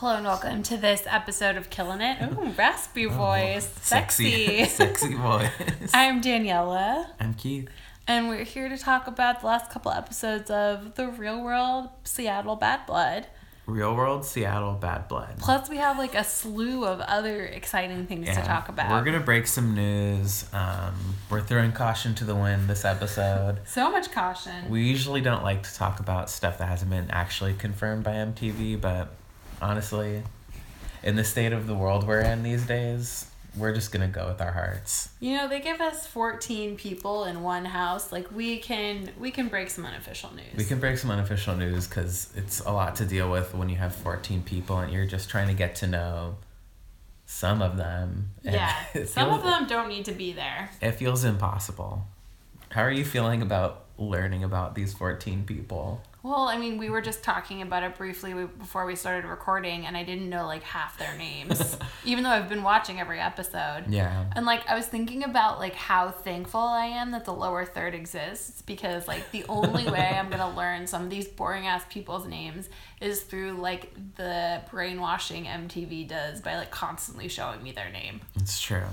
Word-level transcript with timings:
Hello 0.00 0.16
and 0.16 0.24
welcome 0.24 0.62
to 0.62 0.78
this 0.78 1.02
episode 1.06 1.56
of 1.58 1.68
Killing 1.68 2.00
It. 2.00 2.22
Ooh, 2.22 2.52
raspy 2.56 3.04
voice. 3.04 3.68
Sexy. 3.82 4.64
sexy 4.64 5.12
voice. 5.14 5.50
I'm 5.92 6.22
Daniela, 6.22 7.06
I'm 7.20 7.34
Keith. 7.34 7.68
and 8.08 8.30
we're 8.30 8.44
here 8.44 8.70
to 8.70 8.78
talk 8.78 9.06
about 9.08 9.40
the 9.42 9.46
last 9.48 9.70
couple 9.70 9.92
episodes 9.92 10.50
of 10.50 10.94
The 10.94 11.08
Real 11.08 11.42
World 11.42 11.90
Seattle 12.04 12.56
Bad 12.56 12.86
Blood. 12.86 13.26
Real 13.66 13.94
world 13.94 14.24
Seattle 14.24 14.72
bad 14.72 15.06
blood. 15.06 15.34
Plus, 15.38 15.68
we 15.68 15.76
have 15.76 15.96
like 15.98 16.14
a 16.14 16.24
slew 16.24 16.84
of 16.86 16.98
other 17.02 17.44
exciting 17.44 18.06
things 18.06 18.26
to 18.26 18.42
talk 18.42 18.68
about. 18.68 18.90
We're 18.90 19.04
gonna 19.04 19.20
break 19.22 19.46
some 19.46 19.74
news. 19.74 20.46
Um, 20.52 20.94
we're 21.28 21.42
throwing 21.42 21.70
caution 21.70 22.14
to 22.16 22.24
the 22.24 22.34
wind 22.34 22.68
this 22.68 22.84
episode. 22.86 23.60
so 23.66 23.90
much 23.92 24.10
caution. 24.10 24.70
We 24.70 24.82
usually 24.84 25.20
don't 25.20 25.44
like 25.44 25.62
to 25.64 25.74
talk 25.74 26.00
about 26.00 26.30
stuff 26.30 26.56
that 26.58 26.66
hasn't 26.66 26.90
been 26.90 27.10
actually 27.10 27.52
confirmed 27.52 28.02
by 28.02 28.12
MTV, 28.14 28.80
but 28.80 29.14
honestly, 29.60 30.22
in 31.02 31.16
the 31.16 31.24
state 31.24 31.52
of 31.52 31.66
the 31.66 31.74
world 31.74 32.06
we're 32.06 32.20
in 32.20 32.42
these 32.42 32.66
days, 32.66 33.26
we're 33.56 33.74
just 33.74 33.92
gonna 33.92 34.08
go 34.08 34.28
with 34.28 34.40
our 34.40 34.52
hearts. 34.52 35.08
You 35.18 35.36
know, 35.36 35.48
they 35.48 35.60
give 35.60 35.80
us 35.80 36.06
14 36.06 36.76
people 36.76 37.24
in 37.24 37.42
one 37.42 37.64
house. 37.64 38.12
Like 38.12 38.30
we 38.32 38.58
can 38.58 39.10
we 39.18 39.30
can 39.30 39.48
break 39.48 39.70
some 39.70 39.84
unofficial 39.84 40.32
news. 40.34 40.56
We 40.56 40.64
can 40.64 40.78
break 40.78 40.98
some 40.98 41.10
unofficial 41.10 41.56
news 41.56 41.86
because 41.86 42.30
it's 42.36 42.60
a 42.60 42.70
lot 42.70 42.96
to 42.96 43.04
deal 43.04 43.30
with 43.30 43.54
when 43.54 43.68
you 43.68 43.76
have 43.76 43.94
14 43.94 44.42
people 44.42 44.78
and 44.78 44.92
you're 44.92 45.06
just 45.06 45.28
trying 45.28 45.48
to 45.48 45.54
get 45.54 45.76
to 45.76 45.86
know 45.86 46.36
some 47.26 47.62
of 47.62 47.76
them. 47.76 48.30
Yeah. 48.42 48.74
it 48.94 49.08
Some 49.08 49.30
of 49.30 49.42
them 49.42 49.66
don't 49.66 49.88
need 49.88 50.04
to 50.06 50.12
be 50.12 50.32
there. 50.32 50.70
It 50.80 50.92
feels 50.92 51.24
impossible. 51.24 52.06
How 52.70 52.82
are 52.82 52.90
you 52.90 53.04
feeling 53.04 53.42
about 53.42 53.84
learning 53.98 54.44
about 54.44 54.74
these 54.74 54.92
14 54.92 55.44
people? 55.44 56.02
Well, 56.22 56.48
I 56.48 56.58
mean, 56.58 56.76
we 56.76 56.90
were 56.90 57.00
just 57.00 57.22
talking 57.22 57.62
about 57.62 57.82
it 57.82 57.96
briefly 57.96 58.34
before 58.34 58.84
we 58.84 58.94
started 58.94 59.26
recording, 59.26 59.86
and 59.86 59.96
I 59.96 60.04
didn't 60.04 60.28
know 60.28 60.46
like 60.46 60.62
half 60.62 60.98
their 60.98 61.16
names, 61.16 61.78
even 62.04 62.24
though 62.24 62.30
I've 62.30 62.48
been 62.48 62.62
watching 62.62 63.00
every 63.00 63.18
episode. 63.18 63.84
Yeah. 63.88 64.26
And 64.36 64.44
like, 64.44 64.68
I 64.68 64.74
was 64.74 64.86
thinking 64.86 65.24
about 65.24 65.58
like 65.58 65.74
how 65.74 66.10
thankful 66.10 66.60
I 66.60 66.86
am 66.86 67.12
that 67.12 67.24
the 67.24 67.32
lower 67.32 67.64
third 67.64 67.94
exists 67.94 68.60
because 68.60 69.08
like 69.08 69.30
the 69.30 69.46
only 69.48 69.90
way 69.90 70.14
I'm 70.14 70.28
gonna 70.28 70.54
learn 70.56 70.86
some 70.86 71.04
of 71.04 71.10
these 71.10 71.26
boring 71.26 71.66
ass 71.66 71.84
people's 71.88 72.26
names 72.26 72.68
is 73.00 73.22
through 73.22 73.52
like 73.52 73.90
the 74.16 74.60
brainwashing 74.70 75.46
MTV 75.46 76.06
does 76.06 76.42
by 76.42 76.56
like 76.56 76.70
constantly 76.70 77.28
showing 77.28 77.62
me 77.62 77.72
their 77.72 77.90
name. 77.90 78.20
It's 78.36 78.60
true. 78.60 78.84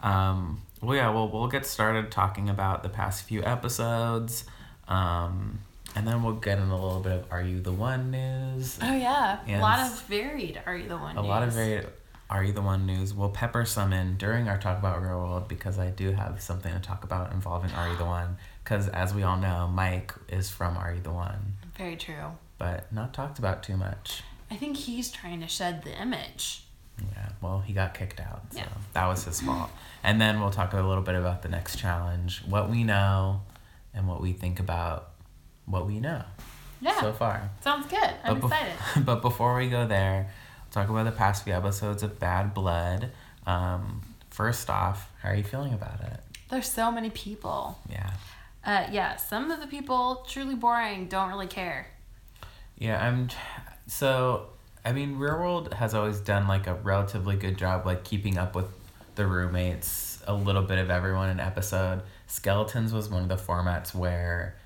Um, 0.00 0.62
well, 0.80 0.96
yeah, 0.96 1.10
well, 1.10 1.28
we'll 1.28 1.48
get 1.48 1.66
started 1.66 2.10
talking 2.10 2.48
about 2.48 2.82
the 2.82 2.88
past 2.88 3.24
few 3.24 3.42
episodes. 3.42 4.44
Um, 4.86 5.58
and 5.98 6.06
then 6.06 6.22
we'll 6.22 6.34
get 6.34 6.58
in 6.58 6.68
a 6.68 6.74
little 6.74 7.00
bit 7.00 7.12
of 7.12 7.24
Are 7.32 7.42
You 7.42 7.60
the 7.60 7.72
One 7.72 8.10
news? 8.10 8.78
Oh 8.80 8.94
yeah, 8.94 9.40
a 9.46 9.58
lot 9.60 9.80
of 9.80 10.00
varied. 10.02 10.60
Are 10.64 10.76
you 10.76 10.88
the 10.88 10.96
one? 10.96 11.16
A 11.16 11.22
lot 11.22 11.42
of 11.42 11.48
news. 11.48 11.56
very 11.56 11.86
Are 12.30 12.44
You 12.44 12.52
the 12.52 12.62
One 12.62 12.86
news. 12.86 13.12
We'll 13.12 13.30
pepper 13.30 13.64
some 13.64 13.92
in 13.92 14.16
during 14.16 14.48
our 14.48 14.58
talk 14.58 14.78
about 14.78 15.02
real 15.02 15.18
world 15.18 15.48
because 15.48 15.78
I 15.78 15.90
do 15.90 16.12
have 16.12 16.40
something 16.40 16.72
to 16.72 16.78
talk 16.80 17.02
about 17.04 17.32
involving 17.32 17.70
Are 17.72 17.88
You 17.90 17.96
the 17.96 18.04
One. 18.04 18.36
Because 18.62 18.88
as 18.88 19.12
we 19.14 19.22
all 19.22 19.38
know, 19.38 19.66
Mike 19.66 20.12
is 20.28 20.50
from 20.50 20.76
Are 20.76 20.92
You 20.94 21.00
the 21.00 21.10
One, 21.12 21.54
Very 21.76 21.96
true. 21.96 22.32
but 22.58 22.92
not 22.92 23.12
talked 23.14 23.38
about 23.38 23.62
too 23.62 23.76
much. 23.76 24.22
I 24.50 24.56
think 24.56 24.76
he's 24.76 25.10
trying 25.10 25.40
to 25.40 25.48
shed 25.48 25.82
the 25.84 26.00
image. 26.00 26.64
Yeah, 27.00 27.28
well, 27.40 27.60
he 27.60 27.72
got 27.72 27.94
kicked 27.94 28.20
out, 28.20 28.42
so 28.50 28.58
Yeah. 28.58 28.66
that 28.92 29.06
was 29.06 29.24
his 29.24 29.40
fault. 29.40 29.70
And 30.02 30.20
then 30.20 30.40
we'll 30.40 30.50
talk 30.50 30.72
a 30.72 30.80
little 30.82 31.02
bit 31.02 31.14
about 31.14 31.42
the 31.42 31.48
next 31.48 31.76
challenge, 31.78 32.42
what 32.46 32.68
we 32.68 32.82
know, 32.84 33.42
and 33.94 34.06
what 34.08 34.20
we 34.20 34.32
think 34.32 34.58
about 34.60 35.07
what 35.68 35.86
we 35.86 36.00
know 36.00 36.22
Yeah, 36.80 37.00
so 37.00 37.12
far. 37.12 37.50
sounds 37.62 37.86
good. 37.86 38.10
I'm 38.24 38.40
But 38.40 38.50
bef- 38.50 38.52
excited. 38.62 39.04
but 39.06 39.22
before 39.22 39.56
we 39.56 39.68
go 39.68 39.86
there, 39.86 40.30
talk 40.70 40.88
about 40.88 41.04
the 41.04 41.12
past 41.12 41.44
few 41.44 41.52
episodes 41.52 42.02
of 42.02 42.18
Bad 42.18 42.54
Blood. 42.54 43.10
Um, 43.46 44.02
first 44.30 44.68
off, 44.70 45.10
how 45.22 45.30
are 45.30 45.34
you 45.34 45.44
feeling 45.44 45.72
about 45.74 46.00
it? 46.00 46.20
There's 46.50 46.70
so 46.70 46.90
many 46.90 47.10
people. 47.10 47.78
Yeah. 47.90 48.10
Uh, 48.64 48.86
yeah, 48.90 49.16
some 49.16 49.50
of 49.50 49.60
the 49.60 49.66
people 49.66 50.24
truly 50.28 50.54
boring 50.54 51.06
don't 51.08 51.28
really 51.30 51.46
care. 51.46 51.86
Yeah, 52.78 53.02
I'm. 53.04 53.28
So, 53.86 54.48
I 54.84 54.92
mean, 54.92 55.18
Real 55.18 55.38
World 55.38 55.72
has 55.74 55.94
always 55.94 56.20
done 56.20 56.46
like 56.46 56.66
a 56.66 56.74
relatively 56.74 57.36
good 57.36 57.56
job, 57.58 57.86
like 57.86 58.04
keeping 58.04 58.36
up 58.38 58.54
with 58.54 58.66
the 59.14 59.26
roommates, 59.26 60.22
a 60.26 60.34
little 60.34 60.62
bit 60.62 60.78
of 60.78 60.90
everyone 60.90 61.30
in 61.30 61.40
episode. 61.40 62.02
Skeletons 62.26 62.92
was 62.92 63.08
one 63.08 63.22
of 63.22 63.28
the 63.28 63.36
formats 63.36 63.94
where 63.94 64.56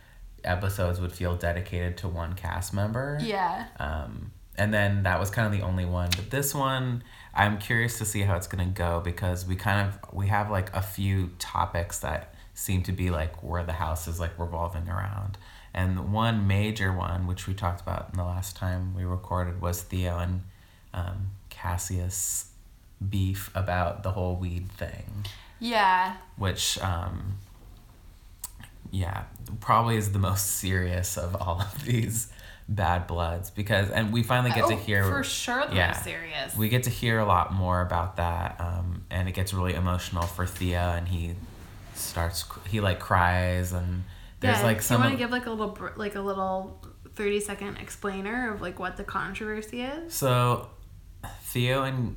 episodes 0.44 1.00
would 1.00 1.12
feel 1.12 1.36
dedicated 1.36 1.96
to 1.98 2.08
one 2.08 2.34
cast 2.34 2.72
member. 2.74 3.18
Yeah. 3.20 3.66
Um, 3.78 4.32
and 4.56 4.72
then 4.72 5.02
that 5.04 5.18
was 5.18 5.30
kind 5.30 5.46
of 5.46 5.52
the 5.52 5.64
only 5.64 5.84
one. 5.86 6.10
But 6.14 6.30
this 6.30 6.54
one, 6.54 7.02
I'm 7.34 7.58
curious 7.58 7.98
to 7.98 8.04
see 8.04 8.20
how 8.20 8.36
it's 8.36 8.46
gonna 8.46 8.66
go 8.66 9.00
because 9.00 9.46
we 9.46 9.56
kind 9.56 9.88
of 9.88 10.14
we 10.14 10.26
have 10.28 10.50
like 10.50 10.74
a 10.76 10.82
few 10.82 11.30
topics 11.38 11.98
that 12.00 12.34
seem 12.54 12.82
to 12.82 12.92
be 12.92 13.10
like 13.10 13.42
where 13.42 13.64
the 13.64 13.72
house 13.72 14.06
is 14.08 14.20
like 14.20 14.38
revolving 14.38 14.88
around. 14.88 15.38
And 15.74 16.12
one 16.12 16.46
major 16.46 16.92
one, 16.92 17.26
which 17.26 17.46
we 17.46 17.54
talked 17.54 17.80
about 17.80 18.10
in 18.12 18.18
the 18.18 18.24
last 18.24 18.56
time 18.56 18.94
we 18.94 19.04
recorded, 19.04 19.62
was 19.62 19.80
Theo 19.80 20.18
and 20.18 20.42
um, 20.92 21.30
Cassius 21.48 22.50
beef 23.08 23.50
about 23.54 24.02
the 24.02 24.10
whole 24.12 24.36
weed 24.36 24.70
thing 24.70 25.24
Yeah. 25.58 26.14
which 26.36 26.78
um 26.80 27.38
yeah 28.92 29.24
probably 29.60 29.96
is 29.96 30.12
the 30.12 30.18
most 30.20 30.46
serious 30.46 31.16
of 31.16 31.34
all 31.34 31.60
of 31.60 31.84
these 31.84 32.28
bad 32.68 33.06
bloods 33.08 33.50
because 33.50 33.90
and 33.90 34.12
we 34.12 34.22
finally 34.22 34.50
get 34.54 34.68
to 34.68 34.74
Oh, 34.74 34.76
hear 34.76 35.04
For 35.04 35.24
sure 35.24 35.64
they're 35.66 35.74
yeah. 35.74 35.92
serious. 35.92 36.54
we 36.56 36.68
get 36.68 36.84
to 36.84 36.90
hear 36.90 37.18
a 37.18 37.24
lot 37.24 37.52
more 37.52 37.80
about 37.80 38.16
that 38.18 38.60
um 38.60 39.04
and 39.10 39.28
it 39.28 39.32
gets 39.34 39.52
really 39.52 39.74
emotional 39.74 40.22
for 40.22 40.46
Theo 40.46 40.78
and 40.78 41.08
he 41.08 41.34
starts 41.94 42.44
he 42.68 42.80
like 42.80 43.00
cries 43.00 43.72
and 43.72 44.04
there's 44.40 44.58
yeah, 44.58 44.64
like 44.64 44.76
do 44.78 44.82
some 44.84 45.00
you 45.00 45.04
want 45.08 45.12
to 45.14 45.18
give 45.18 45.30
like 45.30 45.46
a 45.46 45.50
little 45.50 45.76
like 45.96 46.14
a 46.14 46.20
little 46.20 46.80
30 47.14 47.40
second 47.40 47.76
explainer 47.78 48.52
of 48.54 48.60
like 48.62 48.78
what 48.78 48.96
the 48.96 49.04
controversy 49.04 49.82
is? 49.82 50.14
So, 50.14 50.70
Theo 51.42 51.82
and 51.82 52.16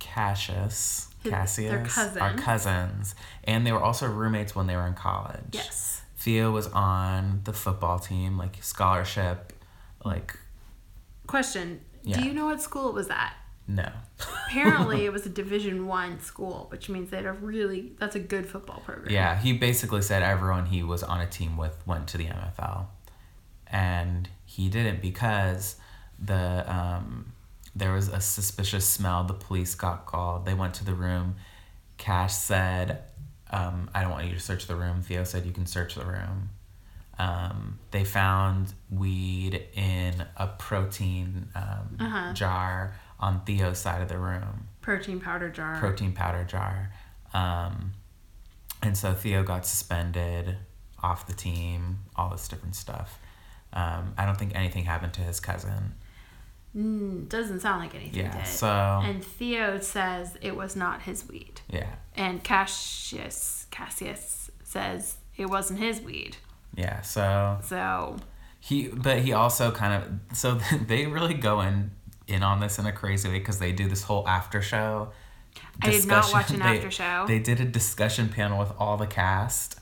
Cassius, 0.00 1.08
His- 1.22 1.30
Cassius 1.32 1.96
are 2.16 2.34
cousins, 2.34 3.14
and 3.44 3.66
they 3.66 3.72
were 3.72 3.82
also 3.82 4.08
roommates 4.08 4.54
when 4.54 4.66
they 4.66 4.76
were 4.76 4.86
in 4.86 4.94
college. 4.94 5.38
Yes. 5.52 5.91
Theo 6.22 6.52
was 6.52 6.68
on 6.68 7.40
the 7.44 7.52
football 7.52 7.98
team, 7.98 8.38
like 8.38 8.62
scholarship, 8.62 9.52
like 10.04 10.38
Question. 11.26 11.80
Yeah. 12.04 12.18
Do 12.18 12.26
you 12.26 12.32
know 12.32 12.46
what 12.46 12.60
school 12.60 12.88
it 12.88 12.94
was 12.94 13.10
at? 13.10 13.34
no. 13.68 13.88
Apparently 14.48 15.04
it 15.06 15.12
was 15.12 15.24
a 15.24 15.28
division 15.28 15.86
1 15.86 16.20
school, 16.20 16.66
which 16.70 16.88
means 16.88 17.10
they 17.10 17.16
had 17.18 17.26
a 17.26 17.32
really 17.32 17.92
that's 17.98 18.16
a 18.16 18.20
good 18.20 18.46
football 18.46 18.80
program. 18.80 19.10
yeah, 19.10 19.38
he 19.40 19.52
basically 19.52 20.02
said 20.02 20.22
everyone 20.22 20.66
he 20.66 20.82
was 20.82 21.02
on 21.02 21.20
a 21.20 21.26
team 21.26 21.56
with 21.56 21.76
went 21.86 22.06
to 22.08 22.18
the 22.18 22.26
NFL, 22.26 22.86
and 23.68 24.28
he 24.44 24.68
didn't 24.68 25.00
because 25.00 25.76
the 26.18 26.64
um, 26.72 27.32
there 27.74 27.92
was 27.92 28.08
a 28.08 28.20
suspicious 28.20 28.86
smell. 28.86 29.24
The 29.24 29.34
police 29.34 29.74
got 29.74 30.06
called. 30.06 30.44
They 30.44 30.54
went 30.54 30.74
to 30.74 30.84
the 30.84 30.94
room. 30.94 31.36
Cash 31.98 32.34
said, 32.34 33.04
um, 33.52 33.90
"I 33.94 34.02
don't 34.02 34.10
want 34.10 34.26
you 34.26 34.34
to 34.34 34.40
search 34.40 34.66
the 34.66 34.76
room." 34.76 35.02
Theo 35.02 35.24
said, 35.24 35.44
"You 35.46 35.52
can 35.52 35.66
search 35.66 35.94
the 35.94 36.04
room." 36.04 36.50
Um, 37.18 37.78
they 37.90 38.04
found 38.04 38.72
weed 38.90 39.62
in 39.74 40.24
a 40.36 40.46
protein 40.48 41.48
um, 41.54 41.96
Uh-huh. 42.00 42.32
jar 42.32 42.96
on 43.20 43.42
Theo's 43.44 43.78
side 43.78 44.00
of 44.02 44.08
the 44.08 44.18
room 44.18 44.66
Protein 44.80 45.20
powder 45.20 45.50
jar. 45.50 45.76
protein 45.78 46.12
powder 46.12 46.42
jar. 46.44 46.90
Um, 47.34 47.92
and 48.82 48.96
so 48.96 49.12
Theo 49.12 49.44
got 49.44 49.64
suspended 49.66 50.56
off 51.02 51.26
the 51.26 51.34
team, 51.34 51.98
all 52.16 52.30
this 52.30 52.48
different 52.48 52.74
stuff. 52.74 53.18
Um, 53.74 54.14
I 54.18 54.24
don't 54.26 54.38
think 54.38 54.54
anything 54.56 54.84
happened 54.84 55.12
to 55.14 55.20
his 55.20 55.38
cousin. 55.38 55.94
Mm, 56.76 57.28
doesn't 57.28 57.60
sound 57.60 57.80
like 57.82 57.94
anything 57.94 58.20
Yeah, 58.24 58.36
did. 58.36 58.46
so 58.46 58.66
and 59.04 59.22
Theo 59.24 59.78
says 59.78 60.36
it 60.40 60.56
was 60.56 60.74
not 60.74 61.02
his 61.02 61.28
weed. 61.28 61.60
yeah, 61.68 61.90
And 62.16 62.42
Cassius 62.42 63.66
Cassius 63.70 64.50
says 64.64 65.16
it 65.36 65.46
wasn't 65.46 65.80
his 65.80 66.00
weed. 66.00 66.36
yeah. 66.74 67.02
So 67.02 67.58
So 67.62 68.16
he, 68.58 68.88
but 68.88 69.18
he 69.18 69.32
also 69.32 69.70
kind 69.70 70.02
of, 70.30 70.36
so 70.36 70.54
they 70.86 71.06
really 71.06 71.34
go 71.34 71.60
in 71.60 71.90
in 72.26 72.42
on 72.42 72.60
this 72.60 72.78
in 72.78 72.86
a 72.86 72.92
crazy 72.92 73.28
way 73.28 73.38
because 73.38 73.58
they 73.58 73.72
do 73.72 73.86
this 73.88 74.04
whole 74.04 74.26
after 74.26 74.62
show. 74.62 75.10
I 75.82 75.90
did 75.90 76.06
not 76.06 76.32
watch 76.32 76.50
an 76.50 76.60
they- 76.60 76.76
after 76.78 76.90
show. 76.90 77.24
They 77.26 77.38
did 77.38 77.60
a 77.60 77.64
discussion 77.66 78.28
panel 78.30 78.58
with 78.58 78.72
all 78.78 78.96
the 78.96 79.06
cast, 79.06 79.78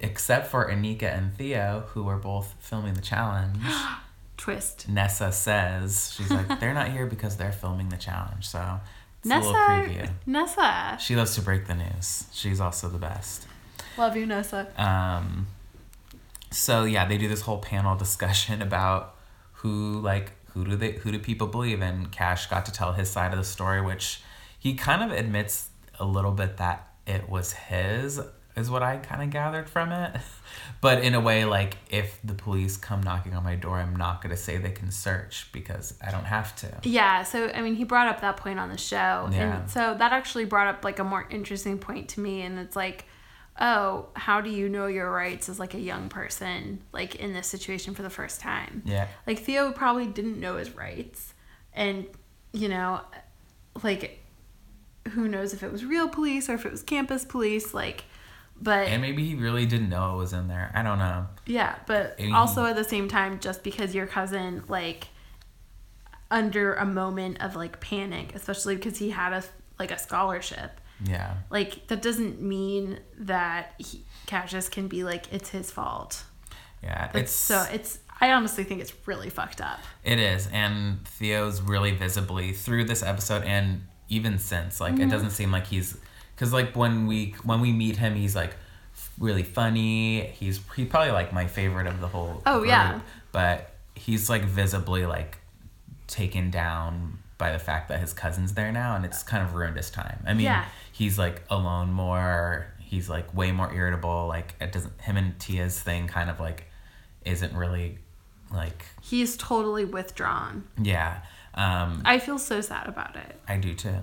except 0.00 0.48
for 0.48 0.68
Anika 0.68 1.04
and 1.16 1.36
Theo, 1.36 1.84
who 1.88 2.02
were 2.02 2.16
both 2.16 2.54
filming 2.58 2.94
the 2.94 3.00
challenge. 3.02 3.58
twist. 4.44 4.88
Nessa 4.90 5.32
says 5.32 6.12
she's 6.14 6.30
like 6.30 6.46
they're 6.60 6.74
not 6.74 6.88
here 6.88 7.06
because 7.06 7.36
they're 7.38 7.52
filming 7.52 7.88
the 7.88 7.96
challenge. 7.96 8.46
So 8.46 8.80
it's 9.22 9.30
a 9.30 9.38
little 9.38 9.54
preview. 9.54 10.10
Nessa. 10.26 10.60
Nessa. 10.60 10.98
She 11.00 11.16
loves 11.16 11.34
to 11.36 11.40
break 11.40 11.66
the 11.66 11.74
news. 11.74 12.24
She's 12.30 12.60
also 12.60 12.88
the 12.90 12.98
best. 12.98 13.46
Love 13.96 14.16
you, 14.16 14.26
Nessa. 14.26 14.68
Um, 14.76 15.46
so 16.50 16.84
yeah, 16.84 17.06
they 17.06 17.16
do 17.16 17.26
this 17.26 17.40
whole 17.40 17.58
panel 17.58 17.96
discussion 18.04 18.60
about 18.60 19.14
who 19.52 20.00
like 20.00 20.32
who 20.52 20.64
do 20.66 20.76
they 20.76 20.92
who 20.92 21.10
do 21.10 21.18
people 21.18 21.46
believe? 21.46 21.80
And 21.80 22.12
Cash 22.12 22.48
got 22.48 22.66
to 22.66 22.72
tell 22.72 22.92
his 22.92 23.08
side 23.08 23.32
of 23.32 23.38
the 23.38 23.44
story, 23.44 23.80
which 23.80 24.20
he 24.58 24.74
kind 24.74 25.02
of 25.02 25.16
admits 25.16 25.70
a 25.98 26.04
little 26.04 26.32
bit 26.32 26.58
that 26.58 26.88
it 27.06 27.30
was 27.30 27.52
his 27.52 28.20
is 28.56 28.70
what 28.70 28.82
I 28.82 28.98
kind 28.98 29.22
of 29.22 29.30
gathered 29.30 29.68
from 29.68 29.90
it. 29.90 30.16
But 30.80 31.02
in 31.02 31.14
a 31.14 31.20
way, 31.20 31.44
like 31.46 31.76
if 31.90 32.18
the 32.22 32.34
police 32.34 32.76
come 32.76 33.00
knocking 33.02 33.34
on 33.34 33.42
my 33.42 33.56
door, 33.56 33.78
I'm 33.78 33.96
not 33.96 34.20
gonna 34.22 34.36
say 34.36 34.58
they 34.58 34.70
can 34.72 34.90
search 34.90 35.48
because 35.52 35.94
I 36.06 36.10
don't 36.10 36.24
have 36.26 36.54
to. 36.56 36.68
Yeah, 36.82 37.22
so 37.22 37.48
I 37.54 37.62
mean, 37.62 37.74
he 37.74 37.84
brought 37.84 38.08
up 38.08 38.20
that 38.20 38.36
point 38.36 38.58
on 38.58 38.68
the 38.68 38.78
show, 38.78 39.28
Yeah. 39.32 39.60
and 39.60 39.70
so 39.70 39.94
that 39.98 40.12
actually 40.12 40.44
brought 40.44 40.66
up 40.68 40.84
like 40.84 40.98
a 40.98 41.04
more 41.04 41.26
interesting 41.30 41.78
point 41.78 42.08
to 42.10 42.20
me, 42.20 42.42
and 42.42 42.58
it's 42.58 42.76
like, 42.76 43.06
oh, 43.58 44.08
how 44.14 44.40
do 44.40 44.50
you 44.50 44.68
know 44.68 44.86
your 44.86 45.10
rights 45.10 45.48
as 45.48 45.58
like 45.58 45.74
a 45.74 45.80
young 45.80 46.08
person, 46.08 46.82
like 46.92 47.14
in 47.16 47.32
this 47.32 47.46
situation 47.46 47.94
for 47.94 48.02
the 48.02 48.10
first 48.10 48.40
time? 48.40 48.82
Yeah. 48.84 49.06
Like 49.26 49.38
Theo 49.38 49.72
probably 49.72 50.06
didn't 50.06 50.38
know 50.38 50.56
his 50.56 50.74
rights, 50.76 51.32
and 51.72 52.06
you 52.52 52.68
know, 52.68 53.00
like 53.82 54.20
who 55.12 55.28
knows 55.28 55.52
if 55.52 55.62
it 55.62 55.70
was 55.70 55.84
real 55.84 56.08
police 56.08 56.48
or 56.48 56.54
if 56.54 56.64
it 56.64 56.72
was 56.72 56.82
campus 56.82 57.24
police, 57.24 57.74
like, 57.74 58.04
but 58.60 58.88
And 58.88 59.02
maybe 59.02 59.24
he 59.26 59.34
really 59.34 59.66
didn't 59.66 59.88
know 59.88 60.14
it 60.14 60.16
was 60.18 60.32
in 60.32 60.48
there. 60.48 60.70
I 60.74 60.82
don't 60.82 60.98
know. 60.98 61.26
yeah, 61.46 61.76
but 61.86 62.14
And 62.18 62.28
he- 62.28 62.34
also 62.34 62.64
at 62.64 62.76
the 62.76 62.84
same 62.84 63.08
time, 63.08 63.40
just 63.40 63.62
because 63.62 63.94
your 63.94 64.06
cousin 64.06 64.62
like 64.68 65.08
under 66.30 66.74
a 66.74 66.84
moment 66.86 67.40
of 67.42 67.56
like 67.56 67.80
panic, 67.80 68.34
especially 68.34 68.76
because 68.76 68.98
he 68.98 69.10
had 69.10 69.32
a 69.32 69.42
like 69.78 69.90
a 69.90 69.98
scholarship, 69.98 70.80
Yeah. 71.04 71.34
like 71.50 71.86
that 71.88 72.00
doesn't 72.02 72.40
mean 72.40 73.00
that 73.18 73.74
he, 73.78 74.04
Cassius 74.26 74.68
can 74.68 74.88
be 74.88 75.04
like 75.04 75.32
it's 75.32 75.50
his 75.50 75.70
fault. 75.70 76.24
Yeah. 76.82 77.06
It's 77.14 77.16
it's 77.16 77.32
so 77.32 77.66
it's. 77.72 77.98
I 78.20 78.30
honestly 78.32 78.62
think 78.62 78.80
it's 78.80 78.92
really 79.06 79.28
fucked 79.28 79.60
up. 79.60 79.80
It 80.04 80.18
is, 80.20 80.46
and 80.52 81.04
Theo's 81.06 81.60
really 81.60 81.90
visibly 81.90 82.52
through 82.52 82.84
this 82.84 83.02
episode, 83.02 83.42
and 83.42 83.86
even 84.08 84.38
since, 84.38 84.80
like, 84.80 84.94
Mm-hmm. 84.94 85.02
it 85.02 85.10
doesn't 85.10 85.30
seem 85.30 85.50
like 85.50 85.66
he's, 85.66 85.98
because 86.34 86.52
like 86.52 86.74
when 86.76 87.06
we 87.06 87.34
when 87.44 87.60
we 87.60 87.72
meet 87.72 87.96
him, 87.96 88.14
he's 88.14 88.34
like 88.36 88.54
really 89.18 89.42
funny. 89.42 90.20
He's 90.26 90.60
he 90.76 90.84
probably 90.84 91.12
like 91.12 91.32
my 91.32 91.46
favorite 91.46 91.86
of 91.86 92.00
the 92.00 92.08
whole. 92.08 92.42
Oh, 92.46 92.62
yeah. 92.64 93.00
but 93.32 93.70
he's 93.94 94.28
like 94.30 94.42
visibly 94.44 95.06
like 95.06 95.38
taken 96.06 96.50
down 96.50 97.18
by 97.38 97.52
the 97.52 97.58
fact 97.58 97.88
that 97.88 97.98
his 98.00 98.12
cousin's 98.12 98.54
there 98.54 98.70
now, 98.72 98.94
and 98.96 99.04
it's 99.04 99.22
kind 99.22 99.42
of 99.42 99.54
ruined 99.54 99.76
his 99.76 99.90
time. 99.90 100.22
I 100.26 100.34
mean, 100.34 100.44
Yeah. 100.44 100.64
he's 100.92 101.18
like 101.18 101.42
alone 101.50 101.92
more. 101.92 102.66
He's 102.78 103.08
like 103.08 103.34
way 103.34 103.50
more 103.52 103.72
irritable. 103.72 104.26
Like 104.28 104.54
it 104.60 104.70
doesn't 104.72 105.00
him 105.00 105.16
and 105.16 105.38
Tia's 105.40 105.80
thing 105.80 106.06
kind 106.06 106.30
of 106.30 106.38
like 106.38 106.64
isn't 107.24 107.56
really 107.56 107.98
like 108.52 108.84
He's 109.02 109.36
totally 109.36 109.84
withdrawn. 109.84 110.64
yeah. 110.80 111.22
Um, 111.54 112.02
I 112.04 112.18
feel 112.18 112.38
so 112.38 112.60
sad 112.60 112.88
about 112.88 113.14
it. 113.16 113.40
I 113.48 113.56
do 113.56 113.74
too. 113.74 113.96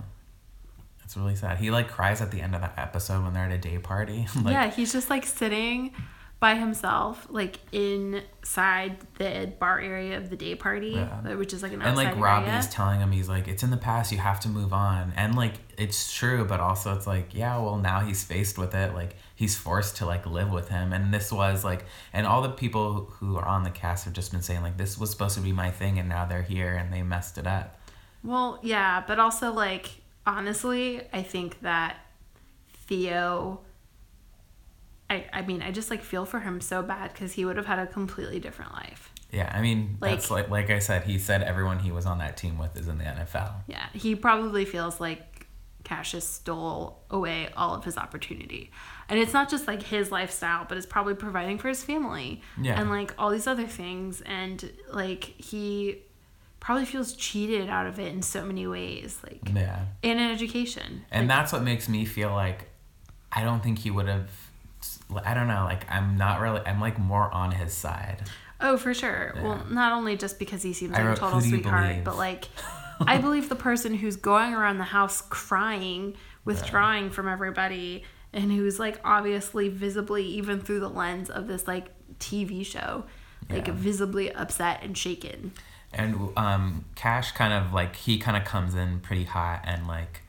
It's 1.12 1.18
really 1.18 1.36
sad. 1.36 1.58
He 1.58 1.72
like 1.72 1.90
cries 1.90 2.22
at 2.22 2.32
the 2.32 2.40
end 2.40 2.56
of 2.56 2.62
that 2.62 2.76
episode 2.78 3.26
when 3.26 3.34
they're 3.34 3.44
at 3.44 3.52
a 3.52 3.58
day 3.58 3.78
party. 3.78 4.28
like, 4.44 4.54
yeah, 4.54 4.70
he's 4.70 4.94
just 4.94 5.10
like 5.10 5.26
sitting 5.26 5.92
by 6.40 6.56
himself, 6.56 7.28
like 7.30 7.60
inside 7.74 8.96
the 9.16 9.52
bar 9.60 9.82
area 9.82 10.16
of 10.16 10.30
the 10.30 10.38
day 10.38 10.56
party, 10.56 10.92
Yeah. 10.92 11.20
Uh, 11.26 11.36
which 11.36 11.52
is 11.52 11.64
like 11.64 11.74
an 11.74 11.82
And 11.82 11.98
like 11.98 12.18
Robbie's 12.18 12.50
area. 12.54 12.68
telling 12.72 13.02
him, 13.02 13.12
he's 13.12 13.28
like, 13.28 13.50
"It's 13.50 13.62
in 13.62 13.72
the 13.72 13.78
past. 13.78 14.14
You 14.14 14.20
have 14.20 14.40
to 14.40 14.48
move 14.48 14.72
on." 14.72 15.12
And 15.18 15.36
like, 15.36 15.56
it's 15.78 16.14
true, 16.14 16.46
but 16.46 16.62
also 16.62 16.96
it's 16.96 17.06
like, 17.06 17.36
yeah, 17.36 17.58
well, 17.58 17.76
now 17.76 18.00
he's 18.00 18.24
faced 18.24 18.58
with 18.58 18.74
it. 18.74 18.94
Like, 18.94 19.18
he's 19.36 19.58
forced 19.58 19.98
to 19.98 20.06
like 20.06 20.26
live 20.26 20.50
with 20.50 20.70
him. 20.70 20.94
And 20.94 21.14
this 21.14 21.30
was 21.30 21.66
like, 21.66 21.84
and 22.14 22.26
all 22.26 22.42
the 22.42 22.52
people 22.52 23.12
who 23.20 23.36
are 23.36 23.46
on 23.46 23.64
the 23.64 23.70
cast 23.70 24.06
have 24.06 24.14
just 24.14 24.32
been 24.32 24.42
saying 24.44 24.62
like, 24.62 24.78
this 24.78 24.98
was 24.98 25.10
supposed 25.10 25.36
to 25.36 25.42
be 25.42 25.52
my 25.52 25.72
thing, 25.72 26.00
and 26.00 26.08
now 26.08 26.24
they're 26.24 26.42
here 26.42 26.74
and 26.74 26.94
they 26.94 27.02
messed 27.02 27.38
it 27.38 27.48
up. 27.48 27.78
Well, 28.24 28.60
yeah, 28.64 29.04
but 29.06 29.20
also 29.20 29.52
like 29.52 30.01
honestly, 30.26 31.02
I 31.14 31.24
think 31.24 31.62
that 31.62 31.98
Theo 32.74 33.62
I 35.10 35.26
I 35.34 35.42
mean, 35.42 35.62
I 35.62 35.72
just 35.72 35.90
like 35.90 36.02
feel 36.04 36.26
for 36.26 36.40
him 36.40 36.62
so 36.62 36.82
bad 36.82 37.14
cuz 37.16 37.34
he 37.34 37.46
would 37.46 37.58
have 37.58 37.66
had 37.66 37.80
a 37.80 37.88
completely 37.88 38.40
different 38.40 38.74
life. 38.74 39.12
Yeah, 39.32 39.50
I 39.54 39.62
mean, 39.62 39.98
Like- 40.02 40.12
that's 40.12 40.32
like 40.32 40.50
like 40.50 40.70
I 40.70 40.80
said, 40.80 41.04
he 41.04 41.18
said 41.18 41.42
everyone 41.44 41.80
he 41.80 41.92
was 41.92 42.06
on 42.06 42.18
that 42.20 42.38
team 42.38 42.58
with 42.58 42.76
is 42.78 42.88
in 42.88 42.98
the 42.98 43.06
NFL. 43.06 43.64
Yeah, 43.68 43.86
he 43.94 44.16
probably 44.16 44.66
feels 44.66 45.00
like 45.00 45.48
Cassius 45.84 46.28
stole 46.28 47.04
away 47.10 47.50
all 47.58 47.74
of 47.76 47.84
his 47.84 47.98
opportunity. 47.98 48.72
And 49.10 49.20
it's 49.20 49.34
not 49.34 49.50
just 49.50 49.68
like 49.68 49.84
his 49.84 50.12
lifestyle, 50.12 50.66
but 50.70 50.78
it's 50.78 50.86
probably 50.86 51.16
providing 51.16 51.58
for 51.58 51.68
his 51.70 51.84
family 51.84 52.42
Yeah. 52.62 52.80
and 52.80 52.90
like 52.90 53.14
all 53.18 53.30
these 53.30 53.48
other 53.48 53.68
things 53.68 54.22
and 54.22 54.72
like 54.92 55.24
he 55.24 56.04
probably 56.62 56.86
feels 56.86 57.14
cheated 57.14 57.70
out 57.70 57.88
of 57.88 58.00
it 58.00 58.14
in 58.14 58.22
so 58.22 58.46
many 58.46 58.66
ways 58.68 59.20
like 59.24 59.42
Yeah. 59.54 59.86
in 60.02 60.18
education. 60.20 61.04
And 61.12 61.28
Like, 61.28 61.38
that's 61.38 61.52
what 61.52 61.64
makes 61.64 61.90
me 61.90 62.06
feel 62.06 62.30
like 62.32 62.70
I 63.34 63.44
don't 63.44 63.62
think 63.62 63.80
he 63.80 63.92
would 63.92 64.08
have. 64.08 64.30
I 65.26 65.34
don't 65.34 65.48
know. 65.48 65.66
Like 65.66 65.90
I'm 65.92 66.18
not 66.18 66.40
really. 66.40 66.62
I'm 66.66 66.80
like 66.80 66.98
more 66.98 67.30
on 67.34 67.52
his 67.52 67.74
side. 67.74 68.24
Oh, 68.62 68.78
for 68.78 68.94
sure. 68.94 69.34
Well, 69.42 69.66
not 69.70 69.92
only 69.92 70.16
just 70.16 70.38
because 70.40 70.62
he 70.62 70.72
seems 70.74 70.94
like 70.94 71.02
a 71.04 71.16
total 71.16 71.40
"Who 71.40 71.42
do 71.42 71.48
you 71.48 71.54
sweetheart, 71.56 71.88
believe?" 71.90 72.04
but 72.04 72.16
like, 72.18 72.46
I 73.08 73.18
believe 73.18 73.50
the 73.50 73.56
person 73.56 73.96
who's 73.96 74.16
going 74.16 74.54
around 74.54 74.78
the 74.78 74.84
house 74.86 75.22
crying, 75.30 76.16
withdrawing 76.46 77.10
from 77.10 77.28
everybody, 77.28 78.04
and 78.34 78.52
who's 78.52 78.80
like 78.80 79.00
obviously 79.04 79.68
visibly, 79.70 80.24
even 80.26 80.62
through 80.62 80.80
the 80.82 80.90
lens 80.90 81.30
of 81.32 81.48
this 81.48 81.68
like 81.68 81.88
TV 82.20 82.64
show, 82.66 83.06
like 83.50 83.68
Yeah. 83.68 83.74
visibly 83.74 84.32
upset 84.32 84.84
and 84.84 84.96
shaken. 84.98 85.54
And 85.94 86.30
um, 86.38 86.86
Cash 86.96 87.32
kind 87.34 87.54
of 87.54 87.74
like 87.74 87.96
he 87.96 88.18
kind 88.18 88.38
of 88.38 88.46
comes 88.46 88.76
in 88.76 89.00
pretty 89.02 89.26
hot 89.26 89.62
and 89.66 89.88
like 89.88 90.22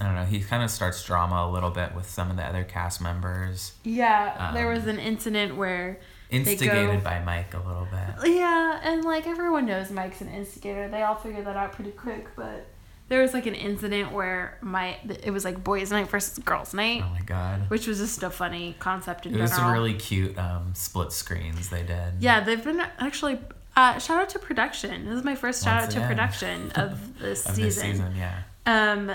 I 0.00 0.04
don't 0.04 0.14
know. 0.14 0.24
He 0.24 0.40
kind 0.40 0.62
of 0.62 0.70
starts 0.70 1.02
drama 1.04 1.46
a 1.46 1.50
little 1.50 1.70
bit 1.70 1.94
with 1.94 2.08
some 2.08 2.30
of 2.30 2.36
the 2.36 2.44
other 2.44 2.64
cast 2.64 3.00
members, 3.02 3.72
Yeah, 3.84 4.52
there 4.54 4.68
Um, 4.68 4.74
was 4.74 4.86
an 4.86 4.98
incident 4.98 5.56
where. 5.56 5.98
They 6.30 6.44
go- 6.44 6.50
instigated 6.50 7.02
by 7.02 7.20
Mike 7.24 7.54
a 7.54 7.58
little 7.58 7.86
bit. 7.90 8.30
Yeah, 8.36 8.80
and 8.84 9.02
like 9.04 9.26
everyone 9.26 9.64
knows 9.66 9.90
Mike's 9.90 10.20
an 10.20 10.28
instigator. 10.28 10.86
They 10.88 11.02
all 11.02 11.14
figured 11.14 11.46
that 11.46 11.56
out 11.56 11.72
pretty 11.72 11.90
quick, 11.92 12.28
but 12.36 12.66
there 13.08 13.22
was 13.22 13.32
like 13.32 13.46
an 13.46 13.54
incident 13.54 14.12
where 14.12 14.58
my 14.60 14.98
it 15.24 15.30
was 15.30 15.44
like 15.46 15.64
boys' 15.64 15.90
night 15.90 16.08
versus 16.10 16.38
girls' 16.38 16.74
night. 16.74 17.02
Oh 17.04 17.08
my 17.08 17.22
god. 17.22 17.68
which 17.70 17.86
was 17.86 17.98
just 17.98 18.22
a 18.22 18.28
funny 18.28 18.76
concept 18.78 19.24
in 19.24 19.34
It 19.34 19.40
was 19.40 19.52
general. 19.52 19.72
really 19.72 19.94
cute 19.94 20.36
um, 20.38 20.74
split 20.74 21.12
screens 21.12 21.70
they 21.70 21.82
did. 21.82 22.14
yeah, 22.20 22.40
they've 22.40 22.62
been 22.62 22.80
actually. 22.98 23.38
Uh, 23.78 23.96
shout 24.00 24.20
out 24.20 24.28
to 24.30 24.40
production. 24.40 25.04
This 25.06 25.14
is 25.18 25.22
my 25.24 25.36
first 25.36 25.62
shout 25.62 25.82
Once 25.82 25.84
out 25.84 25.90
to 25.92 25.98
again. 25.98 26.08
production 26.08 26.70
of 26.74 27.18
this 27.20 27.46
Of 27.46 27.54
season. 27.54 27.64
this 27.64 27.98
season, 27.98 28.14
yeah. 28.16 28.42
Um, 28.66 29.12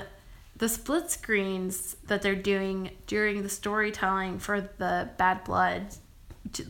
the 0.55 0.69
split 0.69 1.11
screens 1.11 1.97
that 2.07 2.21
they're 2.21 2.33
doing 2.33 2.91
during 3.05 3.43
the 3.43 3.49
storytelling 3.49 4.39
for 4.39 4.61
the 4.77 5.09
bad 5.17 5.43
blood, 5.43 5.87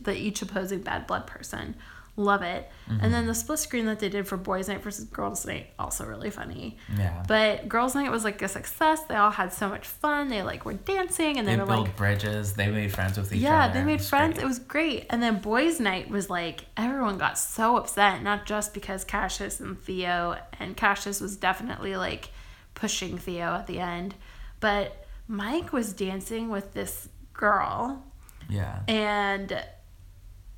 the 0.02 0.12
each 0.16 0.42
opposing 0.42 0.80
bad 0.80 1.06
blood 1.06 1.28
person, 1.28 1.76
love 2.16 2.42
it. 2.42 2.68
Mm-hmm. 2.88 3.04
And 3.04 3.14
then 3.14 3.26
the 3.26 3.34
split 3.34 3.58
screen 3.58 3.86
that 3.86 3.98
they 3.98 4.08
did 4.08 4.28
for 4.28 4.36
boys' 4.36 4.68
night 4.68 4.82
versus 4.82 5.06
girls' 5.06 5.46
night, 5.46 5.70
also 5.78 6.04
really 6.04 6.30
funny. 6.30 6.76
Yeah. 6.96 7.22
But 7.26 7.68
girls' 7.68 7.94
night 7.94 8.10
was 8.10 8.24
like 8.24 8.42
a 8.42 8.48
success. 8.48 9.04
They 9.04 9.14
all 9.14 9.30
had 9.30 9.52
so 9.52 9.68
much 9.68 9.86
fun. 9.86 10.28
They 10.28 10.42
like 10.42 10.64
were 10.64 10.74
dancing 10.74 11.38
and 11.38 11.48
they, 11.48 11.54
they 11.54 11.60
were 11.60 11.66
built 11.66 11.86
like 11.86 11.96
bridges. 11.96 12.52
They 12.54 12.68
made 12.68 12.92
friends 12.92 13.16
with 13.16 13.32
each 13.32 13.40
yeah, 13.40 13.64
other. 13.64 13.68
Yeah, 13.68 13.80
they 13.80 13.86
made 13.86 14.00
was 14.00 14.08
friends. 14.08 14.34
great. 14.34 14.44
It 14.44 14.46
was 14.46 14.58
great. 14.58 15.06
And 15.08 15.22
then 15.22 15.40
boys' 15.40 15.80
night 15.80 16.10
was 16.10 16.28
like 16.28 16.66
everyone 16.76 17.16
got 17.16 17.38
so 17.38 17.76
upset, 17.76 18.22
not 18.22 18.44
just 18.44 18.74
because 18.74 19.04
Cassius 19.04 19.60
and 19.60 19.80
Theo, 19.80 20.36
and 20.58 20.76
Cassius 20.76 21.20
was 21.20 21.36
definitely 21.36 21.96
like 21.96 22.30
pushing 22.74 23.16
Theo 23.18 23.54
at 23.54 23.66
the 23.66 23.80
end, 23.80 24.14
but 24.60 25.06
Mike 25.26 25.72
was 25.72 25.92
dancing 25.92 26.50
with 26.50 26.74
this 26.74 27.08
girl, 27.32 28.04
yeah. 28.48 28.80
and 28.86 29.64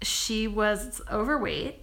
she 0.02 0.48
was 0.48 1.00
overweight. 1.10 1.82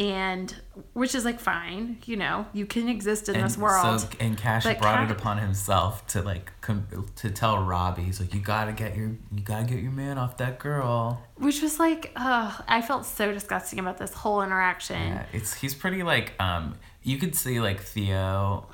And 0.00 0.54
which 0.94 1.14
is 1.14 1.26
like 1.26 1.38
fine, 1.38 1.98
you 2.06 2.16
know, 2.16 2.46
you 2.54 2.64
can 2.64 2.88
exist 2.88 3.28
in 3.28 3.38
this 3.38 3.58
world. 3.58 4.00
So, 4.00 4.08
and 4.18 4.34
Cash 4.34 4.64
brought 4.64 4.80
Ca- 4.80 5.04
it 5.04 5.10
upon 5.10 5.36
himself 5.36 6.06
to 6.08 6.22
like 6.22 6.50
com- 6.62 6.86
to 7.16 7.30
tell 7.30 7.62
Robbie, 7.62 8.04
he's 8.04 8.18
like, 8.18 8.32
you 8.32 8.40
gotta 8.40 8.72
get 8.72 8.96
your 8.96 9.08
you 9.30 9.42
gotta 9.44 9.64
get 9.66 9.80
your 9.80 9.92
man 9.92 10.16
off 10.16 10.38
that 10.38 10.58
girl. 10.58 11.22
which 11.36 11.60
was 11.60 11.78
like, 11.78 12.12
ugh, 12.16 12.64
I 12.66 12.80
felt 12.80 13.04
so 13.04 13.30
disgusting 13.30 13.78
about 13.78 13.98
this 13.98 14.14
whole 14.14 14.40
interaction. 14.40 14.96
Yeah, 14.96 15.26
it's 15.34 15.52
he's 15.52 15.74
pretty 15.74 16.02
like 16.02 16.32
um 16.40 16.76
you 17.02 17.18
could 17.18 17.34
see 17.34 17.60
like 17.60 17.80
Theo 17.80 18.66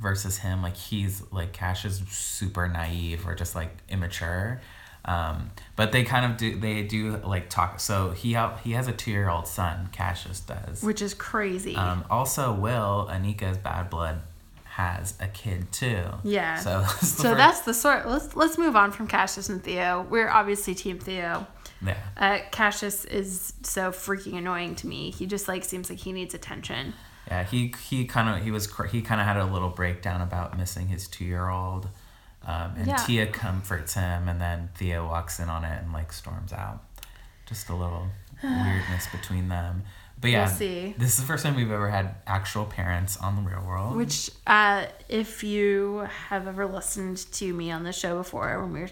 versus 0.00 0.38
him 0.38 0.62
like 0.62 0.76
he's 0.76 1.22
like 1.30 1.52
Cash 1.52 1.84
is 1.84 2.02
super 2.08 2.66
naive 2.66 3.24
or 3.24 3.36
just 3.36 3.54
like 3.54 3.70
immature. 3.88 4.60
Um, 5.04 5.50
but 5.74 5.90
they 5.92 6.04
kind 6.04 6.24
of 6.30 6.36
do 6.38 6.58
they 6.58 6.82
do 6.82 7.16
like 7.18 7.48
talk. 7.50 7.80
So 7.80 8.10
he 8.10 8.34
ha- 8.34 8.56
he 8.62 8.72
has 8.72 8.86
a 8.88 8.92
two 8.92 9.10
year 9.10 9.28
old 9.28 9.46
son. 9.48 9.88
Cassius 9.92 10.40
does. 10.40 10.82
which 10.82 11.02
is 11.02 11.12
crazy. 11.14 11.74
Um, 11.76 12.04
also, 12.10 12.52
Will 12.52 13.08
Anika's 13.10 13.58
bad 13.58 13.90
blood 13.90 14.20
has 14.64 15.14
a 15.20 15.26
kid 15.28 15.70
too. 15.72 16.04
Yeah. 16.22 16.56
So 16.56 16.80
that's 16.82 17.00
the 17.00 17.06
so 17.06 17.22
first- 17.24 17.36
that's 17.38 17.60
the 17.62 17.74
sort. 17.74 18.08
Let's 18.08 18.36
let's 18.36 18.58
move 18.58 18.76
on 18.76 18.92
from 18.92 19.06
Cassius 19.08 19.48
and 19.48 19.62
Theo. 19.62 20.06
We're 20.08 20.30
obviously 20.30 20.74
Team 20.74 20.98
Theo. 20.98 21.46
yeah. 21.84 21.96
Uh, 22.16 22.38
Cassius 22.52 23.04
is 23.04 23.54
so 23.62 23.90
freaking 23.90 24.38
annoying 24.38 24.76
to 24.76 24.86
me. 24.86 25.10
He 25.10 25.26
just 25.26 25.48
like 25.48 25.64
seems 25.64 25.90
like 25.90 25.98
he 25.98 26.12
needs 26.12 26.32
attention. 26.32 26.94
Yeah, 27.28 27.44
he 27.44 27.74
he 27.88 28.04
kind 28.04 28.28
of 28.38 28.44
he 28.44 28.50
was 28.50 28.72
he 28.90 29.02
kind 29.02 29.20
of 29.20 29.26
had 29.26 29.36
a 29.36 29.44
little 29.46 29.68
breakdown 29.70 30.20
about 30.20 30.56
missing 30.56 30.88
his 30.88 31.06
two 31.08 31.24
year 31.24 31.48
old, 31.48 31.88
um, 32.46 32.74
and 32.76 32.86
Yeah. 32.86 32.96
Tia 32.96 33.26
comforts 33.26 33.94
him, 33.94 34.28
and 34.28 34.40
then 34.40 34.70
Theo 34.74 35.06
walks 35.06 35.38
in 35.40 35.48
on 35.48 35.64
it 35.64 35.82
and 35.82 35.92
like 35.92 36.12
storms 36.12 36.52
out. 36.52 36.82
Just 37.46 37.68
a 37.68 37.74
little 37.74 38.08
weirdness 38.42 39.06
between 39.12 39.48
them. 39.48 39.82
But 40.20 40.30
yeah, 40.30 40.46
We'll 40.46 40.92
this 40.98 41.14
is 41.14 41.16
the 41.16 41.26
first 41.26 41.42
time 41.44 41.56
we've 41.56 41.70
ever 41.70 41.90
had 41.90 42.14
actual 42.28 42.64
parents 42.64 43.16
on 43.16 43.34
the 43.34 43.42
real 43.42 43.64
world. 43.66 43.96
Which, 43.96 44.30
uh, 44.46 44.86
if 45.08 45.42
you 45.42 46.06
have 46.28 46.46
ever 46.46 46.64
listened 46.66 47.26
to 47.32 47.52
me 47.52 47.72
on 47.72 47.82
the 47.82 47.92
show 47.92 48.18
before, 48.18 48.60
when 48.62 48.72
we 48.72 48.80
were, 48.82 48.90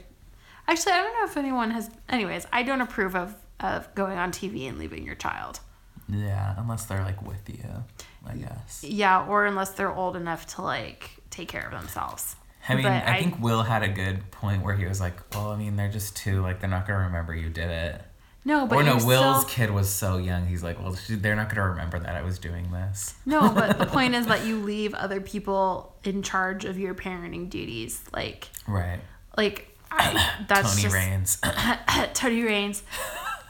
actually, 0.67 0.93
I 0.93 1.03
don't 1.03 1.15
know 1.15 1.25
if 1.31 1.37
anyone 1.37 1.71
has. 1.71 1.89
Anyways, 2.09 2.49
I 2.53 2.65
don't 2.65 2.81
approve 2.81 3.15
of 3.15 3.37
of 3.61 3.95
going 3.95 4.19
on 4.19 4.33
TV 4.33 4.69
and 4.69 4.77
leaving 4.79 5.05
your 5.05 5.15
child. 5.15 5.61
yeah, 6.09 6.55
unless 6.59 6.87
they're 6.87 7.05
like 7.05 7.23
with 7.23 7.49
you, 7.49 7.85
I 8.27 8.35
guess. 8.35 8.83
Yeah, 8.83 9.25
or 9.27 9.47
unless 9.47 9.71
they're 9.71 9.93
old 9.95 10.17
enough 10.17 10.47
to 10.57 10.63
like 10.63 11.11
take 11.31 11.47
care 11.49 11.65
of 11.65 11.71
themselves. 11.71 12.35
I 12.69 12.75
mean, 12.75 12.87
I, 12.87 13.15
I- 13.17 13.19
think 13.23 13.41
Will 13.41 13.63
had 13.63 13.83
a 13.83 13.89
good 13.89 14.31
point 14.31 14.63
where 14.63 14.75
he 14.75 14.85
was 14.87 15.01
like, 15.01 15.15
"Well, 15.35 15.51
I 15.51 15.57
mean, 15.57 15.77
they're 15.77 15.91
just 15.91 16.17
two. 16.17 16.43
Like, 16.43 16.61
they're 16.61 16.71
not 16.71 16.87
gonna 16.87 17.05
remember 17.07 17.35
you 17.35 17.49
did 17.51 17.71
it." 17.71 18.03
No, 18.45 18.67
but 18.67 18.77
or 18.79 18.83
no, 18.85 18.97
Will's 19.05 19.43
still- 19.43 19.49
kid 19.51 19.71
was 19.71 19.91
so 19.91 20.17
young. 20.17 20.47
He's 20.47 20.63
like, 20.63 20.81
"Well, 20.83 20.97
they're 21.09 21.37
not 21.37 21.49
gonna 21.49 21.69
remember 21.71 21.99
that 21.99 22.15
I 22.17 22.23
was 22.23 22.39
doing 22.39 22.71
this." 22.71 23.15
No, 23.27 23.51
but 23.51 23.79
the 23.79 23.87
point 23.97 24.15
is 24.15 24.27
that 24.29 24.45
you 24.47 24.61
leave 24.61 24.95
other 24.95 25.21
people 25.21 25.95
in 26.05 26.23
charge 26.23 26.65
of 26.65 26.79
your 26.79 26.95
parenting 26.95 27.51
duties. 27.51 28.03
Like, 28.15 28.49
Right. 28.67 29.01
like 29.37 29.77
I, 29.91 30.45
that's 30.49 30.71
Tony 30.71 30.83
just 30.83 30.95
Raines. 30.95 31.39
Tony 32.15 32.43
Raines. 32.43 32.83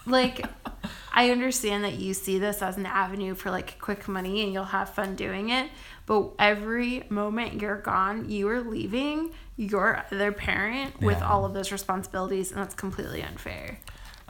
Like, 0.07 0.45
I 1.13 1.31
understand 1.31 1.85
that 1.85 1.95
you 1.95 2.15
see 2.15 2.39
this 2.39 2.63
as 2.63 2.77
an 2.77 2.87
avenue 2.87 3.35
for 3.35 3.51
like 3.51 3.79
quick 3.81 4.09
money 4.09 4.43
and 4.43 4.53
you'll 4.53 4.65
have 4.65 4.91
fun 4.91 5.15
doing 5.17 5.51
it. 5.51 5.69
But 6.11 6.33
every 6.41 7.05
moment 7.09 7.63
you're 7.63 7.81
gone, 7.81 8.29
you 8.29 8.49
are 8.49 8.63
leaving 8.63 9.31
your 9.57 10.05
other 10.11 10.33
parent 10.33 11.01
with 11.01 11.23
all 11.23 11.45
of 11.45 11.55
those 11.55 11.71
responsibilities, 11.71 12.51
and 12.51 12.61
that's 12.61 12.75
completely 12.75 13.23
unfair. 13.23 13.79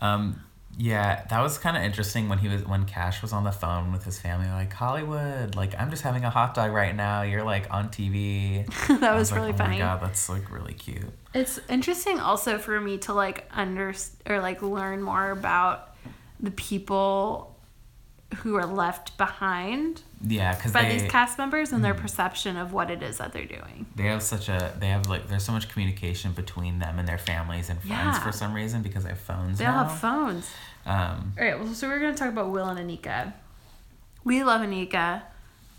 um, 0.01 0.45
yeah, 0.77 1.25
that 1.31 1.41
was 1.41 1.57
kind 1.57 1.79
of 1.79 1.83
interesting 1.83 2.29
when 2.29 2.37
he 2.37 2.49
was 2.49 2.67
when 2.67 2.85
Cash 2.85 3.23
was 3.23 3.33
on 3.33 3.45
the 3.45 3.51
phone 3.51 3.93
with 3.93 4.05
his 4.05 4.19
family, 4.19 4.49
like 4.49 4.71
Hollywood, 4.75 5.57
like 5.57 5.75
I'm 5.79 5.89
just 5.89 6.03
having 6.03 6.23
a 6.23 6.29
hot 6.29 6.53
dog 6.53 6.71
right 6.71 6.95
now. 6.95 7.23
You're 7.23 7.45
like 7.45 7.67
on 7.73 7.89
TV. 7.89 8.67
that 9.01 9.15
was 9.15 9.33
like, 9.33 9.41
really 9.41 9.53
oh 9.55 9.57
funny. 9.57 9.79
my 9.79 9.85
god, 9.87 10.03
that's 10.03 10.29
like 10.29 10.51
really 10.51 10.75
cute. 10.75 11.11
It's 11.33 11.59
interesting 11.71 12.21
also 12.21 12.59
for 12.59 12.79
me 12.79 12.99
to 12.99 13.15
like 13.15 13.49
under 13.53 13.95
or 14.27 14.41
like 14.41 14.61
learn 14.61 15.03
more 15.03 15.31
about 15.31 15.97
the 16.41 16.51
people 16.51 17.57
who 18.37 18.55
are 18.55 18.67
left 18.67 19.17
behind 19.19 20.03
Yeah, 20.23 20.55
because 20.55 20.73
by 20.73 20.83
they 20.83 20.99
these 20.99 21.11
cast 21.11 21.37
members 21.39 21.73
and 21.73 21.85
their 21.85 21.95
Mm. 21.95 22.01
perception 22.01 22.57
of 22.57 22.73
what 22.73 22.91
it 22.91 23.03
is 23.03 23.19
that 23.19 23.33
they're 23.33 23.45
doing. 23.45 23.87
they 23.97 24.05
have 24.05 24.23
such 24.23 24.49
a 24.49 24.73
they 24.79 24.89
have 24.89 25.09
like 25.09 25.29
there's 25.29 25.45
so 25.45 25.53
much 25.53 25.69
communication 25.69 26.33
between 26.33 26.79
them 26.79 26.99
and 26.99 27.09
their 27.09 27.19
families 27.19 27.69
and 27.69 27.79
friends 27.81 27.91
Yeah. 28.17 28.21
for 28.21 28.31
some 28.33 28.53
reason 28.55 28.83
because 28.83 29.03
they 29.03 29.11
have 29.11 29.19
phones. 29.19 29.59
They 29.59 29.67
all 29.67 29.85
have 29.85 29.99
phones. 29.99 30.49
Um, 30.87 31.33
All 31.39 31.45
right, 31.45 31.59
well, 31.61 31.75
so 31.75 31.89
we're 31.89 31.99
gonna 32.01 32.15
talk 32.15 32.29
about 32.29 32.51
Will 32.51 32.69
and 32.69 32.79
Anika. 32.79 33.33
We 34.25 34.43
love 34.45 34.61
Anika. 34.61 35.23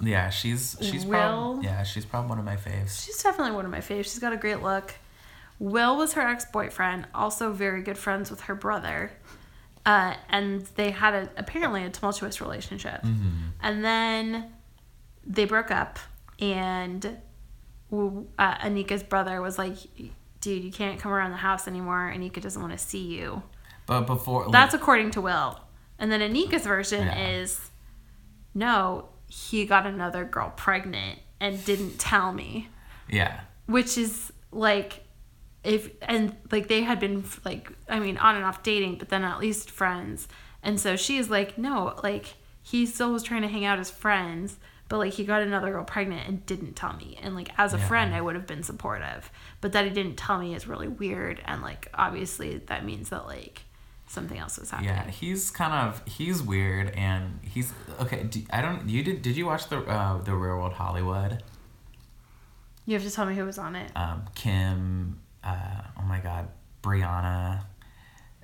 yeah, 0.01 0.29
she's 0.29 0.75
she's 0.81 1.05
Will- 1.05 1.19
probably 1.19 1.65
yeah 1.65 1.83
she's 1.83 2.05
probably 2.05 2.29
one 2.29 2.39
of 2.39 2.45
my 2.45 2.57
faves. 2.57 3.05
She's 3.05 3.21
definitely 3.23 3.53
one 3.55 3.65
of 3.65 3.71
my 3.71 3.79
faves. 3.79 4.03
She's 4.05 4.19
got 4.19 4.33
a 4.33 4.37
great 4.37 4.61
look. 4.61 4.95
Will 5.59 5.95
was 5.95 6.13
her 6.13 6.21
ex 6.27 6.43
boyfriend, 6.45 7.05
also 7.13 7.53
very 7.53 7.81
good 7.83 7.97
friends 7.97 8.29
with 8.31 8.41
her 8.41 8.55
brother. 8.55 9.11
Uh, 9.85 10.13
and 10.29 10.61
they 10.75 10.91
had 10.91 11.13
a, 11.13 11.29
apparently 11.37 11.83
a 11.83 11.89
tumultuous 11.89 12.39
relationship. 12.41 13.03
And 13.61 13.83
then 13.83 14.51
they 15.25 15.45
broke 15.45 15.71
up, 15.71 15.99
and 16.39 17.05
uh, 17.05 18.57
Anika's 18.57 19.03
brother 19.03 19.41
was 19.41 19.57
like, 19.57 19.75
Dude, 20.39 20.63
you 20.63 20.71
can't 20.71 20.99
come 20.99 21.11
around 21.11 21.31
the 21.31 21.37
house 21.37 21.67
anymore. 21.67 22.11
Anika 22.15 22.41
doesn't 22.41 22.59
want 22.61 22.73
to 22.73 22.79
see 22.79 23.05
you. 23.05 23.43
But 23.85 24.01
before 24.07 24.43
like, 24.43 24.51
That's 24.51 24.73
according 24.73 25.11
to 25.11 25.21
Will. 25.21 25.59
And 25.99 26.11
then 26.11 26.21
Anika's 26.21 26.65
version 26.65 27.05
Yeah. 27.05 27.29
is 27.37 27.69
no, 28.55 29.09
he 29.27 29.65
got 29.65 29.85
another 29.85 30.25
girl 30.25 30.51
pregnant 30.55 31.19
and 31.39 31.63
didn't 31.65 31.97
tell 31.99 32.31
me 32.33 32.69
yeah 33.09 33.41
which 33.65 33.97
is 33.97 34.31
like 34.51 35.03
if 35.63 35.89
and 36.01 36.35
like 36.51 36.67
they 36.67 36.81
had 36.81 36.99
been 36.99 37.23
like 37.45 37.71
i 37.87 37.99
mean 37.99 38.17
on 38.17 38.35
and 38.35 38.43
off 38.45 38.63
dating 38.63 38.97
but 38.97 39.09
then 39.09 39.23
at 39.23 39.39
least 39.39 39.69
friends 39.69 40.27
and 40.63 40.79
so 40.79 40.95
she's 40.95 41.29
like 41.29 41.57
no 41.57 41.93
like 42.03 42.33
he 42.63 42.85
still 42.85 43.11
was 43.11 43.21
trying 43.23 43.41
to 43.43 43.47
hang 43.47 43.63
out 43.65 43.77
as 43.79 43.89
friends 43.89 44.57
but 44.89 44.97
like 44.97 45.13
he 45.13 45.23
got 45.23 45.41
another 45.41 45.69
girl 45.71 45.83
pregnant 45.83 46.27
and 46.27 46.45
didn't 46.45 46.73
tell 46.75 46.93
me 46.97 47.17
and 47.21 47.35
like 47.35 47.49
as 47.57 47.73
a 47.73 47.77
Yeah. 47.77 47.87
friend 47.87 48.15
i 48.15 48.21
would 48.21 48.35
have 48.35 48.47
been 48.47 48.63
supportive 48.63 49.29
but 49.61 49.71
that 49.73 49.85
he 49.85 49.91
didn't 49.91 50.15
tell 50.17 50.39
me 50.39 50.55
is 50.55 50.67
really 50.67 50.87
weird 50.87 51.39
and 51.45 51.61
like 51.61 51.87
obviously 51.93 52.57
that 52.65 52.83
means 52.83 53.09
that 53.09 53.25
like 53.27 53.61
something 54.07 54.37
else 54.39 54.57
was 54.57 54.71
happening 54.71 54.89
yeah 54.89 55.09
he's 55.09 55.49
kind 55.51 55.73
of 55.87 56.01
he's 56.05 56.41
weird 56.41 56.89
and 56.97 57.39
he's 57.43 57.71
okay. 58.01 58.23
Do, 58.23 58.41
I 58.51 58.61
don't 58.61 58.89
you 58.89 59.03
did 59.03 59.21
did 59.21 59.37
you 59.37 59.45
watch 59.45 59.69
the 59.69 59.77
uh, 59.85 60.17
the 60.23 60.33
Real 60.33 60.57
World 60.57 60.73
Hollywood? 60.73 61.41
you 62.85 62.93
have 62.95 63.03
to 63.03 63.11
tell 63.11 63.25
me 63.25 63.35
who 63.35 63.45
was 63.45 63.57
on 63.57 63.75
it 63.77 63.89
Um, 63.95 64.23
Kim, 64.35 65.20
uh, 65.43 65.81
oh 65.99 66.03
my 66.03 66.19
God, 66.19 66.47
Brianna. 66.83 67.63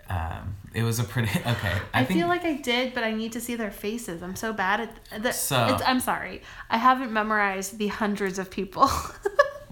Um, 0.10 0.56
it 0.74 0.84
was 0.84 1.00
a 1.00 1.04
pretty 1.04 1.28
okay. 1.40 1.74
I, 1.94 2.02
I, 2.02 2.06
think 2.06 2.20
feel 2.20 2.30
like 2.30 2.46
I 2.46 2.54
did, 2.54 2.94
but 2.94 3.04
I 3.04 3.14
need 3.14 3.34
to 3.34 3.42
see 3.42 3.56
their 3.56 3.72
faces. 3.72 4.24
I'm 4.24 4.36
so 4.36 4.54
bad 4.54 4.90
at 5.12 5.24
the. 5.24 5.32
So- 5.32 5.78
I'm 5.86 6.00
sorry. 6.00 6.42
I 6.70 6.78
haven't 6.78 7.12
memorized 7.12 7.78
the 7.78 7.88
hundreds 7.88 8.40
of 8.40 8.50
people. 8.50 8.90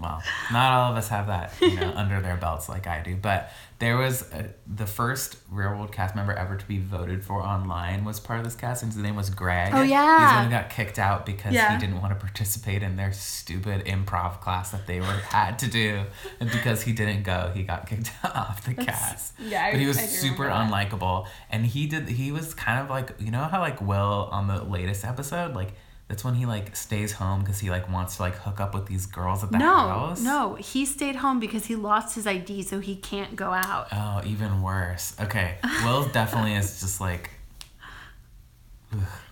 well, 0.00 0.22
not 0.52 0.72
all 0.72 0.92
of 0.92 0.96
us 0.98 1.08
have 1.08 1.26
that, 1.28 1.52
you 1.60 1.76
know, 1.76 1.92
under 1.96 2.20
their 2.20 2.36
belts 2.36 2.68
like 2.68 2.86
I 2.86 3.02
do. 3.02 3.16
But 3.16 3.50
there 3.78 3.96
was 3.96 4.22
a, 4.32 4.46
the 4.66 4.86
first 4.86 5.36
Real 5.50 5.70
World 5.70 5.92
cast 5.92 6.14
member 6.16 6.32
ever 6.32 6.56
to 6.56 6.66
be 6.66 6.78
voted 6.78 7.22
for 7.24 7.42
online 7.42 8.04
was 8.04 8.18
part 8.20 8.38
of 8.38 8.44
this 8.44 8.54
cast, 8.54 8.82
and 8.82 8.92
his 8.92 9.02
name 9.02 9.16
was 9.16 9.28
Greg. 9.30 9.72
Oh, 9.74 9.82
He's 9.82 9.90
yeah. 9.90 10.36
one 10.36 10.44
who 10.46 10.50
got 10.50 10.70
kicked 10.70 10.98
out 10.98 11.26
because 11.26 11.52
Yeah. 11.52 11.74
he 11.74 11.80
didn't 11.84 12.00
want 12.00 12.12
to 12.12 12.18
participate 12.18 12.82
in 12.82 12.96
their 12.96 13.12
stupid 13.12 13.84
improv 13.84 14.40
class 14.40 14.70
that 14.70 14.86
they 14.86 15.00
were 15.00 15.06
had 15.06 15.58
to 15.60 15.66
do, 15.68 16.04
and 16.40 16.50
because 16.50 16.82
he 16.82 16.92
didn't 16.92 17.22
go, 17.24 17.50
he 17.54 17.62
got 17.64 17.86
kicked 17.86 18.10
off 18.24 18.64
the 18.64 18.74
cast. 18.74 19.34
yeah, 19.38 19.70
but 19.72 19.80
he 19.80 19.86
was 19.86 19.98
super 19.98 20.44
unlikable, 20.48 21.26
and 21.50 21.66
he 21.66 21.86
did. 21.86 22.08
He 22.08 22.32
was 22.32 22.54
kind 22.54 22.80
of 22.82 22.88
like 22.90 23.10
you 23.18 23.30
know 23.30 23.44
how 23.44 23.60
like 23.60 23.80
Will 23.80 24.28
on 24.32 24.46
the 24.48 24.62
latest 24.62 25.04
episode 25.04 25.54
like. 25.54 25.72
That's 26.08 26.24
when 26.24 26.34
he 26.34 26.46
like 26.46 26.76
stays 26.76 27.12
home 27.14 27.40
because 27.40 27.58
he 27.58 27.68
like 27.68 27.90
wants 27.90 28.16
to 28.16 28.22
like 28.22 28.36
hook 28.36 28.60
up 28.60 28.74
with 28.74 28.86
these 28.86 29.06
girls 29.06 29.42
at 29.42 29.50
the 29.50 29.58
no, 29.58 29.74
house. 29.74 30.20
no, 30.22 30.50
no, 30.50 30.54
he 30.54 30.86
stayed 30.86 31.16
home 31.16 31.40
because 31.40 31.66
he 31.66 31.74
lost 31.74 32.14
his 32.14 32.26
ID, 32.28 32.62
so 32.62 32.78
he 32.78 32.94
can't 32.94 33.34
go 33.34 33.50
out. 33.52 33.88
Oh, 33.90 34.22
even 34.24 34.62
worse. 34.62 35.16
Okay, 35.20 35.56
Will 35.84 36.04
definitely 36.12 36.54
is 36.54 36.80
just 36.80 37.00
like. 37.00 37.30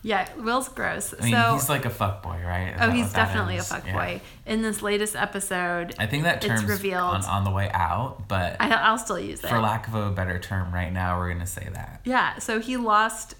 Yeah, 0.02 0.28
Will's 0.36 0.68
gross. 0.68 1.14
I 1.18 1.22
mean, 1.24 1.32
so, 1.32 1.54
he's 1.54 1.68
like 1.70 1.84
a 1.86 1.90
fuck 1.90 2.22
boy, 2.22 2.38
right? 2.44 2.74
Is 2.74 2.80
oh, 2.80 2.90
he's 2.90 3.10
definitely 3.12 3.56
a 3.56 3.62
fuck 3.62 3.86
Yeah. 3.86 3.94
boy. 3.94 4.20
In 4.44 4.60
this 4.60 4.82
latest 4.82 5.16
episode, 5.16 5.94
I 5.98 6.06
think 6.06 6.24
that 6.24 6.38
It's 6.44 6.46
term's 6.46 6.64
revealed. 6.64 7.00
on, 7.14 7.24
on 7.24 7.44
the 7.44 7.50
way 7.50 7.70
out, 7.72 8.28
but 8.28 8.56
I, 8.60 8.68
I'll 8.70 8.98
still 8.98 9.18
use 9.18 9.42
it. 9.42 9.46
for 9.46 9.60
lack 9.60 9.88
of 9.88 9.94
a 9.94 10.10
better 10.10 10.38
term, 10.38 10.74
right 10.74 10.92
now 10.92 11.18
we're 11.18 11.32
gonna 11.32 11.46
say 11.46 11.68
that. 11.72 12.00
Yeah, 12.04 12.38
so 12.38 12.60
he 12.60 12.76
lost. 12.76 13.36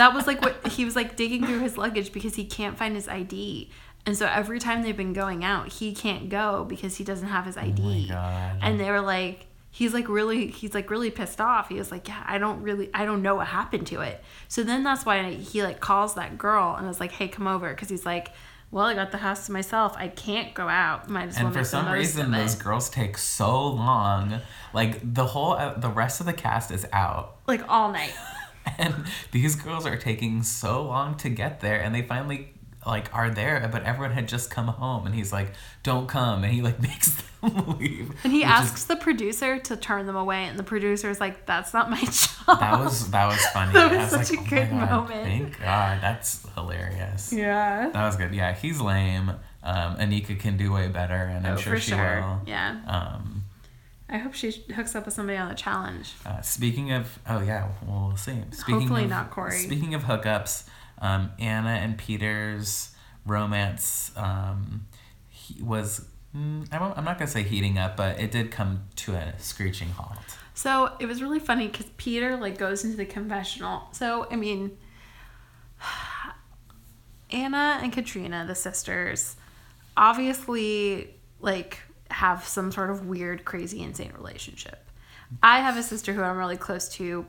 That 0.00 0.14
was 0.14 0.26
like 0.26 0.40
what 0.40 0.66
he 0.68 0.86
was 0.86 0.96
like 0.96 1.14
digging 1.14 1.44
through 1.44 1.58
his 1.58 1.76
luggage 1.76 2.10
because 2.10 2.34
he 2.34 2.46
can't 2.46 2.78
find 2.78 2.94
his 2.96 3.06
ID. 3.06 3.70
And 4.06 4.16
so 4.16 4.24
every 4.24 4.58
time 4.58 4.80
they've 4.80 4.96
been 4.96 5.12
going 5.12 5.44
out, 5.44 5.68
he 5.68 5.94
can't 5.94 6.30
go 6.30 6.64
because 6.64 6.96
he 6.96 7.04
doesn't 7.04 7.28
have 7.28 7.44
his 7.44 7.58
ID. 7.58 7.82
Oh 7.82 7.84
my 7.84 8.06
God. 8.08 8.58
And 8.62 8.80
they 8.80 8.90
were 8.90 9.02
like, 9.02 9.44
he's 9.70 9.92
like 9.92 10.08
really, 10.08 10.46
he's 10.46 10.72
like 10.72 10.88
really 10.88 11.10
pissed 11.10 11.38
off. 11.38 11.68
He 11.68 11.74
was 11.74 11.90
like, 11.90 12.08
yeah, 12.08 12.24
I 12.26 12.38
don't 12.38 12.62
really, 12.62 12.88
I 12.94 13.04
don't 13.04 13.20
know 13.20 13.34
what 13.34 13.48
happened 13.48 13.88
to 13.88 14.00
it. 14.00 14.24
So 14.48 14.62
then 14.62 14.84
that's 14.84 15.04
why 15.04 15.32
he 15.32 15.62
like 15.62 15.80
calls 15.80 16.14
that 16.14 16.38
girl 16.38 16.76
and 16.76 16.88
was 16.88 16.98
like, 16.98 17.12
hey, 17.12 17.28
come 17.28 17.46
over. 17.46 17.74
Cause 17.74 17.90
he's 17.90 18.06
like, 18.06 18.30
well, 18.70 18.86
I 18.86 18.94
got 18.94 19.12
the 19.12 19.18
house 19.18 19.44
to 19.46 19.52
myself. 19.52 19.94
I 19.98 20.08
can't 20.08 20.54
go 20.54 20.66
out. 20.66 21.10
Might 21.10 21.28
as 21.28 21.36
well 21.36 21.48
And 21.48 21.54
for 21.54 21.62
some 21.62 21.92
reason, 21.92 22.30
those 22.30 22.54
girls 22.54 22.88
take 22.88 23.18
so 23.18 23.66
long. 23.66 24.40
Like 24.72 24.98
the 25.02 25.26
whole, 25.26 25.52
uh, 25.52 25.74
the 25.74 25.90
rest 25.90 26.20
of 26.20 26.26
the 26.26 26.32
cast 26.32 26.70
is 26.70 26.86
out, 26.90 27.36
like 27.46 27.68
all 27.68 27.92
night. 27.92 28.14
and 28.78 29.04
these 29.32 29.56
girls 29.56 29.86
are 29.86 29.96
taking 29.96 30.42
so 30.42 30.82
long 30.84 31.16
to 31.18 31.28
get 31.28 31.60
there, 31.60 31.80
and 31.80 31.94
they 31.94 32.02
finally 32.02 32.54
like 32.86 33.14
are 33.14 33.28
there, 33.28 33.68
but 33.70 33.82
everyone 33.84 34.12
had 34.12 34.26
just 34.26 34.50
come 34.50 34.66
home, 34.66 35.04
and 35.04 35.14
he's 35.14 35.32
like, 35.34 35.52
"Don't 35.82 36.06
come," 36.08 36.44
and 36.44 36.52
he 36.52 36.62
like 36.62 36.80
makes 36.90 37.12
them 37.42 37.76
leave. 37.78 38.14
And 38.24 38.32
he 38.32 38.38
which 38.38 38.46
is- 38.46 38.50
asks 38.50 38.84
the 38.84 38.96
producer 38.96 39.58
to 39.58 39.76
turn 39.76 40.06
them 40.06 40.16
away, 40.16 40.44
and 40.44 40.58
the 40.58 40.62
producer 40.62 41.10
is 41.10 41.20
like, 41.20 41.44
"That's 41.46 41.74
not 41.74 41.90
my 41.90 42.00
job." 42.04 42.58
That 42.60 42.78
was 42.80 43.10
that 43.10 43.26
was 43.26 43.44
funny. 43.48 43.72
That 43.74 43.92
was 43.92 44.16
was 44.16 44.28
such 44.28 44.36
like, 44.38 44.52
a 44.52 44.56
"Oh 44.56 44.58
good 44.66 44.72
moment." 44.72 45.24
Thank 45.24 45.58
God, 45.60 46.00
that's 46.00 46.46
hilarious. 46.54 47.32
yeah. 47.34 47.90
That 47.92 48.06
was 48.06 48.16
good. 48.16 48.34
Yeah, 48.34 48.54
he's 48.54 48.80
lame. 48.80 49.32
Um, 49.62 49.96
Anika 49.98 50.38
can 50.40 50.56
do 50.56 50.72
way 50.72 50.88
better, 50.88 51.14
and 51.14 51.46
I'm 51.46 51.52
Oh, 51.52 51.56
sure 51.58 51.74
for 51.74 51.80
she 51.80 51.90
sure. 51.90 52.20
will. 52.22 52.40
Yeah. 52.46 52.80
Um, 52.86 53.44
I 54.10 54.18
hope 54.18 54.34
she 54.34 54.50
hooks 54.74 54.94
up 54.96 55.04
with 55.04 55.14
somebody 55.14 55.38
on 55.38 55.48
the 55.48 55.54
challenge. 55.54 56.14
uh, 56.26 56.40
speaking 56.40 56.90
of, 56.92 57.18
oh 57.28 57.40
yeah, 57.40 57.68
well, 57.86 58.08
we'll 58.08 58.16
see. 58.16 58.42
Speaking 58.50 58.80
Hopefully 58.80 59.04
of, 59.04 59.10
not 59.10 59.30
Corey. 59.30 59.56
Speaking 59.58 59.94
of 59.94 60.02
hookups, 60.04 60.64
um, 60.98 61.30
Anna 61.38 61.70
and 61.70 61.96
Peter's 61.96 62.90
romance 63.24 64.10
um, 64.16 64.86
he 65.28 65.62
was. 65.62 66.04
mm, 66.36 66.66
I 66.72 66.80
won't- 66.80 66.98
I'm 66.98 67.04
not 67.04 67.18
gonna 67.18 67.30
say 67.30 67.42
heating 67.44 67.78
up, 67.78 67.96
but 67.96 68.18
it 68.20 68.30
did 68.30 68.50
come 68.50 68.84
to 68.96 69.14
a 69.14 69.38
screeching 69.38 69.90
halt. 69.90 70.18
So 70.54 70.92
it 70.98 71.06
was 71.06 71.22
really 71.22 71.38
funny 71.38 71.68
because 71.68 71.86
Peter 71.96 72.36
like 72.36 72.58
goes 72.58 72.84
into 72.84 72.96
the 72.96 73.06
confessional. 73.06 73.88
So 73.92 74.26
I 74.30 74.36
mean, 74.36 74.76
Anna 77.30 77.78
and 77.82 77.92
Katrina, 77.92 78.44
the 78.46 78.54
sisters, 78.54 79.36
obviously 79.96 81.14
like 81.40 81.78
have 82.10 82.46
some 82.46 82.72
sort 82.72 82.90
of 82.90 83.06
weird, 83.06 83.44
crazy, 83.44 83.82
insane 83.82 84.12
relationship. 84.16 84.88
I 85.42 85.60
have 85.60 85.76
a 85.76 85.82
sister 85.82 86.12
who 86.12 86.22
I'm 86.22 86.36
really 86.36 86.56
close 86.56 86.88
to, 86.96 87.26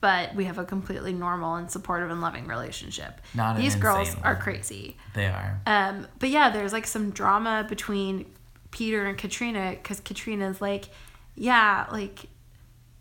but 0.00 0.34
we 0.34 0.44
have 0.44 0.58
a 0.58 0.64
completely 0.64 1.12
normal 1.12 1.54
and 1.56 1.70
supportive 1.70 2.10
and 2.10 2.20
loving 2.20 2.46
relationship. 2.46 3.20
Not 3.34 3.56
These 3.56 3.76
girls 3.76 4.08
insane 4.08 4.22
are 4.24 4.36
crazy. 4.36 4.96
They 5.14 5.26
are. 5.26 5.60
Um, 5.66 6.06
but 6.18 6.28
yeah, 6.28 6.50
there's 6.50 6.72
like 6.72 6.86
some 6.86 7.10
drama 7.10 7.64
between 7.68 8.26
Peter 8.70 9.06
and 9.06 9.16
Katrina 9.16 9.70
because 9.70 10.00
Katrina's 10.00 10.60
like, 10.60 10.90
yeah, 11.34 11.86
like 11.90 12.26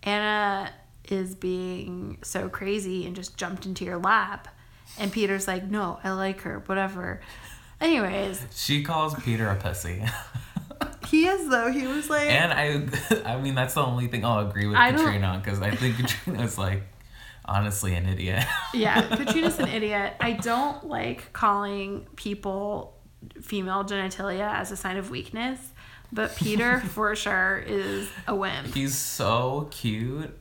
Anna 0.03 0.71
is 1.09 1.35
being 1.35 2.17
so 2.23 2.49
crazy 2.49 3.05
and 3.05 3.15
just 3.15 3.37
jumped 3.37 3.65
into 3.65 3.83
your 3.83 3.97
lap. 3.97 4.47
And 4.97 5.11
Peter's 5.11 5.47
like, 5.47 5.65
no, 5.65 5.99
I 6.03 6.11
like 6.11 6.41
her, 6.41 6.63
whatever. 6.65 7.19
Anyways, 7.81 8.45
She 8.55 8.83
calls 8.83 9.13
Peter 9.15 9.47
a 9.47 9.55
pussy. 9.55 10.01
he 11.07 11.27
is 11.27 11.49
though. 11.49 11.71
He 11.71 11.87
was 11.87 12.09
like, 12.09 12.29
and 12.29 12.51
I, 12.53 12.85
I 13.33 13.39
mean, 13.41 13.55
that's 13.55 13.73
the 13.73 13.83
only 13.83 14.07
thing 14.07 14.23
I'll 14.25 14.47
agree 14.47 14.67
with 14.67 14.77
I 14.77 14.91
Katrina 14.91 15.27
on 15.27 15.39
because 15.41 15.61
I 15.61 15.71
think 15.71 15.97
Katrina's 15.97 16.57
like, 16.57 16.83
honestly, 17.45 17.93
an 17.95 18.05
idiot. 18.07 18.43
yeah, 18.73 19.01
Katrina's 19.15 19.59
an 19.59 19.67
idiot. 19.69 20.13
I 20.19 20.33
don't 20.33 20.85
like 20.87 21.31
calling 21.33 22.07
people 22.15 22.97
female 23.41 23.83
genitalia 23.83 24.53
as 24.53 24.71
a 24.71 24.77
sign 24.77 24.97
of 24.97 25.09
weakness, 25.09 25.59
but 26.11 26.35
Peter 26.35 26.79
for 26.93 27.15
sure 27.15 27.63
is 27.65 28.07
a 28.27 28.35
wimp. 28.35 28.73
he's 28.73 28.95
so 28.95 29.67
cute 29.71 30.37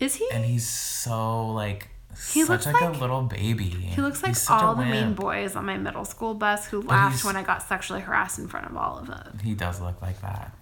Is 0.00 0.14
he? 0.14 0.28
and 0.32 0.44
he's 0.44 0.66
so 0.68 1.48
like 1.48 1.90
He 2.32 2.40
such 2.42 2.48
looks 2.48 2.66
like, 2.66 2.80
like- 2.80 2.96
a 2.96 2.98
little 2.98 3.22
baby. 3.22 3.64
He 3.68 4.00
looks 4.00 4.22
like 4.22 4.34
all 4.50 4.74
the 4.74 4.84
mean 4.84 5.14
boys 5.14 5.54
on 5.56 5.64
my 5.66 5.76
middle 5.76 6.04
school 6.04 6.34
bus 6.34 6.66
who 6.66 6.80
laughed 6.82 7.24
when 7.24 7.36
I 7.36 7.42
got 7.42 7.62
sexually 7.62 8.00
harassed 8.00 8.38
in 8.38 8.48
front 8.48 8.66
of 8.70 8.76
all 8.76 8.98
of 8.98 9.06
them. 9.06 9.38
He 9.42 9.54
does 9.54 9.80
look 9.80 10.00
like 10.02 10.20
that. 10.22 10.52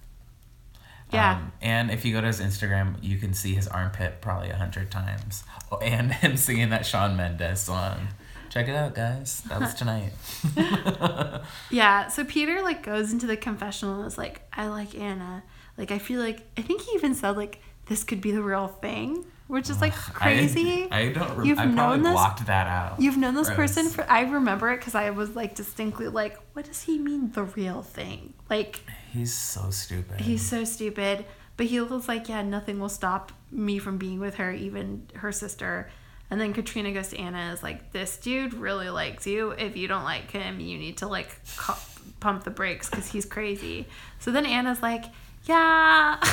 Yeah. 1.13 1.37
Um, 1.37 1.53
and 1.63 1.91
if 1.93 2.05
you 2.05 2.13
go 2.13 2.21
to 2.21 2.27
his 2.27 2.41
Instagram, 2.41 2.97
you 3.03 3.19
can 3.19 3.35
see 3.35 3.55
his 3.55 3.69
armpit 3.69 4.21
probably 4.21 4.51
a 4.51 4.57
hundred 4.57 4.91
times. 4.91 5.45
Oh, 5.71 5.77
and 5.79 6.13
him 6.23 6.37
singing 6.37 6.71
that 6.71 6.85
Shawn 6.87 7.17
Mendes 7.17 7.61
song. 7.61 8.09
Check 8.51 8.69
it 8.69 8.75
out, 8.75 8.95
guys. 8.95 9.43
That 9.49 9.61
was 9.61 9.75
tonight. 9.83 10.13
Yeah, 11.71 12.09
so 12.09 12.25
Peter 12.25 12.63
like 12.63 12.83
goes 12.83 13.13
into 13.13 13.27
the 13.27 13.37
confessional 13.37 13.99
and 13.99 14.07
is 14.07 14.19
like, 14.19 14.43
I 14.53 14.69
like 14.69 14.97
Anna. 14.99 15.43
Like 15.77 15.91
I 15.91 15.99
feel 15.99 16.21
like 16.21 16.41
I 16.57 16.63
think 16.63 16.83
he 16.83 16.93
even 16.93 17.15
said 17.15 17.37
like 17.37 17.61
this 17.87 18.05
could 18.05 18.21
be 18.21 18.31
the 18.31 18.43
real 18.43 18.69
thing, 18.69 19.25
which 19.47 19.69
is 19.71 19.81
like 19.81 19.93
crazy. 19.95 20.89
I, 20.91 21.01
I 21.01 21.13
don't. 21.13 21.37
Re- 21.37 21.49
You've 21.49 21.59
I 21.59 21.65
known 21.67 22.03
this- 22.03 22.13
blocked 22.13 22.47
that 22.47 22.67
out. 22.67 23.01
You've 23.01 23.17
known 23.17 23.35
this 23.35 23.49
Gross. 23.49 23.57
person 23.75 23.89
for 23.91 24.11
I 24.11 24.23
remember 24.23 24.71
it 24.73 24.79
because 24.79 24.95
I 24.95 25.11
was 25.11 25.37
like 25.37 25.55
distinctly 25.55 26.09
like, 26.09 26.39
what 26.55 26.65
does 26.65 26.83
he 26.83 26.99
mean 26.99 27.33
the 27.33 27.45
real 27.45 27.83
thing? 27.83 28.35
Like 28.51 28.81
He's 29.13 29.35
so 29.35 29.71
stupid. 29.71 30.21
he's 30.21 30.43
so 30.47 30.65
stupid. 30.65 31.25
But 31.57 31.67
he 31.67 31.81
was 31.81 32.09
like, 32.09 32.29
yeah, 32.29 32.43
nothing 32.43 32.81
will 32.81 32.89
stop 32.89 33.31
me 33.53 33.79
from 33.79 33.97
being 33.97 34.19
with 34.19 34.37
her, 34.37 34.51
even 34.53 35.07
her 35.15 35.31
sister. 35.31 35.89
And 36.31 36.41
then 36.41 36.53
Katrina 36.53 36.91
goes 36.93 37.09
to 37.09 37.19
Anna 37.19 37.39
and 37.39 37.55
is 37.55 37.63
like, 37.63 37.93
this 37.93 38.17
dude 38.17 38.55
really 38.55 38.91
likes 38.91 39.25
you. 39.25 39.51
If 39.53 39.77
you 39.77 39.87
don't 39.87 40.03
like 40.03 40.31
him, 40.33 40.59
you 40.59 40.79
need 40.79 40.97
to 40.99 41.07
like 41.07 41.29
cu- 41.57 41.75
pump 42.19 42.43
the 42.43 42.51
brakes 42.51 42.91
because 42.91 43.07
he's 43.07 43.25
crazy. 43.25 43.87
So 44.19 44.33
then 44.33 44.47
Anna's 44.47 44.83
like, 44.83 45.05
yeah. 45.45 46.17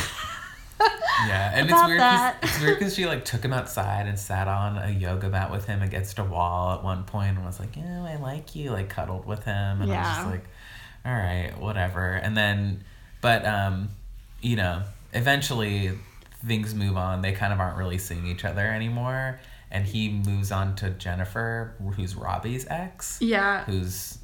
Yeah, 1.28 1.52
and 1.54 1.70
it's 1.70 1.84
weird. 1.86 2.00
that. 2.00 2.38
It's 2.42 2.60
weird 2.60 2.80
because 2.80 2.96
she 2.96 3.06
like 3.06 3.26
took 3.26 3.44
him 3.44 3.54
outside 3.54 4.08
and 4.08 4.18
sat 4.18 4.48
on 4.48 4.78
a 4.78 4.90
yoga 4.90 5.30
mat 5.30 5.52
with 5.52 5.66
him 5.66 5.82
against 5.82 6.18
a 6.20 6.24
wall 6.24 6.74
at 6.74 6.84
one 6.84 7.04
point 7.04 7.38
and 7.38 7.46
was 7.46 7.60
like, 7.60 7.76
"Yeah, 7.76 8.04
I 8.04 8.16
like 8.16 8.56
you." 8.56 8.72
Like 8.72 8.90
cuddled 8.90 9.26
with 9.26 9.44
him, 9.44 9.82
and 9.82 9.92
I 9.92 9.98
was 10.00 10.08
just 10.18 10.28
like, 10.28 10.46
"All 11.06 11.14
right, 11.14 11.52
whatever." 11.60 12.14
And 12.14 12.36
then, 12.36 12.84
but 13.22 13.46
um, 13.46 13.90
you 14.42 14.56
know, 14.56 14.84
eventually 15.14 15.92
things 16.46 16.74
move 16.74 16.98
on. 16.98 17.22
They 17.22 17.34
kind 17.34 17.54
of 17.54 17.60
aren't 17.60 17.78
really 17.78 17.98
seeing 17.98 18.26
each 18.26 18.44
other 18.46 18.66
anymore, 18.66 19.40
and 19.70 19.86
he 19.86 20.10
moves 20.10 20.52
on 20.52 20.76
to 20.78 20.90
Jennifer, 20.92 21.76
who's 21.96 22.16
Robbie's 22.16 22.66
ex, 22.70 23.20
yeah. 23.22 23.64
who's. 23.66 24.18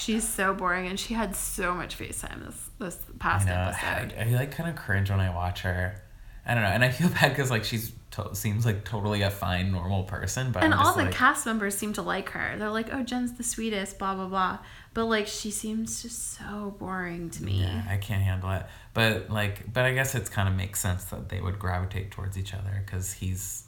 She's 0.00 0.26
so 0.26 0.54
boring 0.54 0.86
and 0.86 0.98
she 0.98 1.14
had 1.14 1.36
so 1.36 1.74
much 1.74 1.98
FaceTime 1.98 2.44
this, 2.46 2.70
this 2.78 2.98
I 3.14 3.18
past 3.18 3.46
know. 3.46 3.52
episode. 3.54 4.16
I, 4.18 4.22
I 4.22 4.34
like 4.34 4.50
kind 4.50 4.68
of 4.70 4.76
cringe 4.76 5.10
when 5.10 5.20
I 5.20 5.34
watch 5.34 5.60
her. 5.62 6.02
I 6.46 6.54
don't 6.54 6.62
know, 6.62 6.70
and 6.70 6.82
I 6.84 6.90
feel 6.90 7.08
bad 7.20 7.28
because 7.30 7.50
like 7.50 7.64
she's 7.64 7.92
to- 8.12 8.34
seems 8.34 8.64
like 8.64 8.84
totally 8.84 9.22
a 9.22 9.30
fine, 9.30 9.70
normal 9.70 10.04
person, 10.04 10.52
but 10.52 10.64
And 10.64 10.72
I'm 10.74 10.80
all 10.80 10.94
the 10.96 11.04
like, 11.04 11.14
cast 11.14 11.44
members 11.46 11.76
seem 11.76 11.92
to 11.92 12.02
like 12.02 12.30
her. 12.30 12.56
They're 12.58 12.70
like, 12.70 12.92
oh, 12.92 13.02
Jen's 13.02 13.34
the 13.34 13.44
sweetest, 13.44 13.98
blah, 13.98 14.14
blah, 14.14 14.26
blah. 14.26 14.58
But 14.94 15.04
like, 15.04 15.26
she 15.28 15.50
seems 15.50 16.02
just 16.02 16.32
so 16.38 16.74
boring 16.78 17.30
to 17.30 17.44
me. 17.44 17.60
yeah, 17.60 17.84
I 17.88 17.98
can't 17.98 18.22
handle 18.22 18.50
it. 18.52 18.64
But 18.94 19.30
like, 19.30 19.72
but 19.72 19.84
I 19.84 19.92
guess 19.92 20.14
it's 20.14 20.28
kind 20.30 20.48
of 20.48 20.54
makes 20.56 20.80
sense 20.80 21.04
that 21.04 21.28
they 21.28 21.40
would 21.40 21.58
gravitate 21.58 22.10
towards 22.10 22.36
each 22.38 22.54
other 22.54 22.82
because 22.84 23.12
he's 23.12 23.64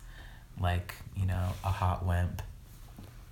like 0.61 0.95
you 1.16 1.27
know 1.27 1.51
a 1.62 1.68
hot 1.68 2.05
wimp, 2.07 2.42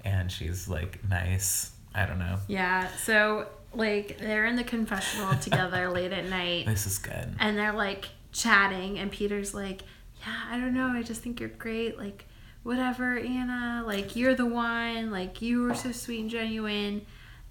and 0.04 0.30
she's 0.30 0.68
like 0.68 1.00
nice. 1.08 1.72
I 1.94 2.06
don't 2.06 2.18
know. 2.18 2.38
Yeah, 2.48 2.88
so 3.04 3.46
like 3.74 4.18
they're 4.18 4.46
in 4.46 4.56
the 4.56 4.64
confessional 4.64 5.34
together 5.40 5.90
late 5.90 6.12
at 6.12 6.28
night 6.28 6.66
This 6.66 6.86
is 6.86 6.98
good. 6.98 7.34
and 7.38 7.56
they're 7.56 7.72
like 7.72 8.08
chatting 8.32 8.98
and 8.98 9.10
Peter's 9.10 9.54
like, 9.54 9.82
"Yeah, 10.20 10.34
I 10.50 10.58
don't 10.58 10.74
know. 10.74 10.88
I 10.88 11.02
just 11.02 11.20
think 11.22 11.40
you're 11.40 11.48
great. 11.48 11.98
Like 11.98 12.26
whatever, 12.62 13.18
Anna. 13.18 13.82
Like 13.86 14.16
you're 14.16 14.34
the 14.34 14.46
one. 14.46 15.10
Like 15.10 15.42
you 15.42 15.62
were 15.62 15.74
so 15.74 15.92
sweet 15.92 16.20
and 16.20 16.30
genuine." 16.30 17.06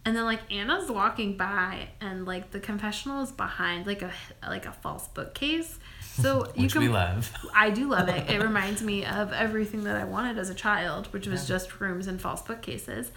And 0.05 0.15
then 0.15 0.23
like 0.23 0.39
Anna's 0.51 0.89
walking 0.89 1.35
by 1.35 1.89
and 1.99 2.25
like 2.25 2.51
the 2.51 2.59
confessional 2.61 3.21
is 3.21 3.31
behind 3.33 3.85
like 3.85 4.01
a 4.01 4.11
like 4.47 4.65
a 4.65 4.71
false 4.71 5.07
bookcase. 5.09 5.77
So 6.01 6.45
you 6.55 6.63
Which 6.63 6.71
can 6.73 6.81
we 6.81 6.87
love. 6.89 7.31
I 7.53 7.69
do 7.69 7.89
love 7.89 8.07
it. 8.07 8.29
It 8.29 8.41
reminds 8.41 8.81
me 8.81 9.05
of 9.05 9.33
everything 9.33 9.83
that 9.83 9.97
I 9.97 10.05
wanted 10.05 10.37
as 10.37 10.49
a 10.49 10.55
child, 10.55 11.07
which 11.11 11.27
was 11.27 11.45
just 11.47 11.79
rooms 11.81 12.07
and 12.07 12.19
false 12.19 12.41
bookcases. 12.41 13.11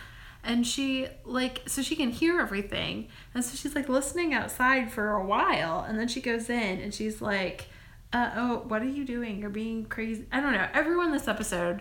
And 0.45 0.67
she 0.67 1.07
like 1.25 1.63
so 1.67 1.83
she 1.83 1.95
can 1.97 2.11
hear 2.11 2.41
everything. 2.41 3.09
And 3.35 3.45
so 3.45 3.57
she's 3.57 3.75
like 3.75 3.89
listening 3.89 4.35
outside 4.35 4.91
for 4.91 5.11
a 5.13 5.25
while 5.25 5.85
and 5.89 5.99
then 5.99 6.09
she 6.09 6.21
goes 6.21 6.51
in 6.51 6.81
and 6.81 6.93
she's 6.93 7.21
like 7.23 7.67
uh, 8.13 8.31
oh, 8.37 8.63
what 8.69 8.83
are 8.83 8.89
you 8.89 9.05
doing? 9.07 9.39
You're 9.39 9.49
being 9.51 9.87
crazy. 9.87 10.27
I 10.31 10.41
don't 10.41 10.53
know. 10.53 10.69
Everyone 10.75 11.13
this 11.13 11.29
episode 11.29 11.81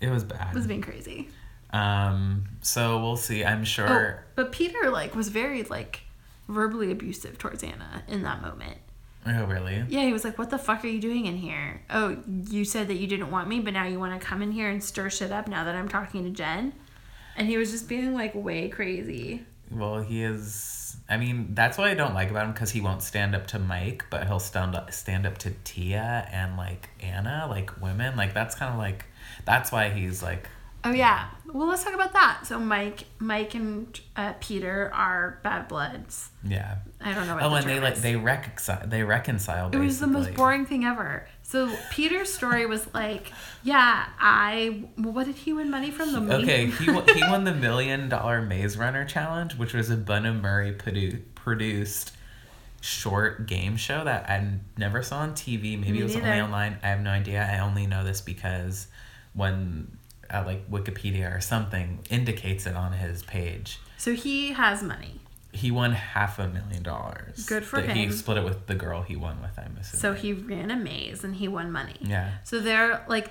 It 0.00 0.08
was 0.08 0.22
bad. 0.22 0.54
was 0.54 0.66
being 0.66 0.82
crazy. 0.82 1.28
Um. 1.72 2.44
So 2.62 3.00
we'll 3.02 3.16
see. 3.16 3.44
I'm 3.44 3.64
sure. 3.64 3.88
Oh, 4.20 4.24
but 4.34 4.52
Peter 4.52 4.90
like 4.90 5.14
was 5.14 5.28
very 5.28 5.62
like 5.64 6.00
verbally 6.48 6.90
abusive 6.90 7.38
towards 7.38 7.62
Anna 7.62 8.02
in 8.08 8.22
that 8.22 8.42
moment. 8.42 8.78
Oh, 9.26 9.44
really? 9.44 9.84
Yeah, 9.88 10.04
he 10.04 10.12
was 10.12 10.24
like, 10.24 10.38
"What 10.38 10.50
the 10.50 10.58
fuck 10.58 10.82
are 10.82 10.88
you 10.88 11.00
doing 11.00 11.26
in 11.26 11.36
here? 11.36 11.82
Oh, 11.90 12.16
you 12.48 12.64
said 12.64 12.88
that 12.88 12.94
you 12.94 13.06
didn't 13.06 13.30
want 13.30 13.48
me, 13.48 13.60
but 13.60 13.72
now 13.74 13.84
you 13.84 14.00
want 14.00 14.18
to 14.18 14.26
come 14.26 14.40
in 14.42 14.50
here 14.50 14.68
and 14.70 14.82
stir 14.82 15.10
shit 15.10 15.30
up 15.30 15.46
now 15.46 15.62
that 15.64 15.74
I'm 15.74 15.88
talking 15.88 16.24
to 16.24 16.30
Jen." 16.30 16.72
And 17.40 17.48
he 17.48 17.56
was 17.56 17.70
just 17.70 17.88
being 17.88 18.12
like 18.12 18.34
way 18.34 18.68
crazy. 18.68 19.46
Well, 19.70 20.02
he 20.02 20.22
is. 20.22 20.98
I 21.08 21.16
mean, 21.16 21.54
that's 21.54 21.78
what 21.78 21.88
I 21.88 21.94
don't 21.94 22.12
like 22.12 22.30
about 22.30 22.44
him 22.44 22.52
because 22.52 22.70
he 22.70 22.82
won't 22.82 23.02
stand 23.02 23.34
up 23.34 23.46
to 23.46 23.58
Mike, 23.58 24.04
but 24.10 24.26
he'll 24.26 24.38
stand 24.38 24.76
up 24.76 24.92
stand 24.92 25.26
up 25.26 25.38
to 25.38 25.52
Tia 25.64 26.28
and 26.30 26.58
like 26.58 26.90
Anna, 27.00 27.46
like 27.48 27.80
women. 27.80 28.14
Like 28.14 28.34
that's 28.34 28.54
kind 28.54 28.70
of 28.70 28.78
like 28.78 29.06
that's 29.46 29.72
why 29.72 29.88
he's 29.88 30.22
like 30.22 30.50
Oh 30.82 30.92
yeah. 30.92 31.28
Well, 31.52 31.68
let's 31.68 31.84
talk 31.84 31.94
about 31.94 32.12
that. 32.14 32.42
So 32.44 32.58
Mike, 32.58 33.04
Mike 33.18 33.54
and 33.54 33.98
uh, 34.16 34.32
Peter 34.40 34.90
are 34.94 35.38
bad 35.42 35.68
bloods. 35.68 36.30
yeah. 36.46 36.76
I 37.00 37.14
don't 37.14 37.26
know 37.26 37.34
what. 37.34 37.44
Oh, 37.44 37.50
the 37.50 37.56
and 37.56 37.66
they 37.66 37.74
term 37.74 37.84
like 37.84 37.96
they 37.96 38.16
reconcile. 38.16 38.86
They 38.86 39.02
reconcile. 39.02 39.70
It 39.70 39.78
was 39.78 40.00
the 40.00 40.06
most 40.06 40.34
boring 40.34 40.66
thing 40.66 40.84
ever. 40.84 41.26
So 41.50 41.68
Peter's 41.90 42.32
story 42.32 42.64
was 42.66 42.86
like, 42.94 43.32
yeah, 43.64 44.06
I. 44.20 44.84
What 44.96 45.26
did 45.26 45.34
he 45.34 45.52
win 45.52 45.68
money 45.68 45.90
from? 45.90 46.12
The 46.12 46.20
meat- 46.20 46.44
Okay, 46.44 46.66
he 46.66 46.88
won, 46.88 47.04
he 47.08 47.22
won 47.22 47.42
the 47.42 47.52
million 47.52 48.08
dollar 48.08 48.40
Maze 48.40 48.76
Runner 48.76 49.04
challenge, 49.04 49.56
which 49.56 49.74
was 49.74 49.90
a 49.90 49.96
Bunim/Murray 49.96 50.74
produ- 50.74 51.20
produced 51.34 52.12
short 52.80 53.46
game 53.46 53.76
show 53.76 54.04
that 54.04 54.30
I 54.30 54.46
never 54.78 55.02
saw 55.02 55.18
on 55.18 55.32
TV. 55.34 55.76
Maybe 55.76 55.90
Me 55.90 56.00
it 56.00 56.04
was 56.04 56.14
only 56.16 56.40
online. 56.40 56.78
I 56.84 56.88
have 56.90 57.00
no 57.00 57.10
idea. 57.10 57.42
I 57.42 57.58
only 57.58 57.84
know 57.84 58.04
this 58.04 58.20
because 58.20 58.86
when 59.34 59.98
uh, 60.32 60.44
like 60.46 60.70
Wikipedia 60.70 61.36
or 61.36 61.40
something 61.40 61.98
indicates 62.10 62.64
it 62.66 62.76
on 62.76 62.92
his 62.92 63.24
page. 63.24 63.80
So 63.98 64.14
he 64.14 64.52
has 64.52 64.84
money. 64.84 65.18
He 65.52 65.70
won 65.70 65.92
half 65.92 66.38
a 66.38 66.48
million 66.48 66.82
dollars. 66.82 67.44
Good 67.46 67.64
for 67.64 67.80
That 67.82 67.96
He 67.96 68.10
split 68.12 68.38
it 68.38 68.44
with 68.44 68.66
the 68.66 68.74
girl 68.74 69.02
he 69.02 69.16
won 69.16 69.40
with. 69.42 69.58
I'm 69.58 69.76
assuming. 69.80 70.00
So 70.00 70.12
he 70.14 70.32
ran 70.32 70.70
a 70.70 70.76
maze 70.76 71.24
and 71.24 71.34
he 71.34 71.48
won 71.48 71.72
money. 71.72 71.96
yeah. 72.00 72.30
So 72.44 72.60
they're 72.60 73.04
like, 73.08 73.30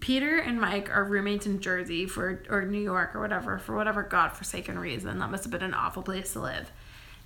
Peter 0.00 0.38
and 0.38 0.60
Mike 0.60 0.94
are 0.94 1.04
roommates 1.04 1.46
in 1.46 1.60
Jersey 1.60 2.06
for 2.06 2.42
or 2.48 2.64
New 2.64 2.80
York 2.80 3.14
or 3.14 3.20
whatever 3.20 3.58
for 3.58 3.74
whatever 3.74 4.02
godforsaken 4.02 4.78
reason. 4.78 5.18
That 5.18 5.30
must 5.30 5.44
have 5.44 5.50
been 5.52 5.62
an 5.62 5.74
awful 5.74 6.02
place 6.02 6.32
to 6.34 6.40
live. 6.40 6.70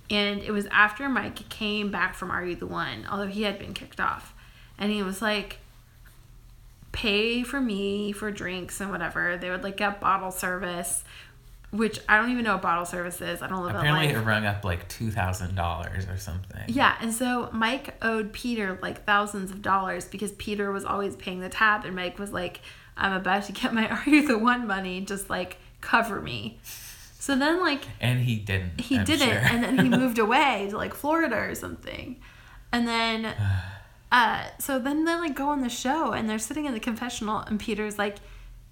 And 0.09 0.41
it 0.41 0.51
was 0.51 0.65
after 0.67 1.07
Mike 1.09 1.49
came 1.49 1.89
back 1.91 2.13
from 2.13 2.29
Are 2.29 2.45
You 2.45 2.55
the 2.55 2.67
One, 2.67 3.05
although 3.09 3.27
he 3.27 3.43
had 3.43 3.57
been 3.57 3.73
kicked 3.73 3.99
off. 3.99 4.33
And 4.77 4.91
he 4.91 5.01
was 5.01 5.21
like, 5.21 5.59
pay 6.91 7.43
for 7.43 7.59
me 7.59 8.11
for 8.11 8.31
drinks 8.31 8.79
and 8.79 8.91
whatever. 8.91 9.37
They 9.37 9.49
would 9.49 9.63
like 9.63 9.77
get 9.77 9.99
bottle 9.99 10.31
service, 10.31 11.03
which 11.73 11.99
I 12.07 12.17
don't 12.17 12.31
even 12.31 12.45
know 12.45 12.53
what 12.53 12.61
bottle 12.61 12.85
service 12.85 13.19
is. 13.19 13.41
I 13.41 13.47
don't 13.47 13.65
live 13.65 13.75
Apparently, 13.75 14.07
it 14.13 14.19
rung 14.19 14.45
up 14.45 14.63
like 14.63 14.87
two 14.87 15.11
thousand 15.11 15.55
dollars 15.55 16.07
or 16.07 16.17
something. 16.17 16.63
Yeah, 16.67 16.95
and 17.01 17.13
so 17.13 17.49
Mike 17.51 17.95
owed 18.01 18.31
Peter 18.31 18.79
like 18.81 19.03
thousands 19.05 19.51
of 19.51 19.61
dollars 19.61 20.05
because 20.05 20.31
Peter 20.33 20.71
was 20.71 20.85
always 20.85 21.15
paying 21.17 21.41
the 21.41 21.49
tab, 21.49 21.83
and 21.83 21.95
Mike 21.95 22.17
was 22.19 22.31
like, 22.31 22.61
"I'm 22.95 23.11
about 23.13 23.43
to 23.45 23.51
get 23.51 23.73
my 23.73 23.89
Are 23.89 24.03
You 24.09 24.25
the 24.27 24.37
One 24.37 24.65
money, 24.67 25.01
just 25.01 25.29
like 25.29 25.57
cover 25.81 26.21
me." 26.21 26.59
So 27.19 27.37
then, 27.37 27.61
like, 27.61 27.83
And 28.01 28.19
he 28.19 28.35
didn't. 28.35 28.81
he 28.81 28.97
I'm 28.97 29.05
didn't 29.05 29.29
sure. 29.29 29.37
and 29.37 29.63
then 29.63 29.79
he 29.79 29.87
moved 29.97 30.19
away 30.19 30.67
to 30.69 30.75
like 30.77 30.93
florida 30.93 31.37
or 31.37 31.55
something 31.55 32.17
and 32.73 32.85
then 32.85 33.25
uh 34.11 34.47
so 34.59 34.77
then 34.77 35.05
they 35.05 35.15
like 35.15 35.33
go 35.33 35.47
on 35.47 35.61
the 35.61 35.69
show 35.69 36.11
and 36.11 36.29
they're 36.29 36.37
sitting 36.37 36.65
in 36.65 36.73
the 36.73 36.81
confessional 36.81 37.39
and 37.39 37.61
peter's 37.61 37.97
like 37.97 38.17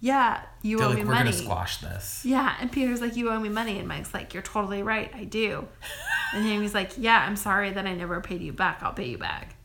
yeah 0.01 0.41
you 0.63 0.77
They're 0.77 0.87
owe 0.87 0.89
like, 0.89 0.97
me 0.99 1.03
we're 1.05 1.13
money 1.13 1.31
gonna 1.31 1.43
squash 1.43 1.77
this. 1.77 2.21
yeah 2.25 2.55
and 2.59 2.71
peter's 2.71 2.99
like 3.01 3.15
you 3.15 3.29
owe 3.29 3.39
me 3.39 3.49
money 3.49 3.77
and 3.79 3.87
mike's 3.87 4.13
like 4.13 4.33
you're 4.33 4.43
totally 4.43 4.81
right 4.83 5.11
i 5.15 5.23
do 5.23 5.67
and 6.33 6.45
Amy's 6.47 6.73
like 6.73 6.91
yeah 6.97 7.23
i'm 7.25 7.35
sorry 7.35 7.69
that 7.71 7.85
i 7.85 7.93
never 7.93 8.19
paid 8.19 8.41
you 8.41 8.51
back 8.51 8.81
i'll 8.81 8.93
pay 8.93 9.07
you 9.09 9.17
back 9.17 9.55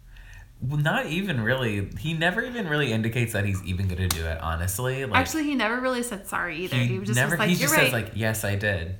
Well, 0.62 0.80
not 0.80 1.06
even 1.06 1.40
really. 1.42 1.90
He 1.98 2.14
never 2.14 2.42
even 2.42 2.66
really 2.66 2.90
indicates 2.92 3.32
that 3.34 3.44
he's 3.44 3.62
even 3.64 3.88
gonna 3.88 4.08
do 4.08 4.24
it. 4.24 4.40
Honestly, 4.40 5.04
like 5.04 5.20
actually 5.20 5.44
he 5.44 5.54
never 5.54 5.80
really 5.80 6.02
said 6.02 6.26
sorry 6.26 6.56
either 6.64 6.76
he, 6.76 6.86
he 6.86 6.98
just 7.00 7.14
never. 7.14 7.32
was 7.32 7.38
like 7.38 7.48
he 7.50 7.54
you're 7.56 7.68
just 7.68 7.74
right 7.76 7.84
says 7.84 7.92
like, 7.92 8.12
"Yes, 8.14 8.42
I 8.42 8.54
did. 8.56 8.96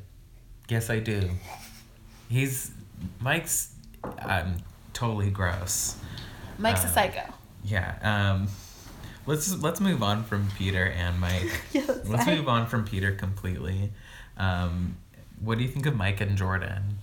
Yes, 0.69 0.91
I 0.91 0.99
do." 1.01 1.31
He's 2.29 2.73
Mike's 3.21 3.73
um, 4.21 4.57
totally 4.93 5.31
gross. 5.31 5.97
mike's 6.59 6.85
a 6.85 6.89
uh, 6.89 6.91
psycho 6.91 7.23
Yeah. 7.65 7.95
Um, 8.03 8.49
let's 9.27 9.55
let's 9.63 9.81
move 9.81 10.03
on 10.03 10.25
from 10.25 10.49
Peter 10.57 10.85
and 10.85 11.21
Mike. 11.21 11.61
That's 11.73 12.09
let's 12.09 12.25
fine. 12.25 12.39
move 12.39 12.49
on 12.49 12.67
from 12.67 12.85
Peter 12.85 13.13
completely. 13.13 13.93
Um, 14.37 14.97
what 15.41 15.59
do 15.59 15.65
you 15.65 15.71
think 15.71 15.87
of 15.87 15.97
Mike 15.97 16.21
and 16.21 16.37
Jordan? 16.37 16.99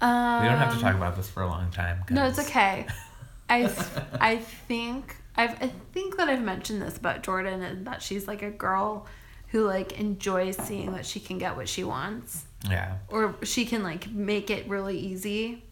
um, 0.00 0.42
We 0.42 0.48
don't 0.48 0.58
have 0.58 0.74
to 0.74 0.80
talk 0.80 0.94
about 0.94 1.16
this 1.16 1.28
for 1.28 1.42
a 1.42 1.46
long 1.46 1.70
time. 1.70 2.04
No, 2.10 2.26
it's 2.26 2.38
okay. 2.38 2.86
I 3.48 3.72
I 4.20 4.36
think 4.38 5.16
I've 5.36 5.62
I 5.62 5.70
think 5.92 6.16
that 6.16 6.28
I've 6.28 6.42
mentioned 6.42 6.82
this 6.82 6.96
about 6.96 7.22
Jordan 7.22 7.62
and 7.62 7.86
that 7.86 8.02
she's 8.02 8.26
like 8.26 8.42
a 8.42 8.50
girl 8.50 9.06
who 9.48 9.64
like 9.64 9.92
enjoys 10.00 10.56
seeing 10.56 10.92
that 10.92 11.06
she 11.06 11.20
can 11.20 11.38
get 11.38 11.54
what 11.54 11.68
she 11.68 11.84
wants 11.84 12.44
Yeah. 12.68 12.96
or 13.08 13.36
she 13.44 13.64
can 13.64 13.84
like 13.84 14.10
make 14.10 14.50
it 14.50 14.68
really 14.68 14.98
easy, 14.98 15.62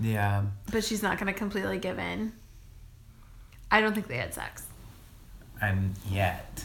Yeah. 0.00 0.44
but 0.72 0.82
she's 0.84 1.02
not 1.02 1.18
going 1.18 1.26
to 1.26 1.38
completely 1.38 1.78
give 1.78 1.98
in. 1.98 2.32
I 3.70 3.80
don't 3.80 3.94
think 3.94 4.08
they 4.08 4.16
had 4.16 4.34
sex. 4.34 4.64
I'm 5.60 5.94
yet. 6.10 6.64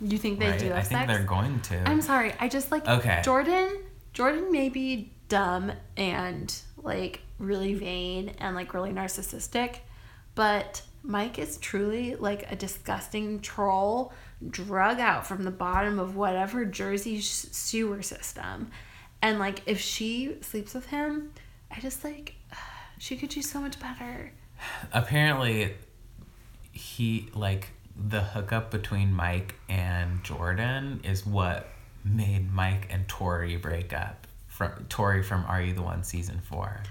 You 0.00 0.18
think 0.18 0.38
they 0.38 0.50
right? 0.50 0.58
do 0.58 0.66
have 0.68 0.78
I 0.78 0.80
think 0.82 1.00
sex? 1.00 1.12
they're 1.12 1.26
going 1.26 1.60
to. 1.60 1.88
I'm 1.88 2.00
sorry. 2.02 2.32
I 2.40 2.48
just 2.48 2.70
like 2.72 2.86
Okay. 2.88 3.20
Jordan. 3.24 3.78
Jordan 4.12 4.50
may 4.50 4.68
be 4.68 5.12
dumb 5.28 5.72
and 5.96 6.54
like 6.82 7.20
really 7.38 7.74
vain 7.74 8.32
and 8.38 8.54
like 8.56 8.74
really 8.74 8.90
narcissistic, 8.90 9.76
but 10.34 10.82
Mike 11.02 11.38
is 11.38 11.56
truly 11.58 12.14
like 12.16 12.50
a 12.50 12.56
disgusting 12.56 13.40
troll 13.40 14.12
drug 14.50 14.98
out 15.00 15.26
from 15.26 15.44
the 15.44 15.50
bottom 15.50 15.98
of 15.98 16.16
whatever 16.16 16.64
Jersey 16.64 17.20
sh- 17.20 17.30
sewer 17.52 18.02
system. 18.02 18.70
And 19.22 19.38
like 19.38 19.62
if 19.66 19.80
she 19.80 20.36
sleeps 20.42 20.74
with 20.74 20.86
him, 20.86 21.30
I 21.70 21.80
just 21.80 22.02
like 22.04 22.34
she 22.98 23.16
could 23.16 23.30
do 23.30 23.40
so 23.42 23.60
much 23.60 23.78
better. 23.80 24.32
Apparently, 24.92 25.74
he 26.72 27.28
like 27.34 27.68
the 27.96 28.20
hookup 28.22 28.70
between 28.70 29.12
Mike 29.12 29.54
and 29.68 30.22
Jordan 30.24 31.00
is 31.04 31.26
what 31.26 31.68
made 32.04 32.52
Mike 32.52 32.88
and 32.90 33.06
Tori 33.08 33.56
break 33.56 33.92
up. 33.92 34.26
From 34.46 34.86
Tori 34.88 35.22
from 35.22 35.44
Are 35.46 35.62
You 35.62 35.72
the 35.72 35.82
One 35.82 36.04
season 36.04 36.40
four. 36.40 36.82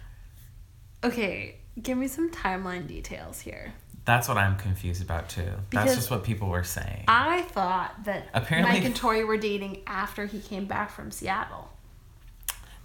Okay, 1.04 1.58
give 1.82 1.98
me 1.98 2.08
some 2.08 2.32
timeline 2.32 2.88
details 2.88 3.40
here. 3.42 3.74
That's 4.04 4.28
what 4.28 4.38
I'm 4.38 4.58
confused 4.58 5.04
about 5.04 5.30
too. 5.30 5.52
That's 5.70 5.94
just 5.96 6.10
what 6.10 6.24
people 6.24 6.50
were 6.50 6.64
saying. 6.64 7.04
I 7.08 7.44
thought 7.44 8.04
that 8.06 8.28
Apparently- 8.34 8.74
Mike 8.74 8.86
and 8.86 8.96
Tori 8.96 9.24
were 9.24 9.38
dating 9.38 9.82
after 9.86 10.26
he 10.26 10.40
came 10.40 10.66
back 10.66 10.90
from 10.90 11.12
Seattle. 11.12 11.70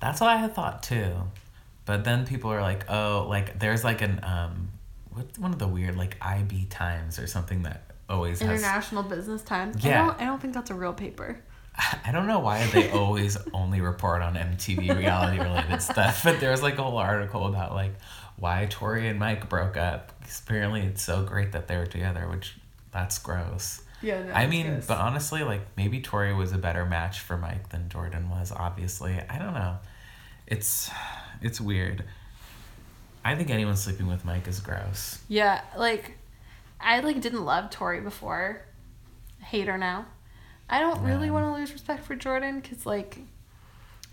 That's 0.01 0.21
what 0.21 0.29
I 0.29 0.37
had 0.37 0.55
thought 0.55 0.83
too. 0.83 1.15
But 1.87 2.05
then 2.05 2.27
people 2.27 2.53
are 2.53 2.61
like, 2.61 2.91
oh, 2.91 3.27
like 3.29 3.59
there's 3.59 3.83
like 3.83 4.03
an 4.03 4.21
um, 4.23 4.69
what's 5.17 5.39
one 5.39 5.53
of 5.53 5.59
the 5.59 5.67
weird 5.67 5.97
like 5.97 6.17
IB 6.21 6.67
Times 6.67 7.19
or 7.19 7.27
something 7.27 7.63
that 7.63 7.91
always 8.09 8.41
has. 8.41 8.49
International 8.49 9.03
Business 9.03 9.43
Times. 9.43 9.85
Yeah. 9.85 10.03
I 10.03 10.07
don't, 10.07 10.21
I 10.21 10.25
don't 10.25 10.41
think 10.41 10.55
that's 10.55 10.71
a 10.71 10.75
real 10.75 10.93
paper. 10.93 11.41
I 12.05 12.13
don't 12.13 12.27
know 12.27 12.39
why 12.39 12.67
they 12.69 12.91
always 12.93 13.37
only 13.53 13.81
report 13.81 14.23
on 14.23 14.35
MTV 14.35 14.97
reality 14.97 15.39
related 15.39 15.81
stuff, 15.83 16.23
but 16.25 16.41
there 16.41 16.51
was 16.51 16.63
like 16.63 16.79
a 16.79 16.83
whole 16.83 16.99
article 16.99 17.47
about 17.47 17.75
like 17.75 17.95
why 18.37 18.67
Tori 18.69 19.09
and 19.09 19.19
Mike 19.19 19.49
broke 19.49 19.77
up. 19.77 20.13
apparently, 20.45 20.83
it's 20.83 21.03
so 21.03 21.23
great 21.23 21.53
that 21.53 21.69
they 21.69 21.77
were 21.77 21.87
together, 21.87 22.29
which 22.29 22.57
that's 22.93 23.19
gross. 23.19 23.83
Yeah, 24.03 24.23
no, 24.23 24.33
I 24.33 24.47
mean, 24.47 24.83
but 24.87 24.99
honestly, 24.99 25.43
like 25.43 25.63
maybe 25.77 26.01
Tori 26.01 26.35
was 26.35 26.53
a 26.53 26.59
better 26.59 26.85
match 26.85 27.21
for 27.21 27.39
Mike 27.39 27.71
than 27.71 27.89
Jordan 27.89 28.29
was. 28.29 28.53
Obviously, 28.53 29.19
I 29.29 29.39
don't 29.39 29.55
know. 29.55 29.79
It's 30.47 30.91
it's 31.41 31.61
weird. 31.61 32.05
I 33.27 33.35
think 33.35 33.51
anyone 33.51 33.77
sleeping 33.77 34.07
with 34.07 34.25
Mike 34.25 34.47
is 34.49 34.61
gross. 34.61 35.19
yeah, 35.29 35.61
like 35.77 36.17
I 36.81 37.01
like 37.01 37.21
didn't 37.21 37.45
love 37.45 37.71
Tori 37.71 38.01
before. 38.01 38.63
Hate 39.41 39.67
her 39.69 39.79
now. 39.79 40.07
I 40.69 40.81
don't 40.81 41.03
really 41.03 41.27
Yeah. 41.27 41.33
want 41.33 41.47
to 41.47 41.53
lose 41.61 41.73
respect 41.73 42.05
for 42.05 42.15
Jordan 42.17 42.61
because 42.61 42.87
like, 42.87 43.19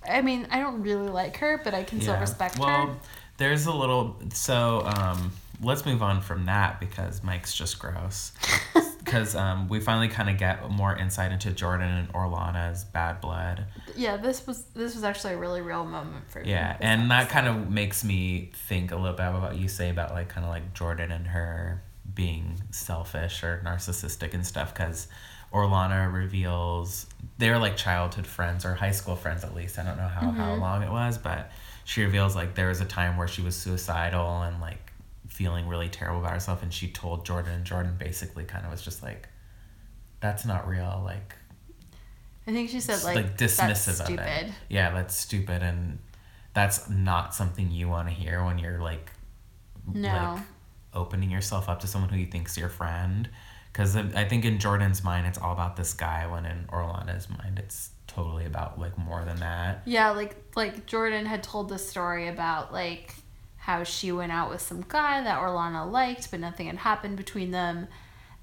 I 0.08 0.22
mean, 0.22 0.48
I 0.52 0.60
don't 0.60 0.82
really 0.82 1.10
like 1.10 1.38
her, 1.38 1.60
but 1.64 1.74
I 1.74 1.84
can 1.84 2.02
still 2.02 2.18
respect 2.20 2.58
well, 2.60 2.88
her. 2.88 2.96
there's 3.38 3.66
a 3.66 3.72
little. 3.74 4.16
So 4.34 4.84
um, 4.86 5.32
let's 5.62 5.86
move 5.86 6.02
on 6.04 6.22
from 6.22 6.46
that 6.46 6.80
because 6.80 7.24
Mike's 7.24 7.54
just 7.54 7.80
gross. 7.80 8.32
Because 9.14 9.36
um, 9.36 9.68
we 9.70 9.80
finally 9.80 10.08
kind 10.08 10.28
of 10.28 10.38
get 10.38 10.70
more 10.72 10.96
insight 10.96 11.32
into 11.32 11.52
Jordan 11.52 11.88
and 11.88 12.12
Orlana's 12.14 12.84
bad 12.84 13.22
blood. 13.22 13.66
Yeah, 13.96 14.18
this 14.18 14.48
was 14.48 14.64
this 14.74 14.96
was 14.96 15.04
actually 15.04 15.34
a 15.34 15.38
really 15.38 15.62
real 15.62 15.86
moment 15.86 16.32
for 16.32 16.42
me. 16.42 16.50
Yeah, 16.50 16.76
and 16.80 17.12
that 17.12 17.30
kind 17.30 17.48
of 17.48 17.70
makes 17.70 18.04
me 18.04 18.52
think 18.68 18.92
a 18.92 18.96
little 18.96 19.16
bit 19.16 19.28
about 19.28 19.42
what 19.42 19.58
you 19.58 19.68
say 19.68 19.92
about 19.92 20.14
like 20.14 20.30
kind 20.30 20.46
of 20.46 20.50
like 20.50 20.74
Jordan 20.74 21.12
and 21.12 21.28
her 21.28 21.84
being 22.16 22.60
selfish 22.72 23.44
or 23.44 23.62
narcissistic 23.64 24.34
and 24.34 24.46
stuff 24.46 24.74
because 24.74 25.08
Orlana 25.54 26.12
reveals 26.12 27.06
they're 27.38 27.60
like 27.60 27.78
childhood 27.78 28.26
friends 28.26 28.66
or 28.66 28.74
high 28.74 28.92
school 28.92 29.16
friends 29.16 29.44
at 29.44 29.54
least. 29.54 29.78
I 29.78 29.84
don't 29.84 29.98
know 29.98 30.08
how, 30.08 30.32
how 30.32 30.56
long 30.56 30.82
it 30.82 30.90
was, 30.92 31.20
but 31.20 31.52
she 31.86 32.02
reveals 32.02 32.36
like 32.36 32.56
there 32.56 32.70
was 32.70 32.82
a 32.82 32.86
time 32.86 33.18
where 33.18 33.28
she 33.28 33.44
was 33.44 33.56
suicidal 33.56 34.42
and 34.42 34.60
like 34.60 34.93
feeling 35.34 35.68
really 35.68 35.90
terrible 35.90 36.20
about 36.22 36.32
herself 36.34 36.62
and 36.64 36.72
she 36.74 36.88
told 36.90 37.26
Jordan 37.26 37.54
and 37.54 37.66
Jordan 37.66 37.96
basically 37.98 38.44
kind 38.44 38.66
of 38.66 38.72
was 38.72 38.82
just 38.82 39.02
like 39.04 39.28
that's 40.20 40.46
not 40.46 40.68
real 40.68 41.02
like 41.04 41.36
I 42.48 42.52
think 42.52 42.70
she 42.70 42.80
said 42.82 42.96
s- 42.96 43.06
like, 43.06 43.38
dismissive 43.38 43.98
that's 43.98 44.10
of 44.10 44.20
it. 44.20 44.52
Yeah, 44.68 44.92
that's 44.92 45.16
stupid, 45.16 45.64
and 45.64 46.00
that's 46.54 46.90
not 46.90 47.34
something 47.34 47.72
you 47.72 47.88
want 47.88 48.10
to 48.10 48.14
hear 48.14 48.44
when 48.44 48.60
you're 48.60 48.80
like, 48.82 49.10
No. 49.92 50.10
like 50.36 50.44
opening 50.94 51.32
yourself 51.32 51.70
up 51.70 51.80
to 51.80 51.88
someone 51.88 52.10
who 52.10 52.18
you 52.18 52.28
think's 52.28 52.58
your 52.58 52.68
friend. 52.68 53.30
Because 53.72 53.96
I 53.96 54.26
think 54.26 54.44
in 54.44 54.60
Jordan's 54.60 55.06
mind, 55.06 55.26
it's 55.26 55.38
all 55.38 55.54
about 55.54 55.78
this 55.78 55.94
guy, 55.94 56.28
when 56.28 56.46
in 56.46 56.66
Orlana's 56.72 57.30
mind, 57.30 57.60
it's 57.60 57.92
totally 58.08 58.46
about 58.46 58.78
like 58.78 58.98
more 58.98 59.24
than 59.24 59.38
that. 59.38 59.82
Yeah, 59.86 60.10
like 60.12 60.36
like 60.58 60.86
Jordan 60.86 61.26
had 61.26 61.44
told 61.44 61.70
the 61.70 61.80
story 61.80 62.28
about 62.28 62.74
like 62.74 63.16
how 63.64 63.82
she 63.86 64.12
went 64.12 64.30
out 64.30 64.50
with 64.50 64.60
some 64.60 64.84
guy 64.90 65.24
that 65.24 65.40
Orlana 65.40 65.90
liked, 65.90 66.30
but 66.32 66.42
nothing 66.42 66.68
had 66.68 66.76
happened 66.76 67.16
between 67.16 67.52
them. 67.52 67.88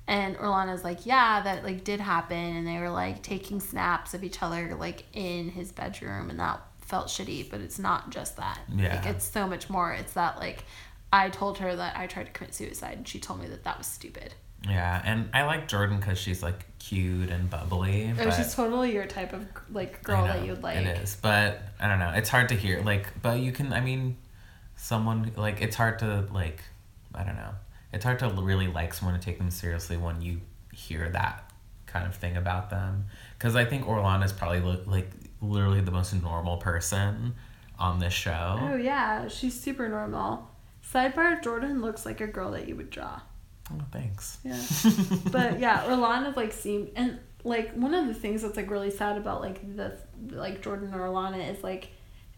And 0.07 0.35
Orlana's 0.39 0.83
like, 0.83 1.05
yeah, 1.05 1.43
that 1.43 1.63
like 1.63 1.85
did 1.85 2.01
happen, 2.01 2.57
and 2.57 2.67
they 2.67 2.79
were 2.79 2.89
like 2.89 3.23
taking 3.23 3.61
snaps 3.61 4.15
of 4.15 4.25
each 4.25 4.43
other 4.43 4.75
like 4.77 5.05
in 5.13 5.51
his 5.51 5.73
bedroom, 5.73 6.31
and 6.31 6.41
that 6.41 6.63
felt 6.81 7.09
shitty. 7.09 7.51
But 7.51 7.61
it's 7.61 7.79
not 7.79 8.09
just 8.09 8.39
that. 8.39 8.61
Yeah. 8.75 8.97
Like 8.97 9.07
it's 9.15 9.27
so 9.27 9.47
much 9.47 9.69
more. 9.69 9.93
It's 9.93 10.15
that 10.15 10.39
like 10.39 10.65
I 11.13 11.29
told 11.29 11.59
her 11.59 11.77
that 11.77 11.99
I 11.99 12.07
tried 12.07 12.25
to 12.25 12.33
commit 12.33 12.55
suicide, 12.55 12.97
and 12.97 13.07
she 13.07 13.21
told 13.21 13.43
me 13.43 13.49
that 13.49 13.65
that 13.65 13.77
was 13.77 13.87
stupid. 13.87 14.33
Yeah, 14.67 15.03
and 15.05 15.29
I 15.35 15.43
like 15.43 15.69
Jordan 15.69 16.01
because 16.01 16.19
she's 16.19 16.43
like 16.43 16.65
cute 16.79 17.29
and 17.29 17.51
bubbly. 17.51 18.11
Oh, 18.19 18.25
but- 18.25 18.31
she's 18.31 18.55
totally 18.55 18.95
your 18.95 19.07
type 19.07 19.35
of 19.35 19.47
like 19.71 20.03
girl 20.03 20.25
know, 20.25 20.33
that 20.33 20.47
you'd 20.47 20.63
like. 20.63 20.79
It 20.79 20.99
is, 21.03 21.19
but 21.21 21.61
I 21.79 21.89
don't 21.89 21.99
know. 21.99 22.13
It's 22.17 22.31
hard 22.31 22.49
to 22.49 22.55
hear. 22.55 22.81
Like, 22.81 23.21
but 23.21 23.39
you 23.39 23.53
can. 23.53 23.75
I 23.75 23.83
mean, 23.83 24.17
someone 24.81 25.31
like 25.37 25.61
it's 25.61 25.77
hard 25.77 25.99
to 26.01 26.27
like. 26.33 26.62
I 27.14 27.23
don't 27.25 27.37
know. 27.37 27.53
It's 27.93 28.05
hard 28.05 28.21
to 28.21 28.29
really 28.29 28.69
like 28.69 28.95
someone 28.95 29.19
to 29.19 29.25
take 29.25 29.38
them 29.38 29.51
seriously 29.51 29.97
when 29.97 30.23
you 30.23 30.40
hear 30.73 31.09
that 31.11 31.53
kind 31.87 32.07
of 32.07 32.14
thing 32.14 32.37
about 32.37 32.71
them. 32.71 33.07
Because 33.37 33.57
I 33.57 33.64
think 33.64 33.85
Orlana 33.85 34.25
is 34.25 34.33
probably 34.33 34.61
li- 34.61 34.83
like 34.87 35.11
literally 35.40 35.81
the 35.81 35.90
most 35.90 36.14
normal 36.23 36.57
person 36.57 37.35
on 37.79 37.99
this 37.99 38.12
show. 38.12 38.59
Oh 38.61 38.77
yeah, 38.77 39.29
she's 39.29 39.59
super 39.59 39.88
normal. 39.88 40.49
Sidebar: 40.88 41.43
Jordan 41.43 41.83
looks 41.83 42.07
like 42.07 42.21
a 42.21 42.27
girl 42.27 42.53
that 42.53 42.69
you 42.69 42.77
would 42.77 42.90
draw. 42.90 43.21
Oh, 43.73 43.81
thanks. 43.93 44.38
Yeah. 44.45 44.61
but 45.31 45.61
yeah, 45.61 45.85
Orlana 45.85 46.35
like 46.37 46.53
seemed 46.53 46.90
and 46.97 47.19
like 47.45 47.73
one 47.73 47.95
of 47.95 48.07
the 48.07 48.14
things 48.14 48.43
that's 48.43 48.57
like 48.57 48.71
really 48.71 48.90
sad 48.90 49.16
about 49.16 49.40
like 49.40 49.77
the 49.77 49.99
like 50.31 50.62
Jordan 50.62 50.95
or 50.95 51.01
Orlana 51.01 51.51
is 51.51 51.62
like 51.62 51.88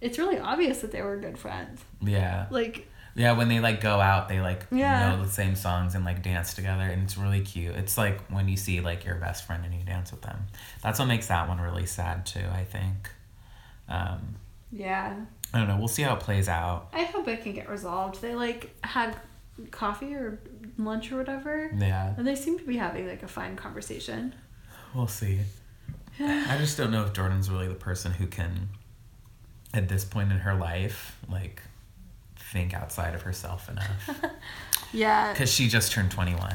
it's 0.02 0.18
really 0.18 0.38
obvious 0.38 0.80
that 0.82 0.92
they 0.92 1.00
were 1.02 1.16
good 1.16 1.38
friends. 1.38 1.82
Yeah. 2.02 2.46
Like 2.50 2.88
Yeah, 3.14 3.32
when 3.32 3.48
they 3.48 3.60
like 3.60 3.80
go 3.80 4.00
out, 4.00 4.28
they 4.28 4.40
like 4.40 4.66
Yeah. 4.70 5.10
know 5.16 5.22
the 5.24 5.30
same 5.30 5.54
songs 5.54 5.94
and 5.94 6.04
like 6.04 6.22
dance 6.22 6.54
together, 6.54 6.82
and 6.82 7.02
it's 7.04 7.16
really 7.16 7.40
cute. 7.40 7.74
It's 7.76 7.96
like 7.96 8.20
when 8.28 8.48
you 8.48 8.56
see 8.56 8.80
like 8.80 9.04
your 9.04 9.14
best 9.16 9.46
friend 9.46 9.64
and 9.64 9.72
you 9.74 9.84
dance 9.84 10.10
with 10.10 10.22
them. 10.22 10.46
That's 10.82 10.98
what 10.98 11.06
makes 11.08 11.28
that 11.28 11.48
one 11.48 11.60
really 11.60 11.86
sad 11.86 12.26
too. 12.26 12.44
I 12.52 12.64
think. 12.64 13.08
Um, 13.88 14.36
yeah, 14.70 15.16
I 15.52 15.58
don't 15.58 15.68
know. 15.68 15.76
We'll 15.76 15.88
see 15.88 16.02
how 16.02 16.14
it 16.14 16.20
plays 16.20 16.48
out. 16.48 16.88
I 16.92 17.02
hope 17.04 17.28
it 17.28 17.42
can 17.42 17.52
get 17.52 17.68
resolved. 17.68 18.22
They 18.22 18.34
like 18.34 18.74
had 18.84 19.16
coffee 19.70 20.14
or 20.14 20.40
lunch 20.78 21.12
or 21.12 21.18
whatever, 21.18 21.70
Yeah, 21.76 22.14
and 22.16 22.26
they 22.26 22.34
seem 22.34 22.58
to 22.58 22.64
be 22.64 22.76
having 22.78 23.06
like 23.06 23.22
a 23.22 23.28
fine 23.28 23.54
conversation. 23.56 24.34
we'll 24.94 25.06
see. 25.08 25.40
I 26.20 26.56
just 26.58 26.76
don't 26.78 26.90
know 26.90 27.04
if 27.04 27.12
Jordan's 27.12 27.50
really 27.50 27.68
the 27.68 27.74
person 27.74 28.12
who 28.12 28.26
can, 28.26 28.68
at 29.74 29.88
this 29.88 30.04
point 30.04 30.30
in 30.32 30.38
her 30.38 30.54
life, 30.54 31.16
like 31.30 31.62
think 32.36 32.74
outside 32.74 33.14
of 33.14 33.22
herself 33.22 33.68
enough. 33.68 34.10
Yeah. 34.92 35.32
Because 35.32 35.50
she 35.50 35.68
just 35.68 35.92
turned 35.92 36.10
twenty 36.10 36.34
one. 36.34 36.54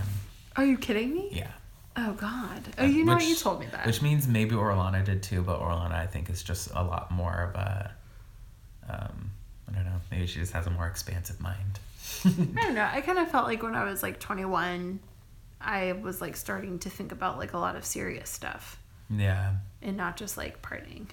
Are 0.56 0.66
you 0.66 0.78
kidding 0.78 1.14
me? 1.14 1.30
Yeah. 1.32 1.52
Oh 1.96 2.14
God. 2.14 2.62
Oh, 2.78 2.86
you 2.86 3.04
know? 3.04 3.16
Which- 3.16 3.26
You 3.26 3.36
told 3.36 3.60
me 3.60 3.66
that. 3.72 3.86
Which 3.86 4.02
means 4.02 4.28
maybe 4.28 4.52
Orlana 4.56 5.04
did 5.04 5.24
too, 5.24 5.42
but 5.42 5.60
Orlana 5.60 5.94
I 5.94 6.06
think 6.06 6.30
is 6.30 6.44
just 6.44 6.70
a 6.76 6.84
lot 6.84 7.10
more 7.12 7.50
of 7.50 7.56
a 7.56 7.92
um 8.88 9.32
I 9.68 9.74
don't 9.74 9.86
know, 9.86 10.00
maybe 10.12 10.28
she 10.28 10.40
just 10.40 10.54
has 10.54 10.68
a 10.68 10.70
more 10.70 10.88
expansive 10.88 11.42
mind. 11.42 11.80
I 12.26 12.30
don't 12.64 12.76
know. 12.76 12.88
I 12.90 13.02
kind 13.02 13.18
of 13.18 13.30
felt 13.32 13.48
like 13.48 13.64
when 13.64 13.76
I 13.76 13.84
was 13.84 14.02
like 14.02 14.20
21, 14.20 15.00
I 15.60 15.92
was 15.94 16.22
like 16.22 16.36
starting 16.36 16.80
to 16.80 16.90
think 16.90 17.12
about 17.12 17.38
like 17.38 17.54
a 17.54 17.58
lot 17.58 17.76
of 17.76 17.84
serious 17.84 18.30
stuff 18.30 18.80
yeah. 19.10 19.56
and 19.82 19.98
not 19.98 20.16
just 20.16 20.38
like 20.38 20.62
partying. 20.62 21.08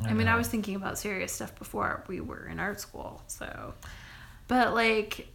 I, 0.00 0.08
don't 0.08 0.18
mean, 0.18 0.28
I 0.28 0.36
was 0.36 0.48
thinking 0.48 0.74
about 0.76 0.98
serious 0.98 1.32
stuff 1.32 1.54
before 1.56 2.04
we 2.06 2.20
were 2.20 2.46
in 2.46 2.60
art 2.60 2.80
school. 2.80 3.22
So, 3.26 3.74
but 4.48 4.74
like 4.74 5.28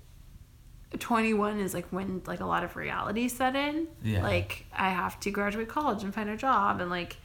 21 0.97 1.59
is 1.59 1.73
like 1.73 1.87
when 1.89 2.21
like 2.25 2.39
a 2.39 2.45
lot 2.45 2.63
of 2.63 2.75
reality 2.75 3.27
set 3.27 3.55
in. 3.55 3.87
Yeah. 4.03 4.23
Like 4.23 4.65
I 4.73 4.89
have 4.89 5.19
to 5.21 5.31
graduate 5.31 5.67
college 5.67 6.03
and 6.03 6.13
find 6.13 6.29
a 6.29 6.37
job 6.37 6.81
and 6.81 6.89
like 6.89 7.17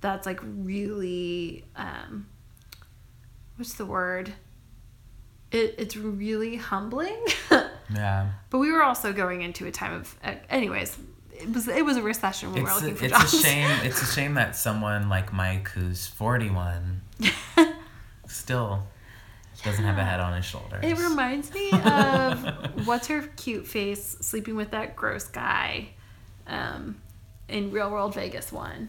that's 0.00 0.26
like 0.26 0.40
really 0.42 1.64
um 1.76 2.26
what's 3.56 3.74
the 3.74 3.86
word? 3.86 4.32
It, 5.50 5.74
it's 5.78 5.96
really 5.96 6.56
humbling. 6.56 7.24
Yeah. 7.94 8.30
But 8.50 8.58
we 8.58 8.72
were 8.72 8.82
also 8.82 9.12
going 9.12 9.42
into 9.42 9.66
a 9.66 9.70
time 9.70 9.94
of, 9.94 10.16
anyways. 10.48 10.96
It 11.42 11.52
was 11.52 11.68
it 11.68 11.84
was 11.84 11.96
a 11.96 12.02
recession 12.02 12.52
when 12.52 12.62
we 12.62 12.62
were 12.62 12.68
It's 12.70 12.82
looking 12.82 12.94
a, 12.96 12.98
for 12.98 13.04
it's 13.04 13.32
jobs. 13.32 13.34
a 13.34 13.46
shame 13.46 13.70
it's 13.84 14.02
a 14.02 14.06
shame 14.14 14.34
that 14.34 14.56
someone 14.56 15.08
like 15.08 15.32
Mike 15.32 15.68
who's 15.70 16.06
forty 16.06 16.50
one 16.50 17.02
still 18.26 18.84
doesn't 19.64 19.84
have 19.84 19.98
a 19.98 20.04
head 20.04 20.18
on 20.20 20.34
his 20.34 20.44
shoulders. 20.44 20.80
It 20.82 20.98
reminds 20.98 21.52
me 21.54 21.70
of 21.72 22.46
what's 22.86 23.06
her 23.08 23.22
cute 23.36 23.66
face 23.66 24.16
sleeping 24.20 24.56
with 24.56 24.72
that 24.72 24.96
gross 24.96 25.24
guy, 25.28 25.90
um, 26.48 26.96
in 27.48 27.70
Real 27.70 27.88
World 27.90 28.14
Vegas 28.14 28.50
one. 28.50 28.88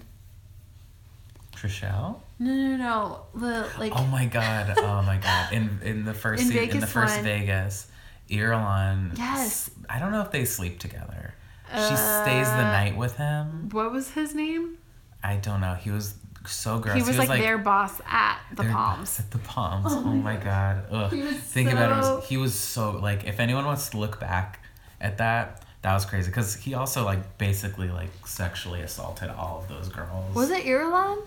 Trishelle? 1.56 2.20
No, 2.40 2.52
no, 2.54 2.76
no. 2.78 3.22
The 3.36 3.70
like. 3.80 3.94
Oh 3.96 4.06
my 4.08 4.26
god. 4.26 4.74
Oh 4.78 5.02
my 5.04 5.18
god. 5.18 5.54
In 5.54 5.80
in 5.84 6.06
the 6.06 6.14
first 6.14 6.44
In 6.44 6.50
se- 6.50 6.70
in 6.72 6.80
the 6.80 6.88
first 6.88 7.16
one. 7.18 7.24
Vegas, 7.24 7.88
Irulan 8.30 9.18
Yes. 9.18 9.70
I 9.90 10.00
don't 10.00 10.12
know 10.12 10.22
if 10.22 10.32
they 10.32 10.46
sleep 10.46 10.80
together. 10.80 11.36
She 11.74 11.96
stays 11.96 12.48
the 12.48 12.54
Uh, 12.66 12.72
night 12.72 12.96
with 12.98 13.18
him. 13.18 13.70
What 13.72 13.92
was 13.92 14.12
his 14.12 14.36
name? 14.36 14.78
I 15.24 15.38
don't 15.38 15.60
know. 15.62 15.74
He 15.76 15.90
was 15.92 16.16
so 16.46 16.78
gross. 16.80 16.96
he 16.96 17.02
was, 17.04 17.18
like, 17.18 17.42
their 17.42 17.58
boss 17.58 18.00
at 18.06 18.38
the 18.54 18.64
their 18.64 18.72
Palms. 18.72 19.00
boss 19.00 19.20
At 19.20 19.32
the 19.32 19.38
Palms. 19.40 19.86
Oh 19.90 20.00
Oh, 20.06 20.14
my 20.14 20.36
god. 20.36 20.84
Ugh. 20.92 21.12
He 21.14 21.22
was 21.22 21.36
Think 21.38 21.72
about 21.72 22.04
so- 22.04 22.18
it. 22.18 22.24
He 22.26 22.38
was 22.38 22.54
so 22.54 22.92
like. 22.92 23.24
If 23.26 23.40
anyone 23.40 23.66
wants 23.66 23.90
to 23.90 23.98
look 23.98 24.20
back 24.20 24.60
at 25.02 25.18
that, 25.20 25.64
that 25.82 25.94
was 25.94 26.06
crazy 26.06 26.30
because 26.30 26.56
he 26.56 26.74
also 26.76 27.04
like 27.06 27.38
basically 27.38 27.90
like 27.90 28.12
sexually 28.28 28.82
assaulted 28.82 29.30
all 29.30 29.60
of 29.62 29.68
those 29.70 29.90
girls. 29.90 30.36
Was 30.36 30.50
it 30.52 30.64
Irulan? 30.66 31.22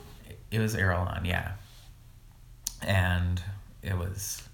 It 0.50 0.58
was 0.60 0.74
Irulan, 0.76 1.26
yeah. 1.26 1.52
And 2.82 3.42
it 3.82 3.96
was 3.96 4.45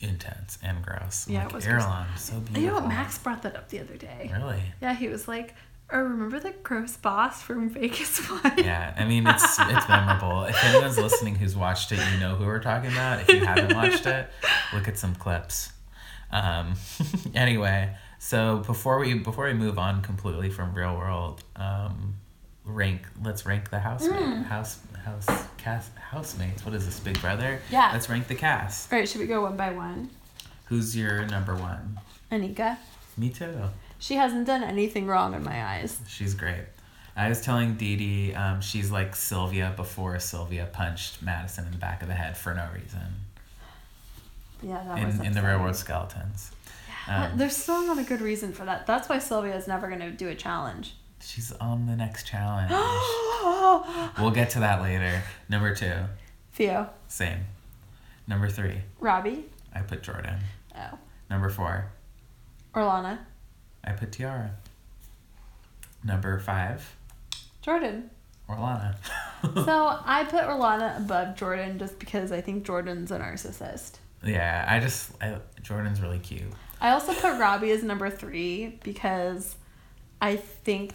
intense 0.00 0.58
and 0.62 0.82
gross. 0.82 1.26
Yeah, 1.28 1.40
like, 1.44 1.48
it 1.50 1.54
was. 1.54 1.66
Irulan, 1.66 2.18
so 2.18 2.34
beautiful. 2.34 2.60
You 2.62 2.66
know 2.68 2.74
what? 2.74 2.88
Max 2.88 3.18
brought 3.18 3.42
that 3.42 3.56
up 3.56 3.68
the 3.68 3.80
other 3.80 3.96
day. 3.96 4.30
Really? 4.36 4.62
Yeah, 4.80 4.94
he 4.94 5.08
was 5.08 5.28
like, 5.28 5.54
"Oh, 5.92 6.00
remember 6.00 6.40
the 6.40 6.52
gross 6.62 6.96
boss 6.96 7.42
from 7.42 7.68
Vegas 7.70 8.18
one?" 8.30 8.54
Yeah, 8.58 8.94
I 8.98 9.04
mean 9.04 9.26
it's 9.26 9.58
it's 9.58 9.88
memorable. 9.88 10.44
If 10.44 10.62
anyone's 10.64 10.98
listening 10.98 11.34
who's 11.36 11.56
watched 11.56 11.92
it, 11.92 12.00
you 12.12 12.18
know 12.20 12.34
who 12.34 12.46
we're 12.46 12.60
talking 12.62 12.90
about. 12.92 13.20
If 13.20 13.28
you 13.28 13.44
haven't 13.44 13.74
watched 13.74 14.06
it, 14.06 14.28
look 14.74 14.88
at 14.88 14.98
some 14.98 15.14
clips. 15.14 15.72
Um, 16.32 16.74
anyway, 17.34 17.96
so 18.18 18.58
before 18.66 18.98
we 18.98 19.14
before 19.14 19.46
we 19.46 19.54
move 19.54 19.78
on 19.78 20.00
completely 20.02 20.48
from 20.50 20.74
real 20.74 20.96
world, 20.96 21.42
um, 21.56 22.14
rank 22.64 23.02
let's 23.22 23.44
rank 23.46 23.70
the 23.70 23.80
housemate 23.80 24.20
Mm. 24.20 24.44
house 24.46 24.78
house 25.00 25.26
cast 25.56 25.90
housemates. 25.96 26.64
What 26.64 26.74
is 26.74 26.86
this, 26.86 27.00
Big 27.00 27.20
Brother? 27.20 27.60
Yeah. 27.70 27.90
Let's 27.92 28.08
rank 28.08 28.28
the 28.28 28.34
cast. 28.34 28.92
All 28.92 28.98
right, 28.98 29.08
should 29.08 29.20
we 29.20 29.26
go 29.26 29.42
one 29.42 29.56
by 29.56 29.72
one? 29.72 30.10
Who's 30.66 30.96
your 30.96 31.26
number 31.26 31.54
one? 31.54 31.98
Anika. 32.30 32.76
Me 33.16 33.28
too. 33.30 33.54
She 33.98 34.14
hasn't 34.14 34.46
done 34.46 34.62
anything 34.62 35.06
wrong 35.06 35.34
in 35.34 35.42
my 35.42 35.64
eyes. 35.64 35.98
She's 36.08 36.34
great. 36.34 36.64
I 37.16 37.28
was 37.28 37.42
telling 37.42 37.74
Dee 37.74 37.96
Dee, 37.96 38.34
um, 38.34 38.60
she's 38.60 38.90
like 38.90 39.14
Sylvia 39.16 39.72
before 39.76 40.18
Sylvia 40.20 40.68
punched 40.72 41.20
Madison 41.22 41.66
in 41.66 41.72
the 41.72 41.78
back 41.78 42.02
of 42.02 42.08
the 42.08 42.14
head 42.14 42.36
for 42.36 42.54
no 42.54 42.66
reason. 42.74 43.00
Yeah, 44.62 44.82
that 44.86 45.06
was 45.06 45.18
in, 45.18 45.26
in 45.26 45.32
the 45.32 45.42
real 45.42 45.58
world 45.60 45.76
skeletons. 45.76 46.52
But 47.06 47.32
Um, 47.32 47.38
There's 47.38 47.56
still 47.56 47.84
not 47.86 47.98
a 47.98 48.04
good 48.04 48.20
reason 48.20 48.52
for 48.52 48.64
that. 48.64 48.86
That's 48.86 49.08
why 49.08 49.18
Sylvia 49.18 49.56
is 49.56 49.66
never 49.66 49.88
going 49.88 50.00
to 50.00 50.10
do 50.12 50.28
a 50.28 50.34
challenge. 50.34 50.94
she's 51.20 51.52
on 51.52 51.86
the 51.86 51.96
next 51.96 52.26
challenge. 52.26 52.70
we'll 54.18 54.30
get 54.30 54.50
to 54.50 54.60
that 54.60 54.82
later. 54.82 55.22
Number 55.48 55.74
two, 55.74 55.94
Theo. 56.52 56.88
same. 57.08 57.40
Number 58.26 58.48
three, 58.48 58.80
Robbie. 58.98 59.44
I 59.74 59.80
put 59.80 60.02
Jordan. 60.02 60.38
Oh. 60.76 60.98
Number 61.28 61.48
four, 61.48 61.86
Orlana. 62.74 63.18
I 63.84 63.92
put 63.92 64.10
Tyara. 64.10 64.50
Number 66.04 66.38
five, 66.38 66.96
Jordan. 67.62 68.10
Orlana. 68.48 68.96
so 69.64 69.98
I 70.04 70.24
put 70.24 70.42
Orlana 70.44 70.98
above 70.98 71.36
Jordan 71.36 71.78
just 71.78 71.98
because 71.98 72.32
I 72.32 72.40
think 72.40 72.64
Jordan's 72.64 73.10
a 73.10 73.18
narcissist. 73.18 73.94
yeah, 74.24 74.66
I 74.68 74.80
just 74.80 75.12
I, 75.22 75.36
Jordan's 75.62 76.00
really 76.00 76.18
cute. 76.18 76.42
I 76.80 76.90
also 76.90 77.12
put 77.14 77.38
Robbie 77.38 77.70
as 77.70 77.82
number 77.82 78.10
three 78.10 78.78
because 78.82 79.54
I 80.20 80.36
think 80.36 80.94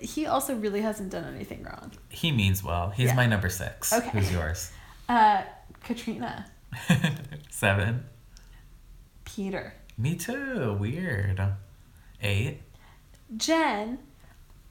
he 0.00 0.26
also 0.26 0.54
really 0.54 0.80
hasn't 0.82 1.10
done 1.10 1.24
anything 1.34 1.62
wrong. 1.64 1.92
He 2.08 2.30
means 2.32 2.62
well. 2.62 2.90
He's 2.90 3.08
Yeah. 3.08 3.14
my 3.14 3.26
number 3.26 3.48
six. 3.48 3.92
Okay. 3.92 4.10
Who's 4.10 4.30
yours? 4.32 4.70
Uh, 5.08 5.42
Katrina. 5.82 6.46
Seven. 7.50 8.04
Peter. 9.24 9.74
Me 9.98 10.14
too. 10.16 10.76
Weird. 10.78 11.40
Eight. 12.22 12.60
Jen. 13.36 13.98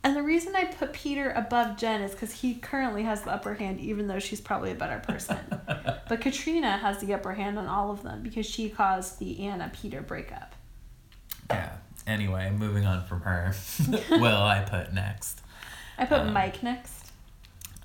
And 0.02 0.16
the 0.16 0.24
reason 0.24 0.56
I 0.56 0.64
put 0.66 0.94
Peter 0.94 1.32
above 1.32 1.76
Jen 1.78 2.02
is 2.02 2.12
because 2.12 2.32
he 2.32 2.56
currently 2.56 3.04
has 3.04 3.24
the 3.24 3.32
upper 3.32 3.54
hand, 3.56 3.82
even 3.82 4.08
though 4.08 4.20
she's 4.20 4.40
probably 4.40 4.72
a 4.72 4.76
better 4.76 5.00
person. 5.00 5.38
but 6.08 6.22
Katrina 6.22 6.78
has 6.78 7.00
the 7.00 7.14
upper 7.14 7.34
hand 7.34 7.60
on 7.60 7.68
all 7.68 7.92
of 7.92 8.02
them 8.04 8.24
because 8.24 8.46
she 8.46 8.70
caused 8.70 9.20
the 9.20 9.46
Anna 9.46 9.70
Peter 9.74 10.02
breakup. 10.02 10.56
Yeah. 11.50 11.76
Anyway, 12.10 12.52
moving 12.58 12.86
on 12.86 13.06
from 13.06 13.22
her. 13.22 13.54
Will 14.10 14.26
I 14.42 14.62
put 14.68 14.94
next? 14.94 15.42
I 15.98 16.06
put 16.06 16.20
Um, 16.22 16.34
Mike 16.34 16.64
next. 16.64 17.12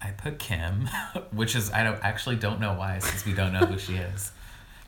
I 0.00 0.10
put 0.10 0.38
Kim, 0.38 0.88
which 1.30 1.54
is 1.54 1.70
I 1.70 1.82
don't 1.84 2.02
actually 2.02 2.36
don't 2.36 2.58
know 2.58 2.72
why 2.74 2.98
since 3.00 3.26
we 3.26 3.34
don't 3.34 3.52
know 3.52 3.66
who 3.66 3.78
she 3.78 3.96
is. 3.96 4.32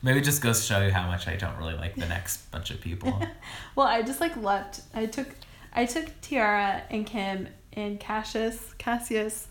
Maybe 0.01 0.19
it 0.19 0.23
just 0.23 0.41
goes 0.41 0.59
to 0.59 0.65
show 0.65 0.81
you 0.85 0.91
how 0.91 1.07
much 1.07 1.27
I 1.27 1.35
don't 1.35 1.55
really 1.57 1.75
like 1.75 1.95
the 1.95 2.05
next 2.07 2.49
bunch 2.51 2.71
of 2.71 2.81
people. 2.81 3.21
Well, 3.75 3.85
I 3.87 4.01
just 4.01 4.19
like 4.21 4.35
left. 4.37 4.81
I 4.95 5.05
took, 5.05 5.27
I 5.71 5.85
took 5.85 6.05
Tyara 6.21 6.81
and 6.89 7.05
Kim 7.05 7.47
and 7.73 7.99
Cassius, 7.99 8.73
Cassius, 8.79 9.47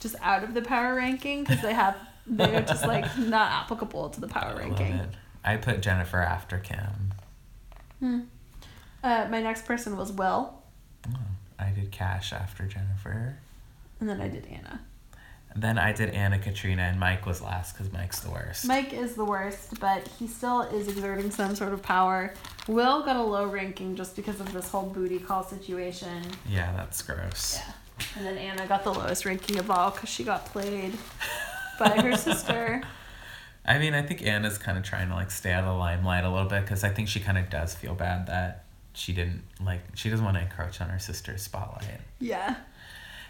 just 0.00 0.16
out 0.22 0.44
of 0.44 0.52
the 0.52 0.60
power 0.62 0.94
ranking 0.94 1.44
because 1.44 1.62
they 1.62 1.72
have 1.72 1.96
they're 2.26 2.60
just 2.62 2.86
like 2.86 3.16
not 3.18 3.50
applicable 3.52 4.10
to 4.10 4.20
the 4.20 4.28
power 4.28 4.52
I 4.54 4.58
ranking. 4.58 4.92
it. 4.94 5.08
I 5.44 5.56
put 5.56 5.80
Jennifer 5.80 6.18
after 6.20 6.58
Kim. 6.58 7.14
Hmm. 8.00 8.20
Uh, 9.02 9.26
my 9.30 9.40
next 9.40 9.64
person 9.64 9.96
was 9.96 10.12
Will. 10.12 10.54
Oh, 11.08 11.16
I 11.58 11.70
did 11.70 11.90
Cash 11.90 12.32
after 12.32 12.64
Jennifer. 12.64 13.38
And 13.98 14.08
then 14.08 14.20
I 14.20 14.28
did 14.28 14.46
Anna. 14.46 14.80
Then 15.56 15.78
I 15.78 15.92
did 15.92 16.10
Anna 16.10 16.38
Katrina, 16.38 16.82
and 16.82 17.00
Mike 17.00 17.26
was 17.26 17.42
last 17.42 17.72
because 17.72 17.92
Mike's 17.92 18.20
the 18.20 18.30
worst. 18.30 18.66
Mike 18.66 18.92
is 18.92 19.14
the 19.14 19.24
worst, 19.24 19.80
but 19.80 20.06
he 20.18 20.28
still 20.28 20.62
is 20.62 20.86
exerting 20.86 21.30
some 21.30 21.56
sort 21.56 21.72
of 21.72 21.82
power. 21.82 22.34
Will 22.68 23.02
got 23.02 23.16
a 23.16 23.22
low 23.22 23.46
ranking 23.46 23.96
just 23.96 24.14
because 24.14 24.38
of 24.38 24.52
this 24.52 24.70
whole 24.70 24.88
booty 24.88 25.18
call 25.18 25.42
situation. 25.42 26.22
Yeah, 26.48 26.72
that's 26.76 27.02
gross. 27.02 27.58
Yeah. 27.58 27.72
And 28.16 28.26
then 28.26 28.38
Anna 28.38 28.66
got 28.66 28.84
the 28.84 28.94
lowest 28.94 29.24
ranking 29.24 29.58
of 29.58 29.70
all 29.70 29.90
because 29.90 30.08
she 30.08 30.22
got 30.22 30.46
played 30.46 30.92
by 31.78 32.00
her 32.00 32.16
sister. 32.16 32.82
I 33.64 33.78
mean, 33.78 33.92
I 33.92 34.02
think 34.02 34.22
Anna's 34.22 34.56
kind 34.56 34.78
of 34.78 34.84
trying 34.84 35.08
to 35.08 35.14
like 35.14 35.30
stay 35.30 35.52
out 35.52 35.64
of 35.64 35.70
the 35.70 35.78
limelight 35.78 36.24
a 36.24 36.30
little 36.30 36.48
bit 36.48 36.62
because 36.62 36.84
I 36.84 36.90
think 36.90 37.08
she 37.08 37.20
kind 37.20 37.36
of 37.36 37.50
does 37.50 37.74
feel 37.74 37.94
bad 37.94 38.26
that 38.28 38.64
she 39.00 39.12
didn't 39.12 39.42
like 39.64 39.80
she 39.94 40.10
doesn't 40.10 40.24
want 40.24 40.36
to 40.36 40.42
encroach 40.42 40.80
on 40.80 40.88
her 40.90 40.98
sister's 40.98 41.42
spotlight. 41.42 42.00
Yeah. 42.18 42.56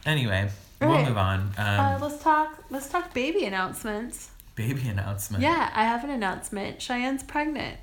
Anyway, 0.04 0.48
we'll 0.80 1.04
move 1.04 1.16
on. 1.16 1.40
Um, 1.58 1.80
Uh, 1.80 1.98
let's 2.00 2.22
talk. 2.22 2.62
Let's 2.70 2.88
talk 2.88 3.12
baby 3.14 3.44
announcements. 3.44 4.30
baby 4.56 4.88
announcement. 4.88 5.42
Yeah, 5.42 5.70
I 5.74 5.84
have 5.84 6.04
an 6.04 6.10
announcement. 6.10 6.80
Cheyenne's 6.80 7.22
pregnant. 7.22 7.78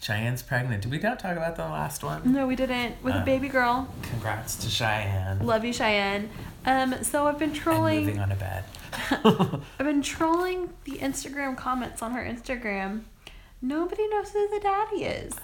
Cheyenne's 0.00 0.42
pregnant. 0.42 0.82
Did 0.82 0.90
we 0.90 0.98
not 0.98 1.18
talk 1.18 1.36
about 1.36 1.56
the 1.56 1.62
last 1.64 2.02
one? 2.02 2.32
No, 2.32 2.46
we 2.46 2.56
didn't. 2.56 3.02
With 3.02 3.14
Uh. 3.14 3.18
a 3.18 3.24
baby 3.24 3.48
girl. 3.48 3.88
Congrats 4.02 4.56
to 4.56 4.68
Cheyenne. 4.68 5.38
Love 5.46 5.64
you, 5.64 5.72
Cheyenne. 5.72 6.28
Um, 6.66 7.02
so 7.02 7.26
I've 7.26 7.38
been 7.38 7.52
trolling. 7.52 7.98
and 7.98 8.06
moving 8.06 8.20
on 8.22 8.28
to 8.30 8.34
bed. 8.36 8.64
I've 9.78 9.86
been 9.86 10.02
trolling 10.02 10.70
the 10.84 10.98
Instagram 10.98 11.56
comments 11.56 12.02
on 12.02 12.12
her 12.12 12.22
Instagram. 12.24 13.02
Nobody 13.64 14.08
knows 14.08 14.30
who 14.32 14.48
the 14.48 14.58
daddy 14.60 15.04
is, 15.04 15.34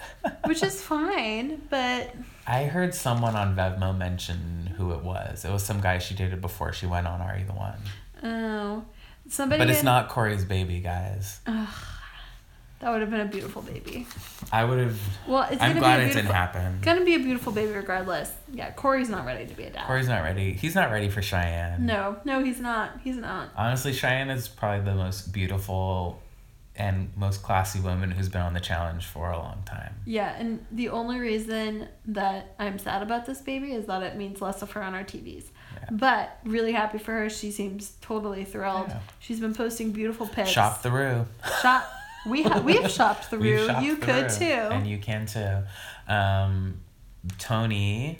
which 0.45 0.63
is 0.65 0.83
fine, 0.83 1.63
but 1.71 2.13
I 2.49 2.65
heard 2.65 2.93
someone 2.95 3.37
on 3.37 3.55
Vevmo 3.55 3.97
mention 3.97 4.75
who 4.77 4.93
it 4.93 5.03
was. 5.05 5.45
It 5.45 5.53
was 5.53 5.63
some 5.65 5.81
guy 5.81 5.99
she 5.99 6.15
dated 6.15 6.41
before 6.41 6.73
she 6.73 6.87
went 6.87 7.07
on 7.07 7.21
Are 7.21 7.39
You 7.39 7.47
the 7.47 7.53
One? 7.53 7.79
oh, 8.25 8.85
somebody. 9.29 9.61
But 9.61 9.71
it's 9.71 9.85
not 9.85 10.09
Corey's 10.09 10.45
baby, 10.45 10.81
guys. 10.81 11.41
That 12.81 12.93
would 12.93 13.01
have 13.01 13.11
been 13.11 13.21
a 13.21 13.25
beautiful 13.27 13.63
baby. 13.63 14.07
I 14.53 14.65
would 14.65 14.79
have. 14.79 15.01
Well, 15.27 15.49
it's 15.51 15.61
I'm 15.61 15.71
gonna 15.71 15.81
glad 15.81 15.97
be 15.99 16.03
a 16.05 16.07
it 16.07 16.13
didn't 16.15 16.31
happen. 16.31 16.79
Gonna 16.81 17.05
be 17.05 17.15
a 17.17 17.19
beautiful 17.19 17.53
baby 17.53 17.73
regardless. 17.73 18.31
Yeah, 18.53 18.71
Corey's 18.73 19.09
not 19.09 19.27
ready 19.27 19.47
to 19.47 19.55
be 19.55 19.65
a 19.65 19.71
dad. 19.71 19.87
Corey's 19.87 20.07
not 20.07 20.23
ready. 20.23 20.53
He's 20.53 20.77
not 20.77 20.93
ready 20.93 21.09
for 21.09 21.21
Cheyenne. 21.21 21.87
No, 21.87 22.19
no, 22.25 22.43
he's 22.43 22.61
not. 22.61 23.01
He's 23.03 23.17
not. 23.17 23.49
Honestly, 23.57 23.93
Cheyenne 23.93 24.31
is 24.31 24.47
probably 24.47 24.85
the 24.85 24.95
most 24.97 25.33
beautiful 25.33 26.23
and 26.79 27.11
most 27.17 27.43
classy 27.43 27.81
woman 27.81 28.11
who's 28.13 28.29
been 28.29 28.41
on 28.41 28.55
the 28.55 28.61
challenge 28.61 29.05
for 29.05 29.31
a 29.31 29.37
long 29.37 29.63
time. 29.67 29.95
Yeah, 30.07 30.35
and 30.39 30.65
the 30.71 30.89
only 30.91 31.19
reason 31.19 31.89
that 32.07 32.55
I'm 32.59 32.79
sad 32.79 33.03
about 33.03 33.27
this 33.27 33.41
baby 33.41 33.73
is 33.73 33.87
that 33.87 34.03
it 34.03 34.17
means 34.17 34.41
less 34.41 34.63
of 34.63 34.71
her 34.73 34.83
on 34.83 34.95
our 34.95 35.03
TVs. 35.03 35.45
Yeah. 35.75 35.89
But 35.91 36.39
really 36.45 36.73
happy 36.73 36.99
for 36.99 37.13
her. 37.13 37.29
She 37.29 37.51
seems 37.51 37.93
totally 38.01 38.45
thrilled. 38.45 38.89
Yeah. 38.89 39.01
She's 39.19 39.41
been 39.41 39.55
posting 39.55 39.91
beautiful 39.93 40.27
pics. 40.29 40.51
Shop 40.51 40.83
the 40.83 40.91
Roo. 40.93 41.27
Shop. 41.63 41.85
We 42.27 42.43
have 42.45 42.65
we 42.65 42.77
have 42.77 42.91
shopped 42.91 43.31
the 43.31 43.39
We've 43.41 43.61
Roo. 43.61 43.67
shopped 43.67 43.85
You 43.85 43.97
the 43.97 44.07
could 44.07 44.23
Roo, 44.25 44.29
too. 44.39 44.45
And 44.45 44.87
you 44.87 44.99
can 44.99 45.27
too. 45.27 45.63
Um, 46.13 46.81
Tony, 47.39 48.19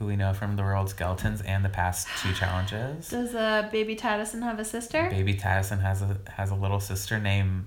who 0.00 0.06
we 0.06 0.16
know 0.16 0.32
from 0.32 0.56
the 0.56 0.62
World 0.62 0.88
Skeletons 0.88 1.42
and 1.42 1.62
the 1.62 1.68
past 1.68 2.08
two 2.22 2.32
challenges. 2.32 3.08
Does 3.10 3.34
uh, 3.34 3.68
baby 3.70 3.94
Taddison 3.94 4.42
have 4.42 4.58
a 4.58 4.64
sister? 4.64 5.08
Baby 5.10 5.34
Tyson 5.34 5.78
has 5.78 6.00
a 6.02 6.16
has 6.30 6.50
a 6.50 6.54
little 6.56 6.80
sister 6.80 7.20
named 7.20 7.66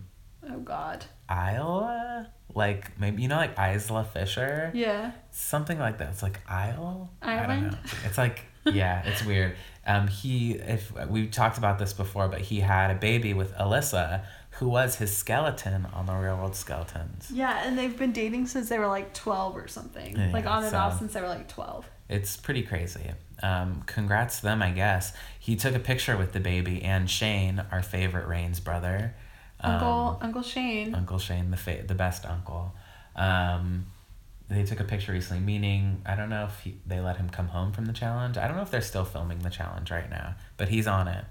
Oh 0.51 0.59
God. 0.59 1.05
Isla. 1.31 2.27
Like 2.55 2.99
maybe 2.99 3.21
you 3.21 3.27
know 3.27 3.37
like 3.37 3.57
Isla 3.57 4.03
Fisher. 4.03 4.71
Yeah. 4.73 5.11
Something 5.31 5.77
like 5.79 5.99
that. 5.99 6.09
It's 6.09 6.23
like 6.23 6.39
Isle. 6.49 7.11
I 7.21 7.45
don't 7.45 7.67
know. 7.71 7.77
It's 8.05 8.17
like 8.17 8.45
yeah, 8.65 9.03
it's 9.05 9.23
weird. 9.31 9.55
Um, 9.85 10.07
he 10.07 10.53
if 10.53 10.91
we 11.07 11.27
talked 11.27 11.57
about 11.59 11.77
this 11.77 11.93
before, 11.93 12.27
but 12.27 12.41
he 12.41 12.61
had 12.61 12.89
a 12.89 12.95
baby 12.95 13.33
with 13.33 13.53
Alyssa, 13.55 14.23
who 14.51 14.69
was 14.69 14.95
his 14.95 15.15
skeleton 15.15 15.85
on 15.93 16.05
the 16.07 16.13
Real 16.13 16.37
World 16.37 16.55
Skeletons. 16.55 17.29
Yeah, 17.31 17.63
and 17.65 17.77
they've 17.77 17.97
been 17.97 18.11
dating 18.13 18.47
since 18.47 18.69
they 18.69 18.79
were 18.79 18.87
like 18.87 19.13
twelve 19.13 19.55
or 19.57 19.67
something. 19.67 20.17
Yeah, 20.17 20.31
like 20.31 20.45
on 20.47 20.63
and 20.63 20.71
so- 20.71 20.77
off 20.77 20.97
since 20.99 21.13
they 21.13 21.21
were 21.21 21.27
like 21.27 21.47
twelve. 21.47 21.89
It's 22.09 22.37
pretty 22.37 22.63
crazy. 22.63 23.11
Um, 23.41 23.83
congrats 23.85 24.37
to 24.37 24.43
them, 24.43 24.61
I 24.61 24.71
guess. 24.71 25.13
He 25.39 25.55
took 25.55 25.75
a 25.75 25.79
picture 25.79 26.17
with 26.17 26.33
the 26.33 26.39
baby 26.39 26.81
and 26.83 27.09
Shane, 27.09 27.63
our 27.71 27.81
favorite 27.81 28.27
Raines' 28.27 28.59
brother. 28.59 29.15
Um, 29.59 29.73
Uncle 29.73 30.19
Uncle 30.21 30.41
Shane. 30.41 30.93
Uncle 30.93 31.19
Shane, 31.19 31.51
the 31.51 31.57
fa- 31.57 31.83
the 31.87 31.95
best 31.95 32.25
uncle. 32.25 32.75
Um, 33.15 33.87
they 34.49 34.63
took 34.63 34.79
a 34.79 34.83
picture 34.83 35.11
recently, 35.13 35.43
meaning 35.43 36.01
I 36.05 36.15
don't 36.15 36.29
know 36.29 36.45
if 36.45 36.59
he, 36.59 36.77
they 36.85 36.99
let 36.99 37.17
him 37.17 37.29
come 37.29 37.47
home 37.47 37.71
from 37.71 37.85
the 37.85 37.93
challenge. 37.93 38.37
I 38.37 38.47
don't 38.47 38.57
know 38.57 38.63
if 38.63 38.71
they're 38.71 38.81
still 38.81 39.05
filming 39.05 39.39
the 39.39 39.49
challenge 39.49 39.89
right 39.89 40.09
now, 40.09 40.35
but 40.57 40.69
he's 40.69 40.87
on 40.87 41.07
it. 41.07 41.25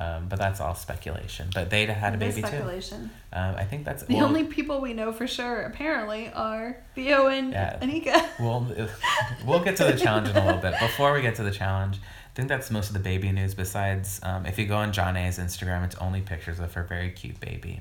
Um, 0.00 0.28
but 0.28 0.38
that's 0.38 0.60
all 0.60 0.76
speculation. 0.76 1.48
But 1.52 1.70
they 1.70 1.84
had 1.86 2.14
a 2.14 2.18
baby 2.18 2.40
too. 2.42 2.62
Um, 3.32 3.56
I 3.56 3.64
think 3.64 3.84
that's 3.84 4.04
The 4.04 4.14
well, 4.14 4.26
only 4.26 4.44
people 4.44 4.80
we 4.80 4.92
know 4.94 5.12
for 5.12 5.26
sure 5.26 5.62
apparently 5.62 6.30
are 6.32 6.76
Theo 6.94 7.26
and 7.26 7.52
Yeah. 7.52 7.78
Anika. 7.80 8.24
We'll 8.40 8.64
we'll 9.44 9.64
get 9.64 9.76
to 9.78 9.84
the 9.84 9.96
challenge 9.98 10.28
in 10.28 10.36
a 10.36 10.44
little 10.46 10.60
bit. 10.60 10.78
Before 10.78 11.12
we 11.12 11.20
get 11.22 11.34
to 11.36 11.42
the 11.42 11.50
challenge, 11.50 11.96
I 11.96 12.34
think 12.36 12.48
that's 12.48 12.70
most 12.70 12.88
of 12.88 12.94
the 12.94 13.00
baby 13.00 13.32
news. 13.32 13.54
Besides, 13.54 14.20
um, 14.22 14.46
if 14.46 14.56
you 14.58 14.66
go 14.66 14.76
on 14.76 14.92
Jonna's 14.92 15.38
Instagram, 15.38 15.84
it's 15.84 15.96
only 15.96 16.20
pictures 16.20 16.60
of 16.60 16.72
her 16.74 16.84
very 16.84 17.10
cute 17.10 17.40
baby. 17.40 17.80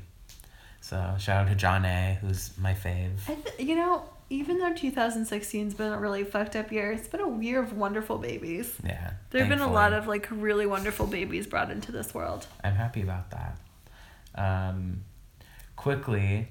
So 0.81 1.15
shout 1.19 1.47
out 1.47 1.51
to 1.59 1.65
Jonna, 1.65 2.17
who's 2.17 2.51
my 2.57 2.73
fave. 2.73 3.11
I 3.27 3.35
th- 3.35 3.59
you 3.59 3.75
know, 3.75 4.03
even 4.29 4.59
though 4.59 4.73
2016's 4.73 5.73
been 5.73 5.93
a 5.93 5.97
really 5.99 6.23
fucked 6.23 6.55
up 6.55 6.71
year, 6.71 6.91
it's 6.91 7.07
been 7.07 7.21
a 7.21 7.41
year 7.41 7.61
of 7.61 7.73
wonderful 7.73 8.17
babies. 8.17 8.73
Yeah. 8.83 9.11
There 9.29 9.41
have 9.41 9.49
been 9.49 9.59
a 9.65 9.71
lot 9.71 9.93
of 9.93 10.07
like 10.07 10.27
really 10.29 10.65
wonderful 10.65 11.07
babies 11.07 11.47
brought 11.47 11.71
into 11.71 11.91
this 11.91 12.13
world. 12.13 12.45
I'm 12.63 12.75
happy 12.75 13.01
about 13.01 13.31
that. 13.31 13.57
Um, 14.35 15.03
quickly, 15.75 16.49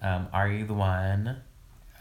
um, 0.00 0.28
Are 0.32 0.48
You 0.48 0.64
the 0.66 0.74
One? 0.74 1.36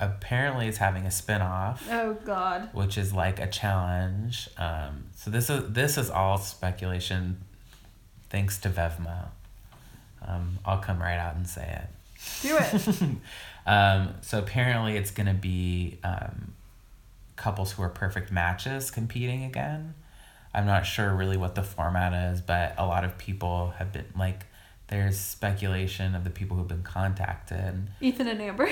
Apparently, 0.01 0.69
is 0.69 0.77
having 0.77 1.05
a 1.05 1.11
spin-off. 1.11 1.85
Oh 1.91 2.13
God. 2.23 2.69
which 2.71 2.97
is 2.97 3.13
like 3.13 3.37
a 3.39 3.47
challenge. 3.47 4.47
Um, 4.57 5.07
so 5.17 5.29
this 5.29 5.49
is 5.49 5.73
this 5.73 5.97
is 5.97 6.09
all 6.09 6.37
speculation, 6.37 7.41
thanks 8.29 8.57
to 8.59 8.69
Vevmo. 8.69 9.25
Um, 10.25 10.59
I'll 10.65 10.77
come 10.79 11.01
right 11.01 11.17
out 11.17 11.35
and 11.35 11.45
say 11.45 11.81
it. 11.83 11.89
Do 12.41 12.57
it. 12.57 13.17
Um, 13.65 14.15
so 14.21 14.39
apparently, 14.39 14.97
it's 14.97 15.11
gonna 15.11 15.33
be 15.33 15.99
um, 16.03 16.53
couples 17.35 17.71
who 17.73 17.83
are 17.83 17.89
perfect 17.89 18.31
matches 18.31 18.91
competing 18.91 19.43
again. 19.43 19.95
I'm 20.53 20.65
not 20.65 20.85
sure 20.85 21.13
really 21.13 21.37
what 21.37 21.55
the 21.55 21.63
format 21.63 22.33
is, 22.33 22.41
but 22.41 22.73
a 22.77 22.85
lot 22.85 23.03
of 23.03 23.17
people 23.17 23.73
have 23.77 23.93
been 23.93 24.05
like, 24.17 24.45
there's 24.87 25.19
speculation 25.19 26.15
of 26.15 26.23
the 26.23 26.31
people 26.31 26.57
who've 26.57 26.67
been 26.67 26.83
contacted. 26.83 27.89
Ethan 28.01 28.27
and 28.27 28.41
Amber. 28.41 28.69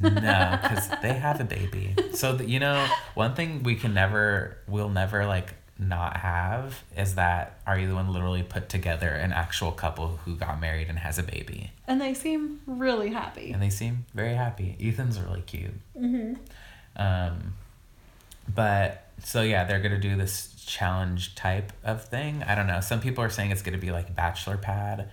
No, 0.00 0.58
because 0.62 0.88
they 1.02 1.14
have 1.14 1.40
a 1.40 1.44
baby. 1.44 1.94
So 2.12 2.38
you 2.40 2.60
know, 2.60 2.86
one 3.14 3.34
thing 3.34 3.62
we 3.62 3.74
can 3.74 3.94
never, 3.94 4.58
we'll 4.68 4.90
never 4.90 5.24
like 5.26 5.54
not 5.78 6.16
have 6.18 6.82
is 6.96 7.14
that 7.16 7.58
Are 7.66 7.78
You 7.78 7.88
the 7.88 7.94
One 7.94 8.12
literally 8.12 8.42
put 8.42 8.68
together 8.68 9.08
an 9.10 9.32
actual 9.32 9.72
couple 9.72 10.18
who 10.24 10.34
got 10.36 10.60
married 10.60 10.88
and 10.88 10.98
has 10.98 11.18
a 11.18 11.22
baby, 11.22 11.72
And 11.86 12.00
they 12.00 12.14
seem 12.14 12.60
really 12.66 13.10
happy. 13.10 13.52
and 13.52 13.60
they 13.62 13.70
seem 13.70 14.06
very 14.14 14.34
happy. 14.34 14.76
Ethan's 14.80 15.20
really 15.20 15.42
cute. 15.42 15.74
Mm-hmm. 15.98 16.34
Um, 16.96 17.54
but 18.54 19.06
so 19.22 19.42
yeah, 19.42 19.64
they're 19.64 19.80
gonna 19.80 20.00
do 20.00 20.16
this 20.16 20.54
challenge 20.66 21.34
type 21.34 21.72
of 21.84 22.04
thing. 22.04 22.42
I 22.46 22.54
don't 22.54 22.66
know. 22.66 22.80
Some 22.80 23.00
people 23.00 23.22
are 23.24 23.30
saying 23.30 23.50
it's 23.50 23.62
gonna 23.62 23.78
be 23.78 23.90
like 23.92 24.14
Bachelor 24.14 24.56
Pad, 24.56 25.08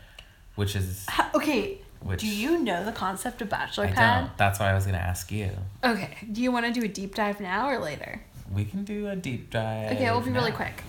which 0.56 0.76
is 0.76 1.06
Okay. 1.36 1.80
which 2.02 2.22
Do 2.22 2.28
you 2.28 2.58
know 2.60 2.84
the 2.86 2.92
concept 2.92 3.42
of 3.42 3.50
bachelor 3.50 3.86
I 3.86 3.92
pad? 3.92 4.26
don't. 4.28 4.38
That's 4.38 4.60
why 4.60 4.70
I 4.72 4.74
was 4.74 4.86
gonna 4.86 4.98
ask 4.98 5.32
you. 5.32 5.50
Okay. 5.84 6.18
Do 6.32 6.42
you 6.42 6.52
want 6.52 6.66
to 6.66 6.72
do 6.72 6.86
a 6.86 6.88
deep 6.88 7.16
dive 7.16 7.40
now 7.42 7.70
or 7.70 7.80
later? 7.80 8.22
We 8.54 8.66
can 8.66 8.84
do 8.84 9.08
a 9.08 9.16
deep 9.16 9.50
dive. 9.50 9.94
Okay, 9.94 10.10
we'll 10.12 10.22
be 10.22 10.32
really 10.32 10.52
quick. 10.52 10.84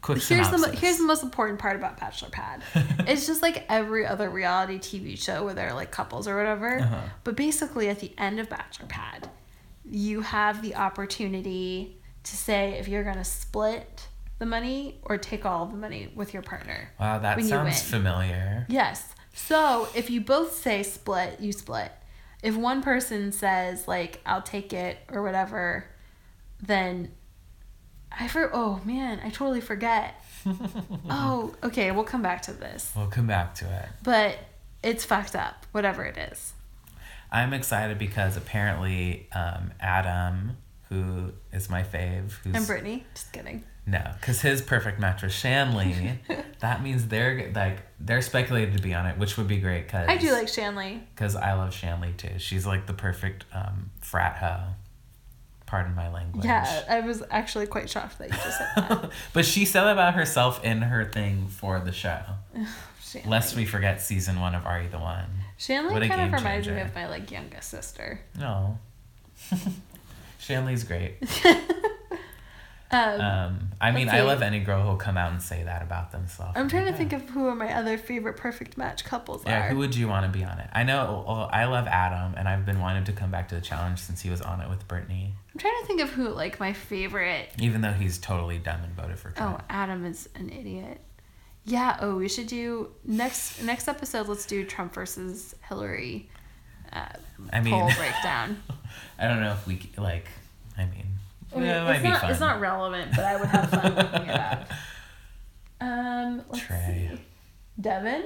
Quick 0.00 0.22
Here's 0.22 0.48
the 0.48 0.76
here's 0.78 0.96
the 0.96 1.04
most 1.04 1.22
important 1.22 1.58
part 1.58 1.76
about 1.76 1.98
Bachelor 1.98 2.30
Pad. 2.30 2.62
it's 3.06 3.26
just 3.26 3.42
like 3.42 3.66
every 3.68 4.06
other 4.06 4.30
reality 4.30 4.78
TV 4.78 5.18
show 5.18 5.44
where 5.44 5.54
they're 5.54 5.74
like 5.74 5.90
couples 5.90 6.28
or 6.28 6.36
whatever. 6.36 6.78
Uh-huh. 6.78 7.00
But 7.24 7.36
basically, 7.36 7.88
at 7.88 7.98
the 7.98 8.12
end 8.16 8.38
of 8.40 8.48
Bachelor 8.48 8.86
Pad, 8.86 9.28
you 9.84 10.20
have 10.20 10.62
the 10.62 10.76
opportunity 10.76 11.98
to 12.22 12.36
say 12.36 12.78
if 12.78 12.88
you're 12.88 13.04
gonna 13.04 13.24
split 13.24 14.06
the 14.38 14.46
money 14.46 14.98
or 15.02 15.18
take 15.18 15.44
all 15.44 15.66
the 15.66 15.76
money 15.76 16.12
with 16.14 16.32
your 16.32 16.42
partner. 16.42 16.90
Wow, 17.00 17.18
that 17.18 17.42
sounds 17.42 17.82
familiar. 17.82 18.66
Yes. 18.68 19.14
So 19.34 19.88
if 19.94 20.10
you 20.10 20.20
both 20.20 20.54
say 20.54 20.82
split, 20.82 21.40
you 21.40 21.52
split. 21.52 21.92
If 22.42 22.56
one 22.56 22.82
person 22.82 23.32
says 23.32 23.88
like 23.88 24.20
I'll 24.24 24.42
take 24.42 24.72
it 24.72 24.98
or 25.12 25.22
whatever, 25.22 25.86
then 26.62 27.12
I 28.16 28.28
for 28.28 28.50
oh 28.52 28.80
man, 28.84 29.20
I 29.24 29.30
totally 29.30 29.60
forget. 29.60 30.22
oh, 31.10 31.54
okay, 31.62 31.90
we'll 31.90 32.04
come 32.04 32.22
back 32.22 32.42
to 32.42 32.52
this. 32.52 32.92
We'll 32.96 33.08
come 33.08 33.26
back 33.26 33.54
to 33.56 33.64
it. 33.64 33.88
But 34.02 34.38
it's 34.82 35.04
fucked 35.04 35.34
up, 35.34 35.66
whatever 35.72 36.04
it 36.04 36.16
is. 36.16 36.52
I'm 37.30 37.52
excited 37.52 37.98
because 37.98 38.36
apparently 38.36 39.28
um, 39.32 39.72
Adam, 39.80 40.56
who 40.88 41.32
is 41.52 41.68
my 41.68 41.82
fave. 41.82 42.32
Who's 42.44 42.54
And 42.54 42.66
Brittany. 42.66 43.04
Just 43.14 43.32
kidding. 43.32 43.64
No, 43.88 44.02
because 44.20 44.42
his 44.42 44.60
perfect 44.60 45.00
match 45.00 45.22
was 45.22 45.32
Shanley. 45.32 46.20
that 46.60 46.82
means 46.82 47.08
they're 47.08 47.50
like 47.54 47.78
they're 47.98 48.20
speculated 48.20 48.76
to 48.76 48.82
be 48.82 48.92
on 48.92 49.06
it, 49.06 49.16
which 49.16 49.38
would 49.38 49.48
be 49.48 49.56
great. 49.56 49.88
Cause 49.88 50.06
I 50.06 50.18
do 50.18 50.30
like 50.32 50.48
Shanley. 50.48 51.02
because 51.14 51.34
I 51.34 51.54
love 51.54 51.72
Shanley 51.72 52.12
too. 52.16 52.38
She's 52.38 52.66
like 52.66 52.86
the 52.86 52.92
perfect 52.92 53.46
um, 53.52 53.90
frat 54.02 54.36
hoe. 54.36 54.74
Pardon 55.64 55.94
my 55.94 56.10
language. 56.12 56.44
Yeah, 56.44 56.84
I 56.88 57.00
was 57.00 57.22
actually 57.30 57.66
quite 57.66 57.88
shocked 57.88 58.18
that 58.18 58.28
you 58.28 58.36
just 58.36 58.58
said 58.58 58.68
that. 58.76 59.10
but 59.32 59.46
she 59.46 59.64
said 59.64 59.86
about 59.86 60.14
herself 60.14 60.62
in 60.62 60.82
her 60.82 61.04
thing 61.06 61.48
for 61.48 61.80
the 61.80 61.92
show. 61.92 62.20
Shanley. 63.02 63.30
Lest 63.30 63.56
we 63.56 63.64
forget 63.64 64.02
season 64.02 64.38
one 64.40 64.54
of 64.54 64.66
Are 64.66 64.82
You 64.82 64.88
the 64.90 64.98
One? 64.98 65.30
Shanley 65.56 65.92
What 65.94 66.06
kind 66.08 66.20
of 66.20 66.32
reminds 66.32 66.68
me 66.68 66.80
of 66.80 66.94
my 66.94 67.08
like 67.08 67.30
youngest 67.30 67.70
sister. 67.70 68.20
No. 68.38 68.78
Shanley's 70.38 70.84
great. 70.84 71.16
Um, 72.90 73.20
Um, 73.20 73.70
I 73.80 73.90
mean, 73.90 74.06
Let's 74.06 74.18
I 74.18 74.22
love 74.22 74.40
any 74.40 74.60
girl 74.60 74.82
who'll 74.82 74.96
come 74.96 75.18
out 75.18 75.30
and 75.30 75.42
say 75.42 75.62
that 75.62 75.82
about 75.82 76.10
themselves. 76.10 76.52
I'm 76.56 76.68
trying 76.68 76.86
to 76.86 76.90
Yeah. 76.92 76.96
think 76.96 77.12
of 77.12 77.28
who 77.30 77.46
are 77.46 77.54
my 77.54 77.72
other 77.74 77.98
favorite 77.98 78.36
perfect 78.38 78.78
match 78.78 79.04
couples 79.04 79.42
Yeah, 79.46 79.66
are. 79.66 79.68
who 79.68 79.76
would 79.76 79.94
you 79.94 80.08
want 80.08 80.24
to 80.24 80.36
be 80.38 80.42
on 80.44 80.58
it? 80.58 80.70
I 80.72 80.84
know 80.84 81.24
well, 81.26 81.50
I 81.52 81.66
love 81.66 81.86
Adam, 81.86 82.34
and 82.36 82.48
I've 82.48 82.64
been 82.64 82.80
wanting 82.80 83.04
to 83.04 83.12
come 83.12 83.30
back 83.30 83.48
to 83.48 83.54
the 83.56 83.60
challenge 83.60 83.98
since 83.98 84.22
he 84.22 84.30
was 84.30 84.40
on 84.40 84.60
it 84.62 84.70
with 84.70 84.88
Brittany, 84.88 85.34
I'm 85.52 85.58
trying 85.60 85.78
to 85.80 85.86
think 85.86 86.00
of 86.00 86.10
who 86.10 86.28
like 86.30 86.58
my 86.60 86.72
favorite. 86.72 87.50
even 87.58 87.82
though 87.82 87.92
he's 87.92 88.16
totally 88.18 88.58
dumb 88.58 88.82
and 88.82 88.94
voted 88.94 89.18
for 89.18 89.34
Oh, 89.38 89.58
Adam 89.68 90.06
is 90.06 90.28
an 90.34 90.48
idiot. 90.50 91.00
Yeah. 91.64 91.98
Oh, 92.00 92.16
we 92.16 92.28
should 92.30 92.46
do 92.46 92.92
next 93.04 93.62
next 93.62 93.88
episode. 93.88 94.28
Let's 94.28 94.46
do 94.46 94.64
Trump 94.64 94.94
versus 94.94 95.54
Hillary. 95.68 96.30
Uh, 96.90 97.04
I 97.52 97.60
mean, 97.60 97.74
poll 97.74 97.90
breakdown. 97.96 98.62
I 99.18 99.28
don't 99.28 99.40
know 99.42 99.52
if 99.52 99.66
we 99.66 99.90
like. 99.98 100.26
I 100.78 100.86
mean, 100.86 101.17
I 101.54 101.58
mean, 101.58 101.66
yeah, 101.66 101.90
it 101.90 101.94
it's 101.96 102.04
not 102.04 102.20
fun. 102.20 102.30
it's 102.30 102.40
not 102.40 102.60
relevant, 102.60 103.10
but 103.16 103.24
I 103.24 103.36
would 103.36 103.48
have 103.48 103.70
fun 103.70 103.94
looking 103.94 104.28
it 104.28 104.40
up. 104.40 104.68
Um, 105.80 106.42
let's 106.50 106.64
Trey. 106.64 107.10
see. 107.14 107.20
Devin? 107.80 108.24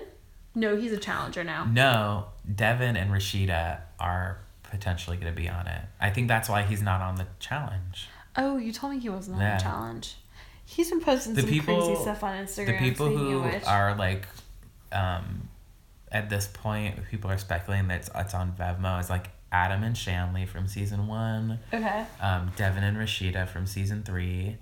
No, 0.54 0.76
he's 0.76 0.92
a 0.92 0.96
challenger 0.96 1.44
now. 1.44 1.66
No, 1.66 2.26
Devin 2.54 2.96
and 2.96 3.10
Rashida 3.10 3.80
are 4.00 4.38
potentially 4.62 5.18
going 5.18 5.32
to 5.32 5.36
be 5.38 5.48
on 5.50 5.66
it. 5.66 5.82
I 6.00 6.08
think 6.10 6.28
that's 6.28 6.48
why 6.48 6.62
he's 6.62 6.80
not 6.82 7.02
on 7.02 7.16
the 7.16 7.26
challenge. 7.40 8.08
Oh, 8.36 8.56
you 8.56 8.72
told 8.72 8.94
me 8.94 9.00
he 9.00 9.10
wasn't 9.10 9.36
on 9.36 9.42
the 9.42 9.62
challenge. 9.62 10.16
He's 10.64 10.88
been 10.88 11.02
posting 11.02 11.34
The 11.34 11.42
some 11.42 11.50
people- 11.50 11.76
crazy 11.86 12.00
stuff 12.00 12.24
on 12.24 12.42
Instagram. 12.42 12.66
the 12.66 12.78
people 12.78 13.08
who 13.14 13.44
are 13.66 13.94
like 13.96 14.26
um 14.92 15.48
at 16.10 16.30
this 16.30 16.46
point 16.46 16.94
people 17.10 17.30
are 17.30 17.36
speculating 17.38 17.88
that 17.88 18.00
it's, 18.00 18.10
it's 18.14 18.32
on 18.34 18.52
Vevmo 18.52 18.98
is 19.00 19.10
like 19.10 19.28
Adam 19.52 19.84
and 19.84 19.96
Shanley 19.96 20.46
from 20.46 20.66
season 20.66 21.06
one, 21.06 21.60
okay. 21.72 22.06
um, 22.20 22.50
Devin 22.56 22.82
and 22.82 22.96
Rashida 22.96 23.46
from 23.46 23.66
season 23.66 24.02
three, 24.02 24.56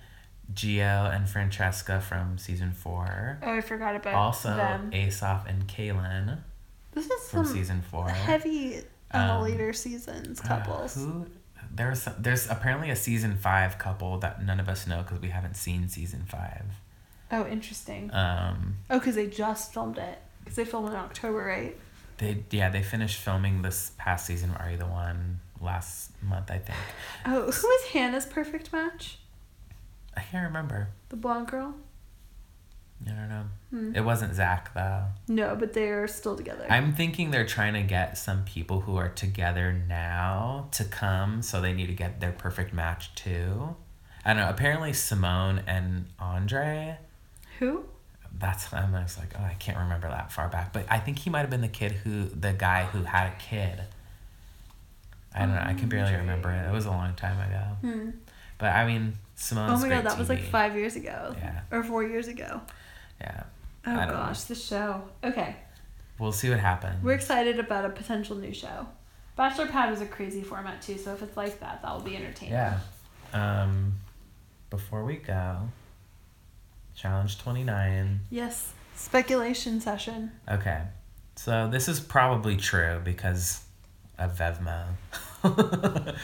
Gio 0.53 1.15
and 1.15 1.29
Francesca 1.29 2.01
from 2.01 2.37
season 2.39 2.73
four. 2.73 3.39
Oh, 3.43 3.53
I 3.57 3.61
forgot 3.61 3.95
about 3.97 4.15
Also, 4.15 4.49
them. 4.57 4.91
Asaf 4.93 5.47
and 5.47 5.67
Kaylin 5.69 6.39
This 6.93 7.07
is 7.07 7.31
from 7.31 7.45
some 7.45 7.55
season 7.55 7.83
four. 7.83 8.09
heavy 8.09 8.79
on 9.13 9.27
the 9.29 9.33
Um, 9.35 9.43
later 9.43 9.73
seasons 9.73 10.41
Uh, 10.41 10.45
couples. 10.49 10.95
who? 10.97 11.27
There's 11.73 12.09
there's 12.19 12.51
apparently 12.51 12.91
a 12.91 12.97
season 12.97 13.37
five 13.37 13.79
couple 13.79 14.19
that 14.19 14.43
none 14.45 14.59
of 14.59 14.69
us 14.69 14.89
know 14.89 15.03
because 15.03 15.21
we 15.21 15.29
haven't 15.29 15.55
seen 15.57 15.89
season 15.89 16.25
five. 16.27 16.65
oh, 17.31 17.47
interesting. 17.47 18.13
Um, 18.13 18.79
Oh, 18.91 18.99
because 18.99 19.15
they 19.15 19.29
just 19.29 19.73
filmed 19.73 19.99
it. 19.99 20.19
Because 20.41 20.57
they 20.57 20.65
filmed 20.65 20.89
it 20.89 20.93
in 20.93 20.97
October, 20.97 21.45
right? 21.45 21.77
They 22.21 22.45
yeah 22.51 22.69
they 22.69 22.83
finished 22.83 23.17
filming 23.17 23.63
this 23.63 23.93
past 23.97 24.27
season 24.27 24.51
of 24.51 24.61
Are 24.61 24.71
You 24.71 24.77
the 24.77 24.87
One 24.87 25.41
last 25.61 26.13
month 26.23 26.51
I 26.51 26.59
think. 26.59 26.79
Oh, 27.25 27.51
who 27.51 27.69
is 27.71 27.85
Hannah's 27.93 28.27
perfect 28.27 28.73
match? 28.75 29.19
I 30.17 30.21
can't 30.21 30.45
remember. 30.47 30.89
The 31.09 31.17
blonde 31.17 31.49
girl? 31.49 31.75
I 33.07 33.11
don't 33.11 33.29
know. 33.31 33.45
Hmm. 33.71 33.97
It 33.97 34.03
wasn't 34.03 34.35
Zach 34.35 34.75
though. 34.75 35.05
No, 35.29 35.57
but 35.57 35.73
they're 35.73 36.07
still 36.09 36.37
together. 36.37 36.67
I'm 36.69 36.93
thinking 36.93 37.31
they're 37.31 37.47
trying 37.47 37.73
to 37.73 37.83
get 37.83 38.19
some 38.19 38.45
people 38.45 38.81
who 38.81 38.97
are 38.97 39.09
together 39.09 39.73
now 39.73 40.69
to 40.73 40.85
come, 40.85 41.41
so 41.41 41.63
they 41.63 41.73
need 41.73 41.87
to 41.87 41.95
get 41.95 42.21
their 42.21 42.33
perfect 42.33 42.75
match 42.75 43.15
too. 43.15 43.75
I 44.27 44.35
don't 44.35 44.43
know. 44.43 44.51
Apparently 44.51 44.93
Simone 44.93 45.63
and 45.67 46.07
Andre. 46.19 46.99
who? 47.59 47.85
That's 48.39 48.73
I'm 48.73 48.93
just 48.93 49.19
like 49.19 49.35
oh 49.39 49.43
I 49.43 49.55
can't 49.59 49.79
remember 49.79 50.09
that 50.09 50.33
far 50.33 50.49
back, 50.49 50.73
but 50.73 50.87
I 50.89 50.99
think 50.99 51.19
he 51.19 51.31
might 51.31 51.41
have 51.41 51.51
been 51.51 51.61
the 51.61 51.69
kid 51.69 51.93
who 51.93 52.25
the 52.25 52.53
guy 52.53 52.85
who 52.85 53.03
had 53.05 53.33
a 53.33 53.37
kid. 53.37 53.81
I 55.35 55.41
don't 55.41 55.55
know. 55.55 55.63
I 55.65 55.75
can 55.75 55.89
barely 55.89 56.07
Andre. 56.09 56.21
remember 56.21 56.51
it. 56.51 56.67
It 56.69 56.73
was 56.73 56.87
a 56.87 56.91
long 56.91 57.15
time 57.15 57.39
ago. 57.49 57.65
Hmm. 57.83 58.11
But 58.59 58.75
I 58.75 58.87
mean, 58.87 59.15
Simone's 59.37 59.73
oh 59.73 59.87
my 59.87 59.95
god, 59.95 60.05
that 60.05 60.19
was 60.19 60.29
like 60.29 60.43
five 60.43 60.75
years 60.77 60.97
ago. 60.97 61.35
Yeah. 61.39 61.61
Or 61.71 61.83
four 61.83 62.03
years 62.03 62.29
ago. 62.29 62.61
Yeah, 63.21 63.43
Oh 63.87 63.93
I 63.93 63.97
don't 63.97 64.09
know. 64.09 64.13
gosh, 64.15 64.43
the 64.45 64.55
show. 64.55 65.03
Okay. 65.23 65.57
we'll 66.19 66.33
see 66.33 66.51
what 66.51 66.59
happens. 66.61 67.03
We're 67.05 67.13
excited 67.13 67.59
about 67.59 67.85
a 67.85 67.91
potential 67.91 68.37
new 68.37 68.53
show. 68.55 68.87
Bachelor 69.37 69.67
Pad 69.69 69.93
is 69.93 70.01
a 70.01 70.07
crazy 70.07 70.43
format 70.43 70.83
too, 70.83 70.99
so 70.99 71.13
if 71.15 71.23
it's 71.23 71.37
like 71.37 71.61
that, 71.61 71.81
that 71.83 71.93
will 71.93 72.03
be 72.03 72.17
entertaining. 72.17 72.55
Yeah. 72.55 72.79
Um, 73.33 73.95
before 74.69 75.05
we 75.05 75.17
go, 75.17 75.59
challenge 77.01 77.39
twenty 77.39 77.65
nine. 77.65 78.21
Yes. 78.31 78.73
Speculation 78.95 79.81
session. 79.81 80.33
Okay, 80.51 80.83
so 81.35 81.69
this 81.69 81.89
is 81.89 81.99
probably 81.99 82.57
true 82.57 83.01
because 83.03 83.63
of 84.19 84.37
Vevmo. 84.37 84.85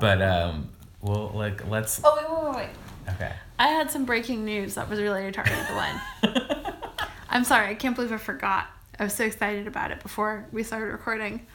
but 0.00 0.22
um, 0.22 0.70
we'll 1.02 1.30
like 1.34 1.68
let's. 1.68 2.00
Oh 2.02 2.16
wait, 2.16 2.30
wait, 2.30 2.44
wait, 2.44 2.68
wait. 2.68 3.14
Okay. 3.14 3.32
I 3.58 3.68
had 3.68 3.90
some 3.90 4.06
breaking 4.06 4.44
news 4.46 4.76
that 4.76 4.88
was 4.88 4.98
related 4.98 5.34
to 5.34 5.40
Are 5.40 5.44
the 5.44 5.74
One. 5.74 6.74
I'm 7.28 7.44
sorry, 7.44 7.68
I 7.68 7.74
can't 7.74 7.94
believe 7.94 8.12
I 8.12 8.16
forgot. 8.16 8.68
I 8.98 9.04
was 9.04 9.12
so 9.12 9.24
excited 9.24 9.66
about 9.66 9.90
it 9.90 10.02
before 10.02 10.46
we 10.52 10.62
started 10.62 10.86
recording. 10.86 11.46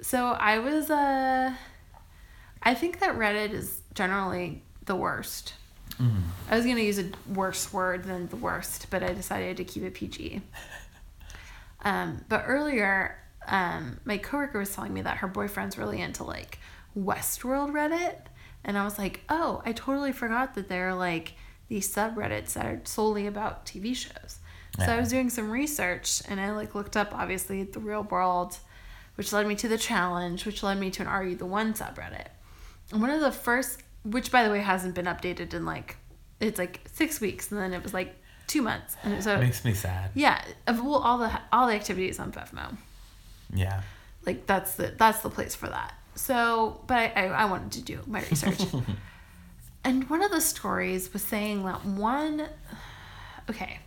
So 0.00 0.28
I 0.28 0.58
was 0.58 0.90
uh 0.90 1.52
I 2.62 2.74
think 2.74 3.00
that 3.00 3.16
Reddit 3.16 3.52
is 3.52 3.80
generally 3.92 4.62
the 4.86 4.96
worst. 4.96 5.54
Mhm. 5.98 6.22
I 6.50 6.56
was 6.56 6.64
gonna 6.66 6.80
use 6.80 6.98
a 6.98 7.10
worse 7.32 7.72
word 7.72 8.04
than 8.04 8.28
the 8.28 8.36
worst, 8.36 8.86
but 8.90 9.02
I 9.02 9.12
decided 9.12 9.56
to 9.58 9.64
keep 9.64 9.82
it 9.82 9.94
PG. 9.94 10.42
Um, 11.84 12.24
but 12.28 12.44
earlier, 12.46 13.18
um, 13.48 13.98
my 14.04 14.16
coworker 14.16 14.60
was 14.60 14.72
telling 14.72 14.94
me 14.94 15.02
that 15.02 15.16
her 15.16 15.26
boyfriend's 15.26 15.76
really 15.76 16.00
into 16.00 16.22
like 16.24 16.58
Westworld 16.96 17.72
Reddit, 17.72 18.18
and 18.64 18.78
I 18.78 18.84
was 18.84 18.98
like, 18.98 19.22
oh, 19.28 19.62
I 19.64 19.72
totally 19.72 20.12
forgot 20.12 20.54
that 20.54 20.68
there 20.68 20.88
are 20.90 20.94
like 20.94 21.34
these 21.68 21.92
subreddits 21.92 22.52
that 22.52 22.66
are 22.66 22.80
solely 22.84 23.26
about 23.26 23.66
TV 23.66 23.96
shows. 23.96 24.38
So 24.78 24.84
I 24.86 24.98
was 24.98 25.08
doing 25.10 25.28
some 25.28 25.50
research, 25.50 26.22
and 26.28 26.40
I 26.40 26.52
like 26.52 26.74
looked 26.74 26.96
up 26.96 27.12
obviously 27.12 27.62
the 27.64 27.80
real 27.80 28.04
world, 28.04 28.58
which 29.16 29.32
led 29.32 29.46
me 29.46 29.54
to 29.56 29.68
the 29.68 29.76
challenge, 29.76 30.46
which 30.46 30.62
led 30.62 30.78
me 30.78 30.90
to 30.92 31.02
an 31.02 31.08
Are 31.08 31.24
You 31.24 31.34
the 31.36 31.46
One 31.46 31.74
subreddit. 31.74 32.28
And 32.90 33.00
one 33.00 33.10
of 33.10 33.20
the 33.20 33.32
first, 33.32 33.82
which 34.04 34.30
by 34.32 34.44
the 34.44 34.50
way 34.50 34.60
hasn't 34.60 34.94
been 34.94 35.06
updated 35.06 35.54
in 35.54 35.64
like, 35.64 35.96
it's 36.40 36.58
like 36.58 36.80
six 36.92 37.20
weeks, 37.20 37.50
and 37.52 37.60
then 37.60 37.72
it 37.72 37.82
was 37.82 37.94
like 37.94 38.14
two 38.46 38.62
months, 38.62 38.96
and 39.02 39.22
so 39.22 39.38
Makes 39.38 39.64
me 39.64 39.72
sad. 39.74 40.10
yeah, 40.14 40.42
well, 40.68 40.96
all 40.96 41.18
the 41.18 41.30
all 41.52 41.66
the 41.68 41.74
activities 41.74 42.18
on 42.18 42.32
Vevmo, 42.32 42.76
Yeah. 43.52 43.82
like 44.26 44.46
that's 44.46 44.74
the 44.74 44.94
that's 44.98 45.20
the 45.20 45.30
place 45.30 45.54
for 45.54 45.68
that. 45.68 45.94
So, 46.14 46.80
but 46.86 46.96
I 46.96 47.12
I, 47.14 47.24
I 47.26 47.44
wanted 47.46 47.72
to 47.72 47.82
do 47.82 48.00
my 48.06 48.20
research, 48.22 48.60
and 49.84 50.10
one 50.10 50.22
of 50.22 50.30
the 50.30 50.40
stories 50.40 51.12
was 51.12 51.22
saying 51.22 51.64
that 51.64 51.84
one, 51.86 52.48
okay, 53.48 53.78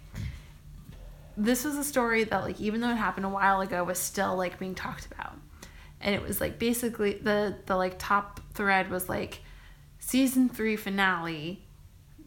this 1.37 1.65
was 1.65 1.75
a 1.77 1.83
story 1.83 2.23
that 2.23 2.43
like 2.43 2.59
even 2.61 2.81
though 2.81 2.89
it 2.91 2.95
happened 2.95 3.25
a 3.25 3.29
while 3.29 3.61
ago 3.61 3.83
was 3.83 3.99
still 3.99 4.35
like 4.37 4.57
being 4.57 4.73
talked 4.75 5.05
about, 5.05 5.33
and 5.99 6.15
it 6.15 6.21
was 6.21 6.39
like 6.39 6.57
basically 6.57 7.13
the 7.15 7.57
the 7.65 7.75
like 7.75 7.95
top 7.99 8.39
thread 8.53 8.89
was 8.89 9.09
like 9.09 9.41
season 10.05 10.49
three 10.49 10.75
finale, 10.75 11.63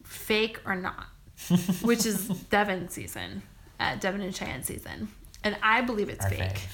fake 0.03 0.59
or 0.65 0.75
not 0.75 1.05
which 1.81 2.05
is 2.05 2.27
Devon 2.49 2.89
season, 2.89 3.41
uh, 3.79 3.95
Devon 3.95 4.19
and 4.21 4.35
Cheyenne 4.35 4.63
season, 4.63 5.07
and 5.43 5.55
I 5.63 5.79
believe 5.81 6.09
it's 6.09 6.23
Our 6.25 6.29
fake. 6.31 6.39
fave. 6.55 6.67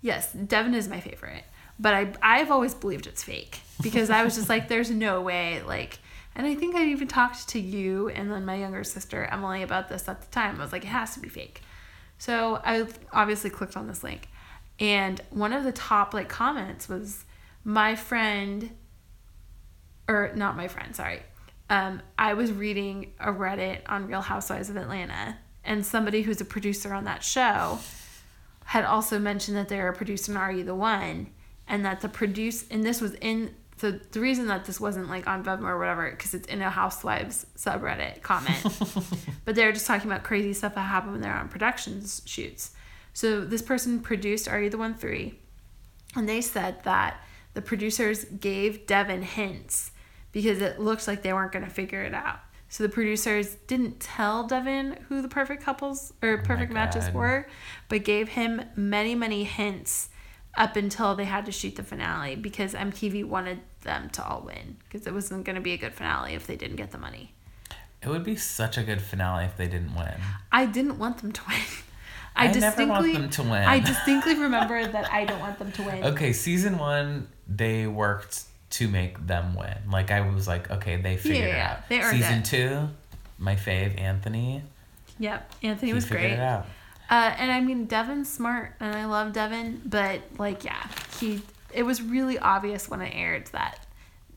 Yes, 0.00 0.32
Devon 0.32 0.74
is 0.74 0.86
my 0.88 1.00
favorite, 1.00 1.42
but 1.78 1.92
I 1.92 2.12
I've 2.22 2.50
always 2.52 2.72
believed 2.74 3.08
it's 3.08 3.24
fake 3.24 3.60
because 3.82 4.08
I 4.10 4.22
was 4.22 4.36
just 4.36 4.48
like, 4.48 4.68
there's 4.68 4.90
no 4.90 5.20
way, 5.22 5.60
like, 5.66 5.98
and 6.36 6.46
I 6.46 6.54
think 6.54 6.76
I 6.76 6.84
even 6.86 7.08
talked 7.08 7.48
to 7.48 7.58
you 7.60 8.08
and 8.10 8.30
then 8.30 8.44
my 8.44 8.54
younger 8.54 8.84
sister 8.84 9.24
Emily 9.24 9.62
about 9.62 9.88
this 9.88 10.08
at 10.08 10.20
the 10.20 10.28
time. 10.28 10.60
I 10.60 10.62
was 10.62 10.72
like, 10.72 10.84
it 10.84 10.88
has 10.88 11.14
to 11.14 11.20
be 11.20 11.28
fake, 11.28 11.62
so 12.18 12.60
I 12.64 12.86
obviously 13.12 13.50
clicked 13.50 13.76
on 13.76 13.88
this 13.88 14.04
link, 14.04 14.28
and 14.78 15.20
one 15.30 15.52
of 15.52 15.64
the 15.64 15.72
top 15.72 16.14
like 16.14 16.28
comments 16.28 16.88
was 16.88 17.24
my 17.64 17.96
friend 17.96 18.70
or 20.08 20.32
not 20.34 20.56
my 20.56 20.68
friend, 20.68 20.94
sorry. 20.94 21.22
Um, 21.68 22.00
I 22.18 22.34
was 22.34 22.52
reading 22.52 23.12
a 23.18 23.32
Reddit 23.32 23.80
on 23.86 24.06
Real 24.06 24.20
Housewives 24.20 24.70
of 24.70 24.76
Atlanta, 24.76 25.38
and 25.64 25.84
somebody 25.84 26.22
who's 26.22 26.40
a 26.40 26.44
producer 26.44 26.94
on 26.94 27.04
that 27.04 27.24
show 27.24 27.78
had 28.66 28.84
also 28.84 29.18
mentioned 29.18 29.56
that 29.56 29.68
they're 29.68 29.88
a 29.88 29.94
producer 29.94 30.32
in 30.32 30.38
Are 30.38 30.52
You 30.52 30.64
the 30.64 30.74
One, 30.74 31.28
and 31.66 31.84
that 31.84 32.00
the 32.00 32.08
produce 32.08 32.66
and 32.68 32.84
this 32.84 33.00
was 33.00 33.14
in 33.14 33.54
so 33.78 33.90
the 33.90 34.20
reason 34.20 34.46
that 34.46 34.64
this 34.64 34.80
wasn't 34.80 35.10
like 35.10 35.26
on 35.26 35.44
Vevmo 35.44 35.64
or 35.64 35.78
whatever, 35.78 36.10
because 36.10 36.32
it's 36.32 36.48
in 36.48 36.62
a 36.62 36.70
Housewives 36.70 37.46
subreddit 37.56 38.22
comment, 38.22 38.64
but 39.44 39.54
they 39.54 39.66
were 39.66 39.72
just 39.72 39.86
talking 39.86 40.10
about 40.10 40.22
crazy 40.22 40.54
stuff 40.54 40.74
that 40.74 40.82
happened 40.82 41.12
when 41.12 41.20
they're 41.20 41.34
on 41.34 41.48
productions 41.48 42.22
shoots. 42.24 42.70
So 43.12 43.44
this 43.44 43.62
person 43.62 44.00
produced 44.00 44.48
Are 44.48 44.60
You 44.60 44.70
the 44.70 44.78
One 44.78 44.94
3, 44.94 45.38
and 46.14 46.28
they 46.28 46.40
said 46.40 46.82
that 46.84 47.20
the 47.54 47.60
producers 47.60 48.24
gave 48.24 48.86
Devin 48.86 49.22
hints 49.22 49.90
because 50.36 50.60
it 50.60 50.78
looked 50.78 51.08
like 51.08 51.22
they 51.22 51.32
weren't 51.32 51.50
going 51.50 51.64
to 51.64 51.70
figure 51.70 52.02
it 52.02 52.12
out. 52.12 52.40
So 52.68 52.82
the 52.82 52.90
producers 52.90 53.54
didn't 53.68 54.00
tell 54.00 54.46
Devin 54.46 54.98
who 55.08 55.22
the 55.22 55.28
perfect 55.28 55.62
couples 55.62 56.12
or 56.22 56.40
oh 56.42 56.44
perfect 56.44 56.70
matches 56.70 57.10
were, 57.10 57.46
but 57.88 58.04
gave 58.04 58.28
him 58.28 58.60
many, 58.76 59.14
many 59.14 59.44
hints 59.44 60.10
up 60.54 60.76
until 60.76 61.14
they 61.14 61.24
had 61.24 61.46
to 61.46 61.52
shoot 61.52 61.76
the 61.76 61.82
finale 61.82 62.36
because 62.36 62.74
MTV 62.74 63.24
wanted 63.24 63.60
them 63.80 64.10
to 64.10 64.22
all 64.22 64.42
win 64.42 64.76
because 64.84 65.06
it 65.06 65.14
wasn't 65.14 65.44
going 65.44 65.56
to 65.56 65.62
be 65.62 65.72
a 65.72 65.78
good 65.78 65.94
finale 65.94 66.34
if 66.34 66.46
they 66.46 66.56
didn't 66.56 66.76
get 66.76 66.90
the 66.90 66.98
money. 66.98 67.32
It 68.02 68.08
would 68.08 68.24
be 68.24 68.36
such 68.36 68.76
a 68.76 68.82
good 68.82 69.00
finale 69.00 69.46
if 69.46 69.56
they 69.56 69.68
didn't 69.68 69.94
win. 69.94 70.20
I 70.52 70.66
didn't 70.66 70.98
want 70.98 71.16
them 71.22 71.32
to 71.32 71.40
win. 71.48 71.60
I, 72.36 72.48
I 72.48 72.52
never 72.52 72.60
distinctly 72.60 73.12
want 73.12 73.14
them 73.14 73.30
to 73.30 73.42
win. 73.42 73.52
I 73.62 73.80
distinctly 73.80 74.34
remember 74.34 74.86
that 74.86 75.10
I 75.10 75.24
don't 75.24 75.40
want 75.40 75.58
them 75.58 75.72
to 75.72 75.82
win. 75.82 76.04
Okay, 76.12 76.34
season 76.34 76.76
one, 76.76 77.28
they 77.48 77.86
worked 77.86 78.42
to 78.78 78.88
make 78.88 79.26
them 79.26 79.54
win. 79.54 79.76
Like 79.90 80.10
I 80.10 80.20
was 80.28 80.46
like, 80.48 80.70
okay, 80.70 80.96
they 80.96 81.16
figured 81.16 81.44
it 81.44 81.48
yeah, 81.48 81.72
out. 81.78 81.88
they 81.88 82.00
earned 82.00 82.16
season 82.16 82.38
it. 82.40 82.44
two, 82.44 82.88
my 83.38 83.56
fave, 83.56 83.98
Anthony, 84.00 84.62
Yep, 85.18 85.52
Anthony 85.62 85.90
he 85.90 85.94
was 85.94 86.04
figured 86.04 86.22
great. 86.22 86.32
it 86.34 86.40
out. 86.40 86.66
Uh, 87.08 87.34
and 87.38 87.50
I 87.52 87.60
mean, 87.60 87.86
Devin's 87.86 88.28
smart, 88.30 88.74
and 88.80 88.94
I 88.94 89.04
love 89.06 89.32
Devin, 89.32 89.82
but 89.84 90.20
like, 90.38 90.64
yeah, 90.64 90.86
he. 91.20 91.42
It 91.72 91.84
was 91.84 92.00
really 92.02 92.38
obvious 92.38 92.88
when 92.88 93.00
it 93.02 93.12
aired 93.14 93.46
that 93.48 93.80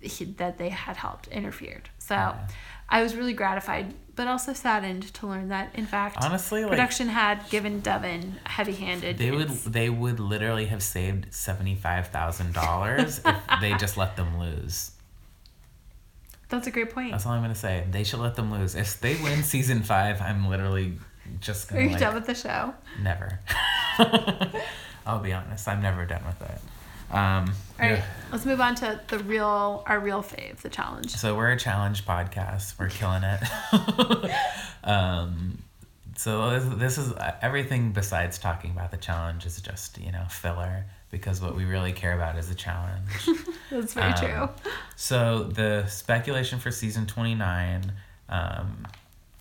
he, 0.01 0.25
that 0.25 0.57
they 0.57 0.69
had 0.69 0.97
helped 0.97 1.27
interfered. 1.29 1.89
So, 1.99 2.15
Yeah. 2.15 2.47
I 2.89 3.03
was 3.03 3.15
really 3.15 3.33
gratified, 3.33 3.93
but 4.15 4.27
also 4.27 4.51
saddened 4.53 5.13
to 5.15 5.27
learn 5.27 5.49
that 5.49 5.73
in 5.75 5.85
fact, 5.85 6.17
Honestly, 6.23 6.61
like 6.61 6.71
production 6.71 7.07
had 7.09 7.47
given 7.49 7.79
Devin 7.81 8.37
heavy-handed. 8.45 9.17
they 9.17 9.31
would 9.31 9.49
they 9.49 9.89
would 9.89 10.19
literally 10.19 10.65
have 10.65 10.81
saved 10.83 11.33
seventy 11.33 11.75
five 11.75 12.07
thousand 12.07 12.53
dollars 12.53 13.21
if 13.25 13.35
they 13.61 13.73
just 13.75 13.95
let 13.97 14.15
them 14.15 14.39
lose. 14.39 14.91
That's 16.49 16.65
a 16.65 16.71
great 16.71 16.89
point. 16.89 17.11
That's 17.11 17.25
all 17.27 17.33
I'm 17.33 17.43
gonna 17.43 17.53
say. 17.53 17.85
They 17.91 18.03
should 18.03 18.19
let 18.19 18.35
them 18.35 18.51
lose. 18.51 18.73
If 18.73 18.99
they 18.99 19.15
win 19.21 19.43
season 19.43 19.83
five, 19.83 20.19
I'm 20.19 20.47
literally 20.49 20.97
just 21.39 21.69
Are 21.71 21.75
gonna 21.75 21.85
you 21.85 21.91
like 21.91 21.99
done 21.99 22.15
with 22.15 22.25
the 22.25 22.33
show? 22.33 22.73
never. 23.03 23.39
I'll 25.05 25.19
be 25.19 25.31
honest. 25.33 25.67
I'm 25.67 25.81
never 25.81 26.05
done 26.05 26.23
with 26.25 26.41
it. 26.49 26.59
Um, 27.12 27.18
All 27.18 27.45
right, 27.80 27.97
yeah. 27.97 28.05
let's 28.32 28.45
move 28.45 28.62
on 28.62 28.76
to 28.76 28.99
the 29.07 29.20
real, 29.20 29.84
our 29.88 29.99
real 29.99 30.22
fave, 30.22 30.57
the 30.57 30.70
challenge. 30.70 31.12
So 31.16 31.36
we're 31.36 31.51
a 31.51 31.57
challenge 31.57 32.05
podcast. 32.05 32.78
We're 32.78 32.89
killing 32.89 33.24
it. 33.24 34.32
um, 34.84 35.57
so 36.16 36.49
this, 36.51 36.66
this 36.78 36.97
is 36.97 37.14
everything 37.41 37.91
besides 37.91 38.38
talking 38.38 38.72
about 38.72 38.91
the 38.91 38.97
challenge 38.97 39.45
is 39.45 39.60
just 39.62 39.97
you 39.99 40.12
know 40.12 40.26
filler 40.30 40.86
because 41.12 41.41
what 41.41 41.55
we 41.55 41.66
really 41.66 41.93
care 41.93 42.14
about 42.14 42.38
is 42.38 42.49
the 42.49 42.55
challenge. 42.55 43.10
That's 43.72 43.93
very 43.93 44.12
Um, 44.14 44.18
true. 44.18 44.49
So 44.95 45.43
the 45.43 45.86
speculation 45.88 46.60
for 46.60 46.72
season 46.72 47.05
twenty 47.07 47.36
nine. 47.36 47.93
Um, 48.28 48.86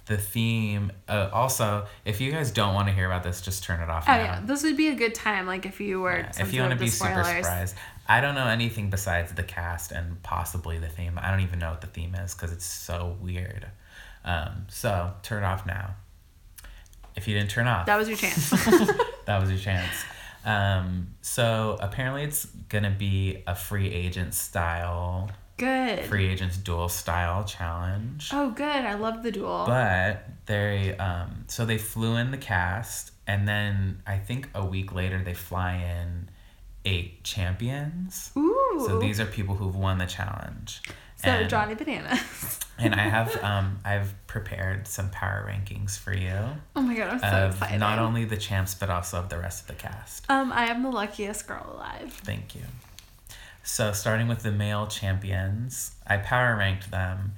the 0.08 0.16
theme. 0.18 0.90
Uh, 1.06 1.28
also, 1.32 1.86
if 2.04 2.20
you 2.20 2.32
guys 2.32 2.50
don't 2.50 2.74
want 2.74 2.88
to 2.88 2.94
hear 2.94 3.06
about 3.06 3.22
this, 3.22 3.40
just 3.40 3.62
turn 3.62 3.80
it 3.80 3.88
off. 3.88 4.04
Oh 4.08 4.12
now. 4.12 4.18
yeah, 4.18 4.40
this 4.42 4.64
would 4.64 4.76
be 4.76 4.88
a 4.88 4.94
good 4.94 5.14
time, 5.14 5.46
like 5.46 5.64
if 5.64 5.80
you 5.80 6.00
were. 6.00 6.18
Yeah, 6.18 6.32
if 6.40 6.52
you 6.52 6.60
want 6.60 6.72
to 6.72 6.78
be 6.78 6.88
super 6.88 7.22
surprised, 7.22 7.76
I 8.08 8.20
don't 8.20 8.34
know 8.34 8.46
anything 8.46 8.90
besides 8.90 9.32
the 9.32 9.42
cast 9.42 9.92
and 9.92 10.20
possibly 10.22 10.78
the 10.78 10.88
theme. 10.88 11.18
I 11.22 11.30
don't 11.30 11.40
even 11.40 11.58
know 11.58 11.70
what 11.70 11.82
the 11.82 11.86
theme 11.86 12.14
is 12.14 12.34
because 12.34 12.52
it's 12.52 12.64
so 12.64 13.16
weird. 13.20 13.66
Um, 14.24 14.66
so 14.68 15.12
turn 15.22 15.42
it 15.42 15.46
off 15.46 15.66
now. 15.66 15.94
If 17.14 17.28
you 17.28 17.34
didn't 17.34 17.50
turn 17.50 17.66
off, 17.66 17.86
That 17.86 17.98
was 17.98 18.08
your 18.08 18.16
chance. 18.16 18.50
that 19.26 19.40
was 19.40 19.50
your 19.50 19.58
chance. 19.58 19.92
Um, 20.44 21.14
so 21.20 21.76
apparently 21.80 22.22
it's 22.22 22.46
gonna 22.46 22.94
be 22.96 23.42
a 23.46 23.54
free 23.54 23.92
agent 23.92 24.32
style, 24.32 25.30
good. 25.58 26.04
free 26.06 26.28
agents 26.28 26.56
duel 26.56 26.88
style 26.88 27.44
challenge. 27.44 28.30
Oh, 28.32 28.50
good. 28.50 28.64
I 28.64 28.94
love 28.94 29.22
the 29.22 29.30
duel. 29.30 29.64
But 29.66 30.24
they 30.46 30.96
um 30.96 31.44
so 31.48 31.66
they 31.66 31.78
flew 31.78 32.16
in 32.16 32.30
the 32.30 32.38
cast 32.38 33.12
and 33.26 33.46
then 33.46 34.02
I 34.06 34.16
think 34.18 34.48
a 34.54 34.64
week 34.64 34.94
later 34.94 35.22
they 35.22 35.34
fly 35.34 35.74
in 35.76 36.30
eight 36.84 37.22
champions. 37.24 38.32
Ooh. 38.36 38.84
So 38.86 38.98
these 38.98 39.20
are 39.20 39.26
people 39.26 39.56
who've 39.56 39.76
won 39.76 39.98
the 39.98 40.06
challenge. 40.06 40.80
So 41.16 41.28
and, 41.30 41.50
Johnny 41.50 41.74
Bananas. 41.74 42.60
and 42.78 42.94
I 42.94 43.08
have 43.08 43.42
um 43.42 43.80
I've 43.84 44.14
prepared 44.26 44.86
some 44.86 45.10
power 45.10 45.50
rankings 45.52 45.98
for 45.98 46.14
you 46.14 46.38
Oh 46.76 46.80
my 46.80 46.94
god, 46.94 47.08
I'm 47.14 47.18
so 47.18 47.26
of 47.26 47.54
excited. 47.54 47.78
not 47.78 47.98
only 47.98 48.24
the 48.24 48.36
champs 48.36 48.74
but 48.74 48.88
also 48.88 49.18
of 49.18 49.28
the 49.28 49.38
rest 49.38 49.62
of 49.62 49.66
the 49.66 49.82
cast. 49.82 50.30
Um, 50.30 50.52
I 50.52 50.66
am 50.66 50.82
the 50.82 50.90
luckiest 50.90 51.46
girl 51.46 51.74
alive. 51.74 52.12
Thank 52.24 52.54
you. 52.54 52.62
So 53.68 53.92
starting 53.92 54.28
with 54.28 54.42
the 54.42 54.50
male 54.50 54.86
champions, 54.86 55.94
I 56.06 56.16
power 56.16 56.56
ranked 56.56 56.90
them. 56.90 57.34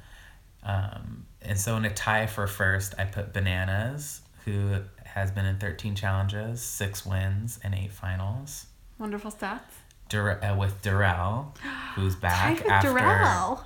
Um, 0.62 1.26
and 1.43 1.59
so 1.59 1.76
in 1.76 1.85
a 1.85 1.93
tie 1.93 2.28
for 2.28 2.47
first, 2.47 2.95
I 2.99 3.05
put 3.05 3.33
Bananas, 3.33 4.20
who 4.45 4.76
has 5.05 5.33
been 5.33 5.45
in 5.45 5.59
13 5.59 5.97
challenges, 5.97 6.62
six 6.62 7.05
wins, 7.05 7.59
and 7.64 7.74
eight 7.74 7.93
finals. 7.93 8.66
Wonderful 8.97 9.33
stats. 9.33 9.61
Dur- 10.09 10.43
uh, 10.43 10.57
with 10.57 10.81
Darrell, 10.83 11.53
who's 11.97 12.14
back 12.14 12.64
after. 12.64 12.95
Darrell. 12.95 13.64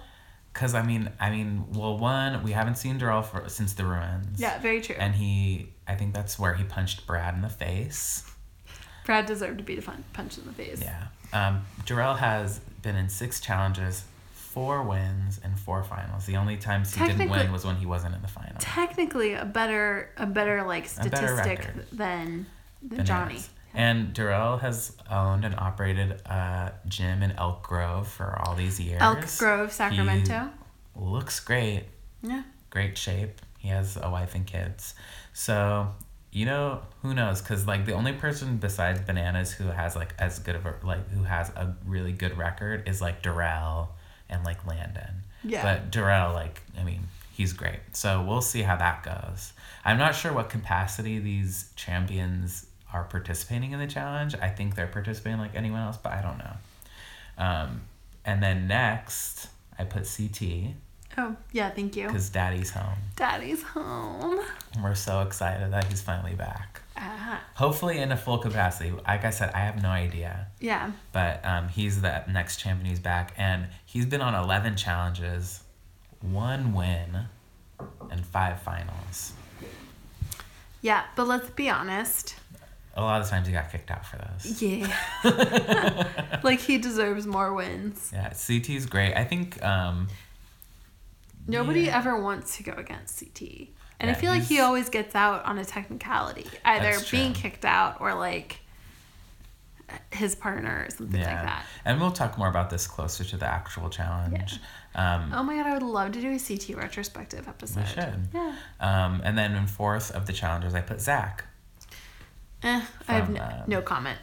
Cause 0.55 0.75
I 0.75 0.83
mean, 0.83 1.11
I 1.21 1.31
mean, 1.31 1.67
well, 1.73 1.99
one 1.99 2.43
we 2.43 2.53
haven't 2.53 2.79
seen 2.79 2.97
Darrell 2.97 3.23
for 3.23 3.47
since 3.49 3.75
the 3.75 3.85
ruins. 3.85 4.41
Yeah, 4.41 4.59
very 4.61 4.81
true. 4.81 4.97
And 4.99 5.15
he, 5.15 5.69
I 5.87 5.97
think 5.97 6.15
that's 6.15 6.39
where 6.39 6.55
he 6.55 6.65
punched 6.65 7.07
Brad 7.07 7.35
in 7.35 7.43
the 7.43 7.49
face. 7.51 8.25
Brad 9.05 9.27
deserved 9.27 9.59
to 9.59 9.65
be 9.65 9.81
punched 10.13 10.39
in 10.39 10.47
the 10.47 10.53
face. 10.53 10.81
Yeah. 10.83 11.07
Um, 11.33 11.65
Darrell 11.85 12.15
has 12.15 12.61
been 12.83 12.97
in 12.97 13.09
six 13.09 13.41
challenges, 13.41 14.05
four 14.33 14.83
wins, 14.83 15.41
and 15.43 15.59
four 15.59 15.83
finals. 15.83 16.27
The 16.27 16.37
only 16.37 16.57
times 16.57 16.95
he 16.95 17.05
didn't 17.07 17.29
win 17.29 17.53
was 17.53 17.65
when 17.65 17.77
he 17.77 17.87
wasn't 17.87 18.15
in 18.15 18.23
the 18.23 18.29
final. 18.29 18.55
Technically, 18.59 19.35
a 19.35 19.45
better, 19.45 20.11
a 20.17 20.27
better 20.27 20.63
like 20.63 20.89
A 20.99 21.09
better 21.09 21.37
statistic 21.37 21.91
than, 21.91 22.47
than 22.83 23.05
Johnny. 23.05 23.41
And 23.77 24.15
Darrell 24.15 24.59
has 24.59 24.97
owned 25.11 25.45
and 25.45 25.57
operated 25.57 26.13
a 26.27 26.73
gym 26.87 27.25
in 27.25 27.33
Elk 27.33 27.65
Grove 27.65 28.07
for 28.07 28.41
all 28.41 28.55
these 28.55 28.79
years. 28.79 29.03
Elk 29.03 29.27
Grove, 29.37 29.73
Sacramento. 29.73 30.51
Looks 30.95 31.41
great. 31.41 31.87
Yeah. 32.23 32.45
Great 32.71 32.97
shape. 32.97 33.41
He 33.59 33.69
has 33.69 33.97
a 34.01 34.09
wife 34.09 34.37
and 34.37 34.47
kids. 34.47 34.95
So, 35.33 35.89
you 36.35 36.45
know, 36.45 36.83
who 37.03 37.15
knows? 37.15 37.41
Because, 37.41 37.65
like, 37.65 37.87
the 37.87 37.93
only 37.93 38.13
person 38.13 38.57
besides 38.57 39.01
Bananas 39.01 39.53
who 39.53 39.69
has, 39.69 39.95
like, 39.95 40.15
as 40.19 40.41
good 40.41 40.57
of 40.57 40.67
a, 40.67 40.75
like, 40.83 41.09
who 41.11 41.23
has 41.23 41.49
a 41.51 41.75
really 41.87 42.11
good 42.11 42.37
record 42.37 42.89
is, 42.89 43.01
like, 43.01 43.23
Darrell 43.23 43.91
and, 44.29 44.45
like, 44.45 44.67
Landon. 44.67 45.23
Yeah. 45.45 45.63
But 45.63 45.93
Darrell, 45.93 46.33
like, 46.33 46.61
I 46.77 46.83
mean, 46.83 47.03
he's 47.33 47.53
great. 47.53 47.79
So 47.93 48.21
we'll 48.21 48.43
see 48.43 48.63
how 48.63 48.77
that 48.77 49.05
goes. 49.05 49.53
I'm 49.85 49.97
not 49.97 50.17
sure 50.17 50.33
what 50.33 50.51
capacity 50.51 51.21
these 51.21 51.71
champions 51.77 52.67
are 52.93 53.05
participating 53.05 53.71
in 53.71 53.79
the 53.79 53.87
challenge. 53.87 54.35
I 54.43 54.49
think 54.49 54.75
they're 54.75 54.89
participating 54.89 55.39
like 55.39 55.55
anyone 55.55 55.83
else, 55.83 55.99
but 55.99 56.13
I 56.13 56.23
don't 56.23 56.39
know. 56.39 56.57
Um, 57.39 57.83
and 58.25 58.43
then 58.43 58.67
next, 58.67 59.49
I 59.79 59.85
put 59.85 60.09
CT 60.17 60.75
Oh, 61.17 61.37
yeah, 61.53 61.71
thank 61.71 61.97
you. 61.97 62.07
because 62.09 62.29
Daddy's 62.29 62.71
home. 62.71 62.99
Daddy's 63.17 63.63
home. 63.63 64.41
And 64.75 64.83
We're 64.83 64.95
so 64.95 65.21
excited 65.21 65.73
that 65.73 65.85
he's 65.85 66.03
finally 66.03 66.35
back. 66.35 66.81
Ah, 66.97 67.41
Hopefully 67.55 67.99
in 67.99 68.13
a 68.13 68.17
full 68.17 68.39
capacity. 68.39 68.93
Like 69.07 69.25
I 69.25 69.31
said, 69.31 69.51
I 69.55 69.61
have 69.61 69.83
no 69.83 69.89
idea. 69.89 70.49
yeah. 70.61 70.91
But 71.13 71.45
um, 71.45 71.69
he's 71.69 72.01
the 72.03 72.25
next 72.29 72.57
champion 72.59 72.89
who's 72.89 72.99
back. 73.01 73.33
And 73.37 73.67
he's 73.85 74.07
been 74.07 74.21
on 74.21 74.35
11 74.35 74.77
challenges, 74.77 75.63
one 76.21 76.73
win, 76.73 77.27
and 78.11 78.25
five 78.27 78.61
finals. 78.63 79.33
Yeah, 80.83 81.05
but 81.17 81.27
let's 81.27 81.51
be 81.51 81.69
honest. 81.69 82.37
A 82.97 83.03
lot 83.03 83.21
of 83.21 83.29
times 83.29 83.47
he 83.49 83.53
got 83.53 83.73
kicked 83.73 83.91
out 83.91 84.07
for 84.07 84.19
those. 84.19 84.63
Yeah. 84.63 86.39
like 86.45 86.61
he 86.61 86.79
deserves 86.79 87.27
more 87.27 87.53
wins. 87.53 88.11
Yeah, 88.13 88.31
CT's 88.31 88.87
great. 88.87 89.15
I 89.15 89.25
think 89.25 89.61
um, 89.65 90.07
Nobody 91.47 91.83
Yeah. 91.83 91.99
ever 91.99 92.21
wants 92.21 92.57
to 92.57 92.63
go 92.63 92.73
against 92.73 93.19
CT. 93.21 93.71
And 94.01 94.11
I 94.11 94.15
feel 94.15 94.31
like 94.31 94.43
he 94.43 94.61
always 94.61 94.89
gets 94.91 95.15
out 95.15 95.45
on 95.45 95.57
a 95.59 95.65
technicality, 95.65 96.47
either 96.65 96.99
being 97.11 97.33
kicked 97.33 97.65
out 97.65 98.01
or 98.01 98.15
like 98.15 98.61
his 100.11 100.35
partner 100.35 100.85
or 100.87 100.91
something 100.91 101.21
yeah. 101.21 101.35
like 101.35 101.43
that. 101.45 101.67
And 101.85 102.01
we'll 102.01 102.11
talk 102.11 102.37
more 102.39 102.49
about 102.49 102.71
this 102.71 102.87
closer 102.87 103.23
to 103.25 103.37
the 103.37 103.47
actual 103.47 103.89
challenge. 103.91 104.59
Um, 104.95 105.33
Oh 105.35 105.43
my 105.43 105.57
god, 105.57 105.67
I 105.67 105.75
would 105.75 105.83
love 105.83 106.13
to 106.13 106.21
do 106.21 106.33
a 106.35 106.39
CT 106.39 106.77
retrospective 106.77 107.47
episode. 107.49 107.81
we 107.81 107.87
should. 107.87 108.29
Yeah. 108.33 108.57
Um, 108.81 109.21
and 109.25 109.37
then 109.39 109.55
in 109.55 109.67
fourth 109.67 110.11
of 110.11 110.27
the 110.27 110.33
challengers, 110.33 110.75
I 110.75 110.81
put 110.81 111.01
Zach. 111.01 111.45
Eh, 112.63 112.81
I 113.09 113.13
have 113.13 113.29
no, 113.31 113.43
um, 113.43 113.51
no 113.67 113.83
comment. 113.83 114.19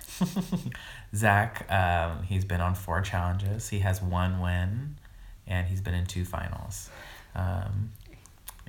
Zach, 1.16 1.72
um, 1.72 2.24
he's 2.24 2.44
been 2.46 2.62
on 2.62 2.74
four 2.74 3.02
challenges. 3.02 3.70
He 3.70 3.80
has 3.80 4.02
one 4.02 4.40
win, 4.42 4.98
and 5.46 5.68
he's 5.68 5.82
been 5.82 5.94
in 5.94 6.06
two 6.08 6.26
finals. 6.26 6.90
Um, 7.36 7.92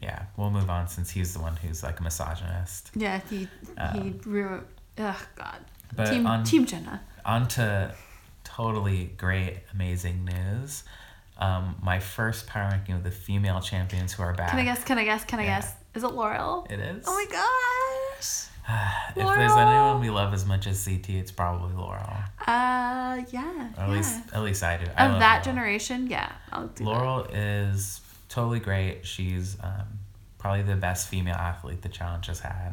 yeah, 0.02 0.24
we'll 0.36 0.50
move 0.50 0.68
on 0.70 0.88
since 0.88 1.10
he's 1.10 1.32
the 1.32 1.40
one 1.40 1.56
who's 1.56 1.82
like 1.82 2.00
a 2.00 2.02
misogynist. 2.02 2.90
Yeah, 2.94 3.20
he 3.30 3.38
he 3.38 3.48
Um, 3.78 4.20
ruined. 4.24 4.66
Ugh, 4.98 5.16
God. 5.36 5.58
But 5.94 6.06
Team 6.06 6.26
on 6.26 6.44
Team 6.44 6.66
Jenna. 6.66 7.02
on 7.24 7.46
to 7.48 7.94
totally 8.44 9.06
great, 9.16 9.58
amazing 9.72 10.24
news. 10.24 10.84
Um, 11.38 11.76
my 11.82 11.98
first 11.98 12.46
power 12.46 12.68
ranking 12.70 12.94
of 12.94 13.04
the 13.04 13.10
female 13.10 13.60
champions 13.60 14.12
who 14.12 14.22
are 14.22 14.34
back. 14.34 14.50
Can 14.50 14.58
I 14.58 14.64
guess? 14.64 14.84
Can 14.84 14.98
I 14.98 15.04
guess? 15.04 15.24
Can 15.24 15.38
I 15.40 15.44
Yeah. 15.44 15.60
guess? 15.60 15.74
Is 15.94 16.04
it 16.04 16.08
Laurel? 16.12 16.66
It 16.70 16.78
is. 16.80 17.04
Oh 17.06 17.12
my 17.14 17.26
gosh. 17.30 18.48
if 19.10 19.14
there's 19.16 19.52
anyone 19.52 20.00
we 20.00 20.08
love 20.10 20.32
as 20.32 20.46
much 20.46 20.66
as 20.66 20.84
CT, 20.84 21.10
it's 21.10 21.32
probably 21.32 21.74
Laurel. 21.74 22.16
Uh, 22.46 23.22
yeah. 23.30 23.42
Or 23.76 23.82
at 23.82 23.88
yeah. 23.88 23.88
least, 23.88 24.20
at 24.32 24.42
least 24.42 24.62
I 24.62 24.76
do. 24.76 24.84
Of 24.84 24.88
love 25.10 25.20
that 25.20 25.32
Laurel. 25.32 25.44
generation, 25.44 26.06
yeah, 26.06 26.30
I'll 26.52 26.68
do. 26.68 26.84
Laurel 26.84 27.24
is 27.32 28.00
totally 28.32 28.60
great. 28.60 29.06
She's 29.06 29.56
um, 29.62 29.98
probably 30.38 30.62
the 30.62 30.76
best 30.76 31.08
female 31.08 31.34
athlete 31.36 31.82
the 31.82 31.88
challenge 31.88 32.26
has 32.26 32.40
had. 32.40 32.72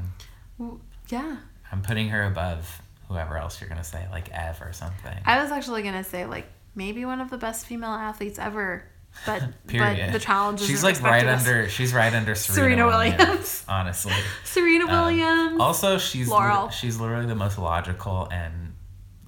Yeah. 1.10 1.38
I'm 1.72 1.82
putting 1.82 2.10
her 2.10 2.24
above 2.26 2.82
whoever 3.08 3.38
else 3.38 3.60
you're 3.60 3.70
gonna 3.70 3.84
say, 3.84 4.06
like 4.12 4.30
Ev 4.32 4.62
or 4.62 4.74
something. 4.74 5.18
I 5.26 5.42
was 5.42 5.52
actually 5.52 5.84
gonna 5.84 6.04
say 6.04 6.26
like 6.26 6.46
maybe 6.76 7.06
one 7.06 7.22
of 7.22 7.30
the 7.30 7.38
best 7.38 7.66
female 7.66 7.90
athletes 7.92 8.38
ever, 8.40 8.84
but 9.26 9.44
Period. 9.68 9.98
but 10.08 10.14
the 10.14 10.20
challenge 10.20 10.62
isn't 10.62 10.84
like 10.84 11.02
right 11.02 11.26
us. 11.26 11.42
under. 11.48 11.68
She's 11.70 11.94
right 11.94 12.14
under 12.14 12.36
Serena, 12.36 12.62
Serena 12.76 12.86
Williams, 12.88 13.18
Williams. 13.20 13.66
Honestly. 13.70 14.14
Serena 14.44 14.86
Um, 14.86 14.92
Williams. 14.92 15.60
Also, 15.62 15.98
she's 15.98 16.28
Laurel. 16.28 16.66
li- 16.68 16.72
she's 16.72 17.00
literally 17.00 17.26
the 17.28 17.36
most 17.36 17.58
logical 17.58 18.28
and 18.32 18.74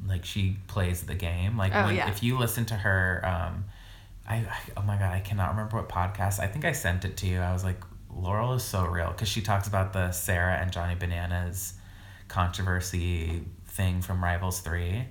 like 0.08 0.26
she 0.26 0.58
plays 0.68 1.04
the 1.04 1.16
game. 1.16 1.58
Like 1.58 1.74
Oh, 1.76 1.86
when, 1.86 1.96
yeah. 1.96 2.10
if 2.10 2.22
you 2.24 2.38
listen 2.38 2.66
to 2.66 2.76
her, 2.76 3.22
um, 3.26 3.66
I, 4.28 4.36
I 4.36 4.58
oh 4.78 4.82
my 4.84 4.98
god, 4.98 5.14
I 5.14 5.20
cannot 5.20 5.50
remember 5.52 5.78
what 5.78 5.90
podcast. 5.90 6.40
I 6.40 6.48
think 6.48 6.66
I 6.66 6.72
sent 6.72 7.06
it 7.06 7.18
to 7.18 7.28
you. 7.28 7.40
I 7.40 7.54
was 7.54 7.64
like, 7.64 7.82
Laurel 8.14 8.54
is 8.54 8.64
so 8.64 8.86
real 8.86 9.12
because 9.12 9.28
she 9.28 9.42
talks 9.42 9.68
about 9.68 9.94
the 9.94 10.12
Sarah 10.12 10.56
and 10.56 10.72
Johnny 10.72 10.96
Bananas 10.96 11.74
controversy 12.28 13.44
thing 13.66 14.02
from 14.02 14.24
Rivals 14.24 14.60
Three. 14.62 15.06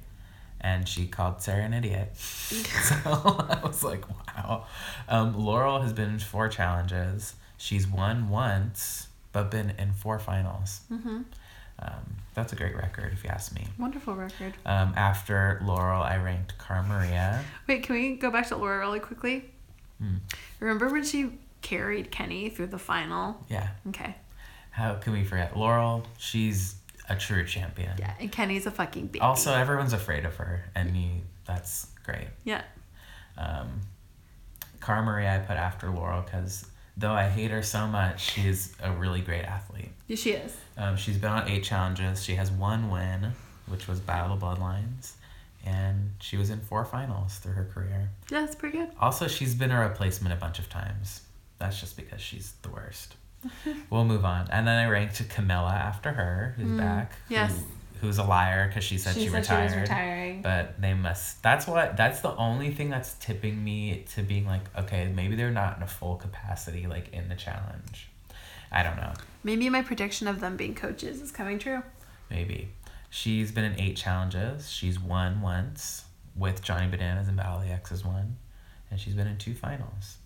And 0.63 0.87
she 0.87 1.07
called 1.07 1.41
Sarah 1.41 1.65
an 1.65 1.73
idiot. 1.73 2.15
so 2.19 2.95
I 3.07 3.61
was 3.65 3.83
like, 3.83 4.05
wow. 4.09 4.67
Um, 5.09 5.39
Laurel 5.39 5.81
has 5.81 5.95
been 5.95 6.11
in 6.11 6.19
four 6.19 6.51
challenges. 6.51 7.35
She's 7.57 7.87
won 7.87 8.29
once, 8.29 9.09
but 9.33 9.51
been 9.51 9.71
in 9.79 9.93
four 9.93 10.19
finals. 10.19 10.81
hmm 10.89 11.23
Um, 11.81 12.17
that's 12.35 12.53
a 12.53 12.57
great 12.57 12.77
record, 12.77 13.13
if 13.13 13.25
you 13.25 13.31
ask 13.31 13.55
me. 13.55 13.67
Wonderful 13.79 14.15
record. 14.15 14.55
Um, 14.65 14.93
after 14.97 15.61
Laurel, 15.65 16.03
I 16.03 16.17
ranked 16.17 16.59
Cara 16.59 16.83
Maria. 16.83 17.43
Wait, 17.67 17.83
can 17.83 17.97
we 17.97 18.17
go 18.17 18.31
back 18.31 18.49
to 18.49 18.57
Laura 18.57 18.79
really 18.79 19.01
quickly? 19.01 19.51
Hmm. 19.99 20.17
Remember 20.61 20.89
when 20.89 21.05
she 21.05 21.33
carried 21.63 22.11
Kenny 22.11 22.49
through 22.51 22.69
the 22.69 22.79
final? 22.79 23.45
Yeah. 23.49 23.69
Okay. 23.89 24.15
How 24.71 24.95
can 24.95 25.13
we 25.13 25.25
forget? 25.25 25.57
Laurel, 25.57 26.07
she's 26.19 26.77
a 27.09 27.17
true 27.17 27.45
champion. 27.45 27.93
Yeah, 27.99 28.15
and 28.21 28.31
Kenny's 28.31 28.67
a 28.67 28.71
fucking 28.71 29.09
baby. 29.09 29.21
Also, 29.21 29.53
everyone's 29.53 29.93
afraid 29.93 30.25
of 30.25 30.37
her, 30.37 30.65
and 30.75 30.97
you, 30.97 31.11
that's 31.45 31.89
great. 32.05 32.29
Yeah. 32.45 32.63
Um, 33.37 33.81
Cara 34.81 35.03
Maria, 35.03 35.35
I 35.35 35.39
put 35.39 35.57
after 35.57 35.91
Laurel 35.91 36.23
because 36.23 36.67
though 37.01 37.13
I 37.13 37.29
hate 37.29 37.51
her 37.51 37.63
so 37.63 37.87
much, 37.87 38.31
she's 38.33 38.75
a 38.83 38.93
really 38.93 39.21
great 39.21 39.43
athlete. 39.45 39.91
Yeah, 40.07 40.17
she 40.17 40.31
is. 40.33 40.57
Um, 40.77 40.97
she's 40.97 41.17
been 41.19 41.31
on 41.31 41.49
eight 41.49 41.65
challenges. 41.65 42.23
She 42.23 42.35
has 42.37 42.51
one 42.51 42.91
win, 42.91 43.33
which 43.67 43.89
was 43.89 44.01
Battle 44.01 44.35
of 44.35 44.41
Bloodlines, 44.43 45.13
and 45.65 46.13
she 46.21 46.37
was 46.37 46.51
in 46.51 46.61
four 46.61 46.85
finals 46.85 47.37
through 47.39 47.53
her 47.55 47.65
career. 47.73 48.11
Yeah, 48.31 48.41
that's 48.41 48.55
pretty 48.55 48.79
good. 48.79 48.91
Also, 49.01 49.27
she's 49.29 49.55
been 49.55 49.71
a 49.71 49.81
replacement 49.81 50.33
a 50.33 50.37
bunch 50.37 50.59
of 50.59 50.69
times. 50.69 51.23
That's 51.59 51.79
just 51.81 51.97
because 51.97 52.21
she's 52.21 52.53
the 52.63 52.71
worst. 52.71 53.15
we'll 53.91 54.05
move 54.05 54.25
on. 54.25 54.49
And 54.51 54.67
then 54.67 54.79
I 54.79 54.89
ranked 54.89 55.27
Camila 55.29 55.73
after 55.73 56.13
her, 56.13 56.55
who's 56.57 56.71
back. 56.79 57.13
who- 57.29 57.35
yes. 57.35 57.55
Who's 58.01 58.19
a 58.19 58.25
liar 58.25 58.67
because 58.67 58.85
she 58.85 58.99
said 58.99 59.15
she, 59.15 59.29
retired. 59.29 59.81
retiring. 59.81 60.43
But 60.43 60.81
they 60.81 60.95
must. 60.95 61.43
That's 61.43 61.67
what. 61.67 61.97
That's 61.97 62.21
the 62.21 62.35
only 62.37 62.71
thing 62.73 62.91
that's 62.91 63.15
tipping 63.15 63.63
me 63.63 64.05
to 64.15 64.23
being 64.23 64.47
like, 64.47 64.63
okay, 64.77 65.13
maybe 65.15 65.37
they're 65.37 65.51
not 65.51 65.77
in 65.77 65.83
a 65.83 65.87
full 65.87 66.17
capacity, 66.17 66.87
like 66.87 67.13
in 67.13 67.29
the 67.29 67.35
challenge. 67.35 68.09
I 68.73 68.83
don't 68.83 68.97
know. 68.97 69.13
Maybe 69.43 69.69
my 69.69 69.83
prediction 69.83 70.29
of 70.29 70.41
them 70.41 70.57
being 70.57 70.75
coaches 70.75 71.21
is 71.21 71.33
coming 71.33 71.59
true. 71.59 71.83
Maybe. 72.31 72.69
She's 73.11 73.51
been 73.51 73.65
in 73.65 73.79
eight 73.81 73.97
challenges. 73.97 74.71
She's 74.71 74.99
won 74.99 75.41
once 75.41 76.05
with 76.37 76.63
Johnny 76.63 76.87
Bananas 76.87 77.27
and 77.27 77.37
Battle 77.37 77.59
of 77.59 77.67
the 77.67 77.73
X's 77.73 78.05
won. 78.05 78.37
And 78.91 79.01
she's 79.01 79.15
been 79.15 79.27
in 79.27 79.37
two 79.37 79.55
finals. 79.55 80.19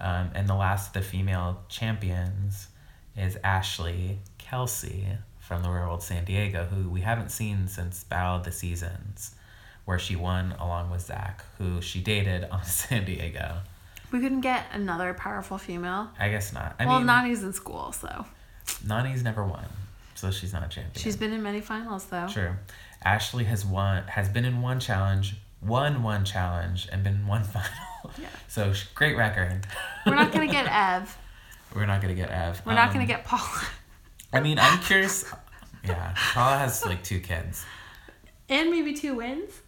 Um, 0.00 0.30
and 0.34 0.48
the 0.48 0.54
last 0.54 0.88
of 0.88 0.92
the 0.94 1.08
female 1.08 1.62
champions 1.68 2.68
is 3.16 3.36
Ashley 3.44 4.18
Kelsey 4.38 5.06
from 5.42 5.62
the 5.62 5.68
Real 5.68 5.82
World 5.86 6.02
San 6.02 6.24
Diego, 6.24 6.64
who 6.64 6.88
we 6.88 7.00
haven't 7.02 7.30
seen 7.30 7.66
since 7.68 8.04
Battle 8.04 8.36
of 8.36 8.44
the 8.44 8.52
Seasons, 8.52 9.34
where 9.84 9.98
she 9.98 10.14
won 10.16 10.52
along 10.52 10.90
with 10.90 11.00
Zach, 11.02 11.44
who 11.58 11.80
she 11.82 12.00
dated 12.00 12.44
on 12.50 12.64
San 12.80 13.04
Diego. 13.04 13.56
We 14.12 14.20
couldn't 14.20 14.42
get 14.42 14.66
another 14.72 15.14
powerful 15.14 15.58
female. 15.58 16.10
I 16.18 16.28
guess 16.28 16.52
not. 16.52 16.76
I 16.78 16.86
well, 16.86 16.98
mean, 16.98 17.06
Nany's 17.08 17.42
in 17.42 17.52
school, 17.52 17.92
so 17.92 18.24
Nany's 18.86 19.22
never 19.24 19.44
won, 19.44 19.64
so 20.14 20.30
she's 20.30 20.52
not 20.52 20.62
a 20.64 20.68
champion. 20.68 20.94
she's 21.02 21.16
been 21.16 21.32
in 21.32 21.42
many 21.42 21.60
finals 21.60 22.04
though. 22.06 22.28
True. 22.28 22.52
Ashley 23.04 23.44
has 23.44 23.64
won 23.66 24.04
has 24.04 24.28
been 24.28 24.44
in 24.44 24.60
one 24.62 24.78
challenge, 24.80 25.36
won 25.60 26.02
one 26.02 26.24
challenge, 26.24 26.88
and 26.92 27.02
been 27.02 27.14
in 27.16 27.26
one 27.26 27.42
final. 27.54 27.68
Yeah. 28.18 28.28
So 28.48 28.72
great 28.94 29.16
record. 29.16 29.66
We're 30.06 30.14
not 30.14 30.30
gonna 30.30 30.46
get 30.46 30.66
Ev. 30.70 31.16
We're 31.74 31.86
not 31.86 32.00
gonna 32.02 32.14
get 32.14 32.30
Ev. 32.30 32.62
We're 32.66 32.74
not 32.74 32.88
Um, 32.88 32.94
gonna 32.94 33.06
get 33.06 33.24
Paula. 33.24 33.62
I 34.32 34.40
mean, 34.40 34.58
I'm 34.58 34.78
curious. 34.80 35.24
Yeah, 35.84 36.14
Paula 36.32 36.58
has 36.58 36.84
like 36.86 37.02
two 37.02 37.20
kids. 37.20 37.64
And 38.48 38.70
maybe 38.70 38.94
two 38.94 39.16
wins. 39.16 39.60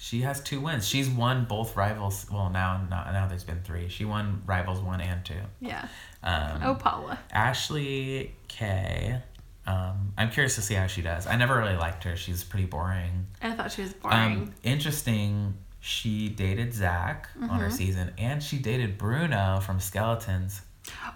She 0.00 0.20
has 0.20 0.40
two 0.40 0.60
wins. 0.60 0.86
She's 0.86 1.08
won 1.08 1.44
both 1.46 1.76
rivals. 1.76 2.26
Well, 2.32 2.50
now 2.50 2.86
not 2.88 3.12
now. 3.12 3.26
There's 3.26 3.44
been 3.44 3.62
three. 3.62 3.88
She 3.88 4.04
won 4.04 4.42
rivals 4.46 4.80
one 4.80 5.00
and 5.00 5.24
two. 5.24 5.34
Yeah. 5.60 5.88
Um, 6.22 6.60
Oh, 6.62 6.74
Paula. 6.74 7.18
Ashley 7.32 8.34
K. 8.46 9.20
Um, 9.66 10.12
I'm 10.16 10.30
curious 10.30 10.54
to 10.54 10.62
see 10.62 10.74
how 10.74 10.86
she 10.86 11.02
does. 11.02 11.26
I 11.26 11.36
never 11.36 11.56
really 11.58 11.76
liked 11.76 12.04
her. 12.04 12.16
She's 12.16 12.42
pretty 12.44 12.66
boring. 12.66 13.26
I 13.42 13.52
thought 13.52 13.72
she 13.72 13.82
was 13.82 13.92
boring. 13.92 14.16
Um, 14.18 14.54
interesting. 14.62 15.54
She 15.80 16.28
dated 16.28 16.72
Zach 16.74 17.28
on 17.40 17.48
Mm-hmm. 17.48 17.58
her 17.58 17.70
season, 17.70 18.12
and 18.18 18.42
she 18.42 18.58
dated 18.58 18.98
Bruno 18.98 19.60
from 19.60 19.78
Skeletons, 19.80 20.60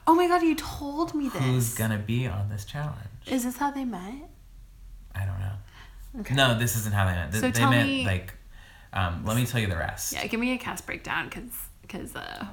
oh 0.06 0.14
my 0.14 0.28
god, 0.28 0.42
you 0.42 0.54
told 0.54 1.14
me 1.14 1.28
this. 1.28 1.42
who's 1.42 1.74
gonna 1.74 1.98
be 1.98 2.26
on 2.26 2.48
this 2.48 2.64
challenge. 2.64 2.96
Is 3.26 3.44
this 3.44 3.56
how 3.56 3.70
they 3.70 3.84
met? 3.84 4.14
I 5.14 5.24
don't 5.24 5.38
know. 5.38 6.20
Okay. 6.20 6.34
No, 6.34 6.58
this 6.58 6.76
isn't 6.76 6.94
how 6.94 7.06
they 7.06 7.12
met. 7.12 7.30
Th- 7.32 7.40
So 7.40 7.48
they 7.48 7.52
tell 7.58 7.70
met 7.70 7.86
me- 7.86 8.04
like. 8.06 8.34
Um, 8.94 9.24
let 9.24 9.36
me 9.36 9.46
tell 9.46 9.58
you 9.60 9.68
the 9.68 9.76
rest. 9.76 10.12
Yeah, 10.12 10.26
give 10.26 10.38
me 10.38 10.52
a 10.52 10.58
cast 10.58 10.84
breakdown, 10.84 11.30
cause, 11.30 11.50
cause 11.88 12.14
uh, 12.14 12.44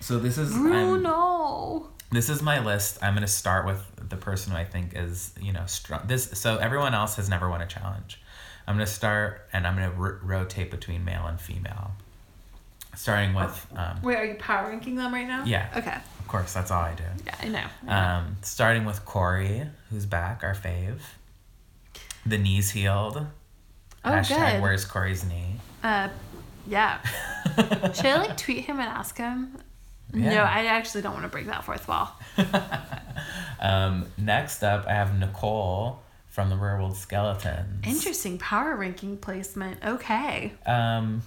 So 0.00 0.18
this 0.18 0.38
is 0.38 0.50
I'm- 0.54 0.62
Bruno. 0.62 1.90
this 2.10 2.30
is 2.30 2.40
my 2.40 2.58
list. 2.64 2.98
I'm 3.02 3.12
gonna 3.12 3.26
start 3.26 3.66
with 3.66 3.82
the 4.08 4.16
person 4.16 4.52
who 4.52 4.58
I 4.58 4.64
think 4.64 4.92
is 4.94 5.32
you 5.40 5.52
know 5.52 5.66
strong. 5.66 6.00
This 6.06 6.30
so 6.38 6.56
everyone 6.56 6.94
else 6.94 7.16
has 7.16 7.28
never 7.28 7.50
won 7.50 7.60
a 7.60 7.66
challenge. 7.66 8.20
I'm 8.66 8.76
gonna 8.76 8.86
start 8.86 9.46
and 9.52 9.66
I'm 9.66 9.74
gonna 9.74 9.92
r- 10.00 10.20
rotate 10.22 10.70
between 10.70 11.04
male 11.04 11.26
and 11.26 11.38
female. 11.38 11.90
Starting 12.96 13.34
with, 13.34 13.66
um, 13.76 14.00
Wait, 14.02 14.16
are 14.16 14.24
you 14.24 14.34
power 14.34 14.68
ranking 14.68 14.94
them 14.96 15.12
right 15.12 15.26
now? 15.26 15.44
Yeah. 15.44 15.68
Okay. 15.76 15.96
of 16.20 16.28
course, 16.28 16.52
that's 16.52 16.70
all 16.70 16.82
I 16.82 16.94
do. 16.94 17.04
Yeah, 17.26 17.34
I 17.40 17.48
know. 17.48 17.92
Um, 17.92 18.36
starting 18.42 18.84
with 18.84 19.04
Corey, 19.04 19.62
who's 19.90 20.06
back, 20.06 20.42
our 20.42 20.54
fave. 20.54 21.00
The 22.26 22.38
knee's 22.38 22.70
healed. 22.70 23.26
Oh, 24.04 24.10
Hashtag 24.10 24.52
good. 24.54 24.62
where's 24.62 24.84
Corey's 24.84 25.24
knee? 25.24 25.56
Uh, 25.82 26.08
yeah. 26.66 27.00
Should 27.94 28.06
I 28.06 28.18
like 28.18 28.36
tweet 28.36 28.64
him 28.64 28.78
and 28.80 28.88
ask 28.88 29.16
him? 29.16 29.58
Yeah. 30.12 30.34
No, 30.34 30.42
I 30.42 30.66
actually 30.66 31.02
don't 31.02 31.12
want 31.12 31.24
to 31.24 31.28
break 31.28 31.46
that 31.46 31.64
fourth 31.64 31.88
wall. 31.88 32.10
Um, 33.60 34.06
next 34.18 34.62
up, 34.62 34.86
I 34.86 34.92
have 34.92 35.18
Nicole 35.18 36.02
from 36.28 36.50
the 36.50 36.56
World 36.56 36.96
Skeletons. 36.96 37.86
Interesting 37.86 38.36
power 38.36 38.76
ranking 38.76 39.16
placement. 39.16 39.82
Okay. 39.82 40.52
Um, 40.66 41.22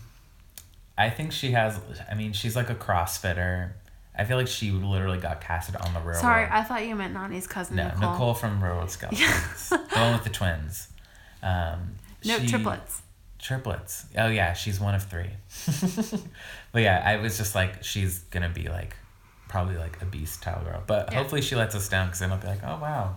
I 0.97 1.09
think 1.09 1.31
she 1.31 1.51
has. 1.51 1.79
I 2.09 2.15
mean, 2.15 2.33
she's 2.33 2.55
like 2.55 2.69
a 2.69 2.75
CrossFitter. 2.75 3.71
I 4.15 4.25
feel 4.25 4.37
like 4.37 4.47
she 4.47 4.71
literally 4.71 5.19
got 5.19 5.41
casted 5.41 5.75
on 5.75 5.93
the 5.93 5.99
Real 5.99 6.15
Sorry. 6.19 6.47
I 6.49 6.63
thought 6.63 6.85
you 6.87 6.95
meant 6.95 7.13
Nany's 7.13 7.45
cousin 7.45 7.75
no, 7.75 7.89
Nicole. 7.89 8.11
Nicole. 8.11 8.33
from 8.33 8.63
Real 8.63 8.75
World 8.77 8.89
Skeletons, 8.89 9.69
the 9.69 9.77
one 9.95 10.13
with 10.13 10.23
the 10.23 10.31
twins. 10.31 10.87
Um, 11.43 11.95
No, 12.25 12.39
she- 12.39 12.47
triplets. 12.47 13.01
Triplets. 13.39 14.07
Oh 14.17 14.27
yeah, 14.29 14.53
she's 14.53 14.79
one 14.79 14.95
of 14.95 15.03
three. 15.03 15.29
but 16.71 16.81
yeah, 16.81 17.03
I 17.05 17.17
was 17.17 17.37
just 17.37 17.53
like, 17.53 17.83
she's 17.83 18.19
gonna 18.31 18.49
be 18.49 18.67
like, 18.67 18.95
probably 19.47 19.77
like 19.77 20.01
a 20.01 20.05
beast 20.05 20.41
tile 20.41 20.63
girl. 20.63 20.81
But 20.87 21.09
Yeah. 21.11 21.19
hopefully 21.19 21.41
she 21.41 21.55
lets 21.55 21.75
us 21.75 21.87
down 21.87 22.07
because 22.07 22.19
then 22.19 22.31
I'll 22.31 22.39
be 22.39 22.47
like, 22.47 22.63
oh 22.63 22.79
wow. 22.81 23.15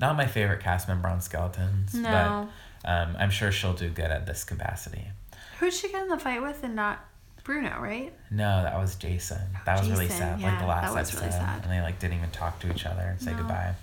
Not 0.00 0.16
my 0.16 0.26
favorite 0.26 0.60
cast 0.60 0.88
member 0.88 1.08
on 1.08 1.20
Skeletons, 1.20 1.94
No. 1.94 2.48
but 2.84 2.90
um, 2.90 3.16
I'm 3.18 3.30
sure 3.30 3.52
she'll 3.52 3.72
do 3.74 3.88
good 3.90 4.10
at 4.10 4.26
this 4.26 4.44
capacity. 4.44 5.08
Who'd 5.58 5.72
she 5.72 5.88
get 5.90 6.02
in 6.02 6.08
the 6.08 6.18
fight 6.18 6.42
with 6.42 6.62
and 6.62 6.74
not 6.76 7.04
Bruno, 7.44 7.78
right? 7.80 8.12
No, 8.30 8.62
that 8.62 8.76
was 8.76 8.96
Jason. 8.96 9.38
That 9.64 9.78
was 9.80 9.88
really 9.90 10.06
Jason, 10.06 10.40
sad. 10.40 10.42
like 10.42 10.58
the 10.58 10.66
last 10.66 10.96
episode, 10.96 11.26
really 11.26 11.36
and 11.62 11.70
they 11.70 11.80
like 11.80 11.98
didn't 11.98 12.16
even 12.18 12.30
talk 12.30 12.58
to 12.60 12.70
each 12.72 12.84
other 12.86 13.02
and 13.02 13.20
say 13.20 13.30
No. 13.32 13.38
goodbye. 13.38 13.74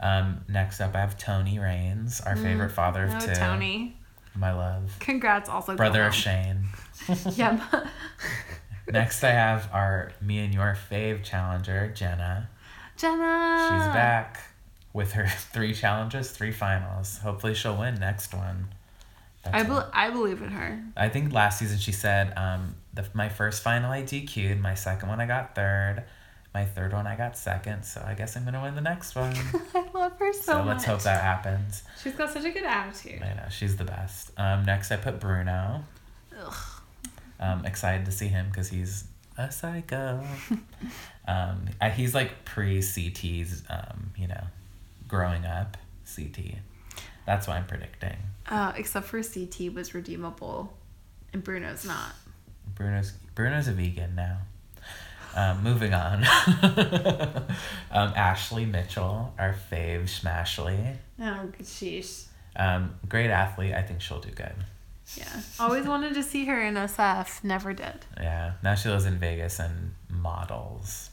Um, 0.00 0.42
next 0.48 0.80
up, 0.80 0.94
I 0.94 1.00
have 1.00 1.16
Tony 1.18 1.58
Raines, 1.58 2.20
our 2.20 2.36
favorite 2.36 2.70
father 2.70 3.04
of 3.04 3.12
No, 3.12 3.18
two. 3.20 3.26
Mm. 3.28 3.38
Tony. 3.38 3.96
My 4.34 4.52
love, 4.52 4.94
Congrats, 5.00 5.48
also. 5.48 5.74
brother 5.76 6.04
of. 6.04 6.14
Shane. 6.14 6.66
Yeah. 7.34 7.58
Next, 8.88 9.24
I 9.24 9.30
have 9.30 9.68
our 9.72 10.12
me 10.20 10.38
and 10.38 10.52
your 10.54 10.76
fave 10.90 11.24
challenger, 11.24 11.90
Jenna. 11.94 12.48
Jenna. 12.96 13.68
She's 13.68 13.94
back 13.94 14.38
with 14.92 15.12
her 15.12 15.26
three 15.52 15.72
challenges, 15.74 16.30
three 16.30 16.52
finals. 16.52 17.18
Hopefully, 17.18 17.54
she'll 17.54 17.76
win 17.76 17.96
next 17.96 18.32
one. 18.34 18.68
I, 19.52 19.62
bel 19.62 19.88
I 19.92 20.10
believe 20.10 20.42
in 20.42 20.50
her. 20.50 20.82
I 20.96 21.08
think 21.08 21.32
last 21.32 21.58
season 21.58 21.78
she 21.78 21.92
said, 21.92 22.32
um, 22.36 22.76
the, 22.94 23.04
my 23.14 23.28
first 23.28 23.62
final 23.62 23.90
I 23.90 24.02
DQ'd, 24.02 24.60
my 24.60 24.74
second 24.74 25.08
one 25.08 25.20
I 25.20 25.26
got 25.26 25.54
third, 25.54 26.04
my 26.54 26.64
third 26.64 26.92
one 26.92 27.06
I 27.06 27.16
got 27.16 27.36
second, 27.36 27.84
so 27.84 28.02
I 28.06 28.14
guess 28.14 28.36
I'm 28.36 28.44
gonna 28.44 28.62
win 28.62 28.74
the 28.74 28.80
next 28.80 29.14
one. 29.14 29.34
I 29.74 29.84
love 29.92 30.18
her 30.18 30.32
so, 30.32 30.40
so 30.40 30.58
much. 30.58 30.66
let's 30.66 30.84
hope 30.84 31.02
that 31.02 31.22
happens. 31.22 31.82
She's 32.02 32.14
got 32.14 32.32
such 32.32 32.44
a 32.44 32.50
good 32.50 32.64
attitude. 32.64 33.22
I 33.22 33.34
know, 33.34 33.48
she's 33.50 33.76
the 33.76 33.84
best. 33.84 34.30
Um, 34.38 34.64
next 34.64 34.90
I 34.90 34.96
put 34.96 35.20
Bruno. 35.20 35.84
Ugh. 36.38 36.54
Um, 37.38 37.66
excited 37.66 38.06
to 38.06 38.12
see 38.12 38.28
him 38.28 38.46
because 38.48 38.68
he's 38.68 39.04
a 39.36 39.50
psycho. 39.52 40.24
um, 41.28 41.66
he's 41.94 42.14
like 42.14 42.44
pre 42.44 42.80
CT's, 42.80 43.62
um, 43.68 44.12
you 44.16 44.26
know, 44.26 44.44
growing 45.08 45.44
up 45.44 45.76
CT. 46.14 46.56
That's 47.26 47.46
what 47.46 47.56
I'm 47.56 47.66
predicting. 47.66 48.16
Uh, 48.48 48.72
except 48.76 49.06
for 49.06 49.22
CT 49.22 49.74
was 49.74 49.94
redeemable, 49.94 50.72
and 51.32 51.42
Bruno's 51.42 51.84
not. 51.84 52.12
Bruno's 52.74 53.12
Bruno's 53.34 53.68
a 53.68 53.72
vegan 53.72 54.14
now. 54.14 54.38
Um, 55.34 55.62
moving 55.62 55.92
on. 55.92 56.24
um, 57.90 58.12
Ashley 58.16 58.64
Mitchell, 58.64 59.34
our 59.38 59.54
fave 59.70 60.04
Smashly. 60.04 60.96
Oh, 61.20 61.50
sheesh. 61.62 62.24
Um, 62.56 62.94
great 63.06 63.28
athlete. 63.30 63.74
I 63.74 63.82
think 63.82 64.00
she'll 64.00 64.20
do 64.20 64.30
good. 64.30 64.54
Yeah. 65.14 65.40
Always 65.60 65.86
wanted 65.86 66.14
to 66.14 66.22
see 66.22 66.46
her 66.46 66.60
in 66.62 66.74
SF. 66.74 67.44
Never 67.44 67.74
did. 67.74 68.06
Yeah. 68.16 68.52
Now 68.62 68.74
she 68.74 68.88
lives 68.88 69.04
in 69.04 69.18
Vegas 69.18 69.58
and 69.58 69.94
models. 70.08 71.10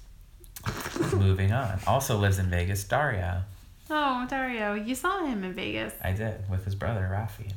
moving 1.13 1.51
on. 1.51 1.79
Also 1.86 2.17
lives 2.17 2.39
in 2.39 2.49
Vegas, 2.49 2.86
Dario. 2.86 3.43
Oh, 3.89 4.25
Dario, 4.29 4.73
you 4.75 4.95
saw 4.95 5.23
him 5.25 5.43
in 5.43 5.53
Vegas. 5.53 5.93
I 6.03 6.13
did 6.13 6.49
with 6.49 6.65
his 6.65 6.75
brother 6.75 7.09
Rafi. 7.11 7.51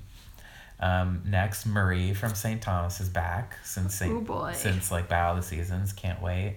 Um, 0.79 1.23
next, 1.27 1.65
Marie 1.67 2.13
from 2.13 2.35
St. 2.35 2.61
Thomas 2.61 3.01
is 3.01 3.09
back 3.09 3.57
since 3.65 3.95
St. 3.95 4.29
Oh, 4.29 4.51
since 4.53 4.91
like 4.91 5.09
Battle 5.09 5.37
of 5.37 5.43
the 5.43 5.43
Seasons. 5.49 5.93
Can't 5.93 6.21
wait. 6.21 6.57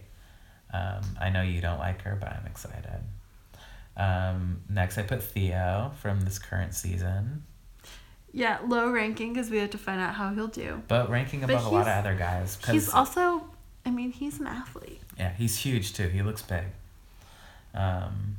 Um, 0.73 1.01
I 1.19 1.29
know 1.29 1.41
you 1.41 1.61
don't 1.61 1.79
like 1.79 2.01
her, 2.01 2.17
but 2.19 2.29
I'm 2.29 2.45
excited. 2.45 2.99
Um, 3.95 4.61
next, 4.69 4.97
I 4.97 5.03
put 5.03 5.23
Theo 5.23 5.91
from 6.01 6.21
this 6.21 6.39
current 6.39 6.73
season, 6.73 7.43
Yeah, 8.31 8.59
low 8.65 8.89
ranking 8.89 9.33
because 9.33 9.49
we 9.49 9.57
have 9.57 9.71
to 9.71 9.77
find 9.77 9.99
out 9.99 10.13
how 10.15 10.33
he'll 10.33 10.47
do. 10.47 10.81
but 10.87 11.09
ranking 11.09 11.41
But 11.41 11.49
above 11.51 11.65
a 11.65 11.69
lot 11.69 11.81
of 11.87 11.97
other 12.05 12.15
guys. 12.15 12.57
He's 12.69 12.89
also, 12.93 13.43
I 13.85 13.89
mean, 13.91 14.11
he's 14.11 14.39
an 14.39 14.47
athlete. 14.47 15.01
yeah, 15.17 15.33
he's 15.33 15.57
huge 15.57 15.93
too. 15.93 16.07
He 16.07 16.21
looks 16.21 16.41
big, 16.41 16.65
um, 17.73 18.37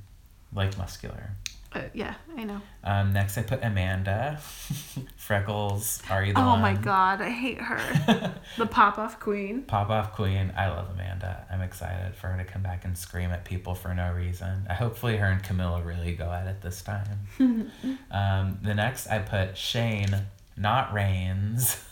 like 0.53 0.77
muscular. 0.77 1.31
Uh, 1.73 1.83
yeah, 1.95 2.15
I 2.37 2.43
know. 2.43 2.61
Um, 2.83 3.13
next, 3.13 3.39
I 3.39 3.43
put 3.43 3.63
Amanda, 3.63 4.41
Freckles. 5.17 6.03
Are 6.11 6.25
you 6.25 6.33
the 6.33 6.41
Oh 6.41 6.57
my 6.57 6.75
god, 6.75 7.23
I 7.23 7.31
hate 7.31 7.61
her. 7.61 8.35
the 8.59 8.67
pop 8.67 8.99
off 8.99 9.21
queen. 9.21 9.63
Pop 9.63 9.89
off 9.89 10.13
queen. 10.13 10.53
I 10.57 10.69
love 10.69 10.91
Amanda. 10.91 11.47
I'm 11.49 11.61
excited 11.61 12.17
for 12.17 12.27
her 12.27 12.39
to 12.39 12.45
come 12.45 12.63
back 12.63 12.85
and 12.85 12.99
scream 12.99 13.31
at 13.31 13.45
people 13.45 13.77
for 13.77 13.95
no 13.95 14.13
reason. 14.13 14.67
I 14.69 14.75
hopefully 14.75 15.17
her 15.19 15.27
and 15.27 15.43
Camila 15.45 15.85
really 15.85 16.15
go 16.15 16.33
at 16.33 16.49
it 16.49 16.61
this 16.61 16.83
time. 16.83 17.21
um, 18.11 18.59
the 18.63 18.75
next 18.75 19.07
I 19.07 19.21
put 19.21 19.57
Shane, 19.57 20.27
not 20.57 20.93
Raines. 20.93 21.85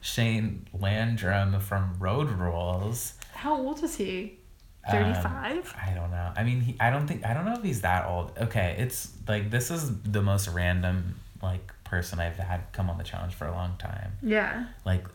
Shane 0.00 0.68
Landrum 0.72 1.58
from 1.58 1.96
Road 1.98 2.30
Rules. 2.30 3.14
How 3.32 3.56
old 3.56 3.82
is 3.82 3.96
he? 3.96 4.38
Um, 4.86 5.12
35? 5.14 5.74
I 5.86 5.94
don't 5.94 6.10
know. 6.10 6.32
I 6.36 6.44
mean, 6.44 6.60
he, 6.60 6.76
I 6.80 6.90
don't 6.90 7.06
think 7.06 7.24
I 7.24 7.34
don't 7.34 7.44
know 7.44 7.54
if 7.54 7.62
he's 7.62 7.82
that 7.82 8.06
old. 8.06 8.32
Okay, 8.38 8.76
it's 8.78 9.12
like 9.26 9.50
this 9.50 9.70
is 9.70 10.00
the 10.02 10.22
most 10.22 10.48
random 10.48 11.16
like 11.42 11.72
person 11.84 12.20
I've 12.20 12.36
had 12.36 12.70
come 12.72 12.90
on 12.90 12.98
the 12.98 13.04
challenge 13.04 13.34
for 13.34 13.46
a 13.46 13.52
long 13.52 13.74
time. 13.78 14.12
yeah. 14.22 14.66
Like, 14.84 15.06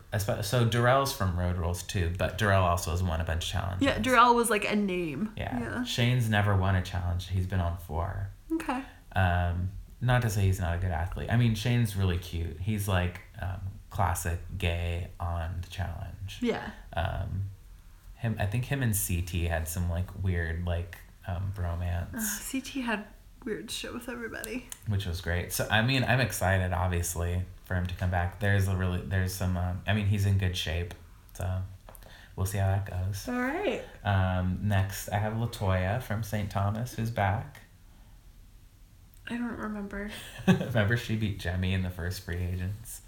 so 0.42 0.64
Darrell's 0.64 1.12
from 1.12 1.38
Road 1.38 1.56
Rules 1.56 1.82
too, 1.84 2.10
but 2.18 2.36
Darrell 2.36 2.64
also 2.64 2.90
has 2.90 3.02
won 3.02 3.20
a 3.20 3.24
bunch 3.24 3.44
of 3.44 3.50
challenges. 3.50 3.86
Yeah, 3.86 3.98
Darrell 3.98 4.34
was 4.34 4.50
like 4.50 4.70
a 4.70 4.74
name. 4.74 5.30
Yeah. 5.36 5.58
Yeah. 5.60 5.84
Shane's 5.84 6.28
never 6.28 6.56
won 6.56 6.74
a 6.74 6.82
challenge. 6.82 7.28
He's 7.28 7.46
been 7.46 7.60
on 7.60 7.76
four. 7.78 8.30
Okay. 8.52 8.82
Um, 9.14 9.70
not 10.00 10.22
to 10.22 10.30
say 10.30 10.42
he's 10.42 10.60
not 10.60 10.74
a 10.74 10.78
good 10.78 10.90
athlete. 10.90 11.28
I 11.30 11.36
mean, 11.36 11.54
Shane's 11.54 11.96
really 11.96 12.18
cute. 12.18 12.58
He's 12.60 12.88
like 12.88 13.20
um, 13.40 13.60
classic 13.90 14.38
gay 14.58 15.08
on 15.20 15.60
the 15.62 15.68
challenge. 15.68 16.38
Yeah. 16.40 16.70
Um, 16.96 17.44
him, 18.24 18.36
I 18.40 18.46
think 18.46 18.64
him 18.64 18.82
and 18.82 18.94
CT 18.94 19.42
had 19.48 19.68
some 19.68 19.88
like 19.88 20.08
weird 20.22 20.66
like 20.66 20.96
um, 21.28 21.52
Uh, 21.56 21.60
bromance, 21.60 22.50
CT 22.50 22.82
had 22.84 23.04
weird 23.44 23.70
shit 23.70 23.92
with 23.94 24.08
everybody. 24.08 24.68
which 24.88 25.06
was 25.06 25.20
great. 25.20 25.52
So 25.52 25.66
I 25.70 25.82
mean, 25.82 26.02
I'm 26.04 26.20
excited 26.20 26.72
obviously 26.72 27.42
for 27.66 27.74
him 27.74 27.86
to 27.86 27.94
come 27.94 28.10
back. 28.10 28.40
There's 28.40 28.66
a 28.68 28.74
really 28.76 29.00
there's 29.06 29.32
some. 29.34 29.56
Um, 29.56 29.82
I 29.86 29.92
mean, 29.94 30.06
he's 30.06 30.26
in 30.26 30.38
good 30.38 30.56
shape. 30.56 30.92
So 31.34 31.46
we'll 32.36 32.46
see 32.46 32.58
how 32.58 32.66
that 32.68 32.90
goes. 32.90 33.28
All 33.28 33.40
right. 33.40 33.82
Um, 34.04 34.58
next, 34.62 35.08
I 35.10 35.18
have 35.18 35.34
Latoya 35.34 36.02
from 36.02 36.22
St. 36.22 36.50
Thomas, 36.50 36.94
who's 36.94 37.10
back. 37.10 37.60
I 39.28 39.36
don't 39.38 39.56
remember. 39.58 40.10
Remember, 40.46 40.96
she 40.98 41.16
beat 41.16 41.38
Jemmye 41.40 41.72
in 41.72 41.82
the 41.82 41.88
first 41.90 42.24
free 42.26 42.36
agents. 42.52 43.00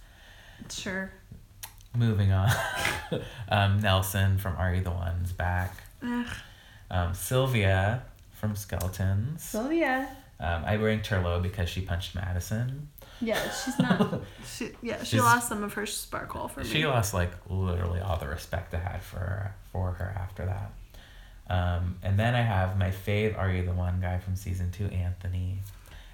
Sure. 0.70 1.10
Moving 1.94 2.32
on, 2.32 2.48
um, 3.48 3.80
Nelson 3.80 4.38
from 4.38 4.56
Are 4.56 4.74
You 4.74 4.82
the 4.82 4.90
One's 4.90 5.32
back. 5.32 5.76
Ugh. 6.02 6.26
Um, 6.90 7.14
Sylvia 7.14 8.02
from 8.34 8.54
Skeletons. 8.56 9.42
Sylvia. 9.42 10.08
Um, 10.38 10.64
I 10.66 10.76
ranked 10.76 11.06
her 11.08 11.20
low 11.20 11.40
because 11.40 11.68
she 11.68 11.80
punched 11.80 12.14
Madison. 12.14 12.88
Yeah, 13.20 13.40
she's 13.50 13.78
not. 13.78 14.20
she, 14.46 14.70
yeah, 14.82 14.98
she 14.98 15.12
She's- 15.16 15.22
lost 15.22 15.48
some 15.48 15.62
of 15.64 15.72
her 15.74 15.86
sparkle 15.86 16.48
for 16.48 16.60
me. 16.60 16.66
She 16.66 16.86
lost 16.86 17.14
like 17.14 17.30
literally 17.48 18.00
all 18.00 18.18
the 18.18 18.28
respect 18.28 18.74
I 18.74 18.78
had 18.78 19.02
for 19.02 19.18
her, 19.18 19.54
for 19.72 19.92
her 19.92 20.14
after 20.18 20.44
that. 20.44 20.72
Um, 21.48 21.96
and 22.02 22.18
then 22.18 22.34
I 22.34 22.42
have 22.42 22.76
my 22.78 22.90
fave 22.90 23.38
Are 23.38 23.50
You 23.50 23.64
the 23.64 23.72
One 23.72 24.00
guy 24.00 24.18
from 24.18 24.36
season 24.36 24.70
two, 24.70 24.86
Anthony. 24.86 25.60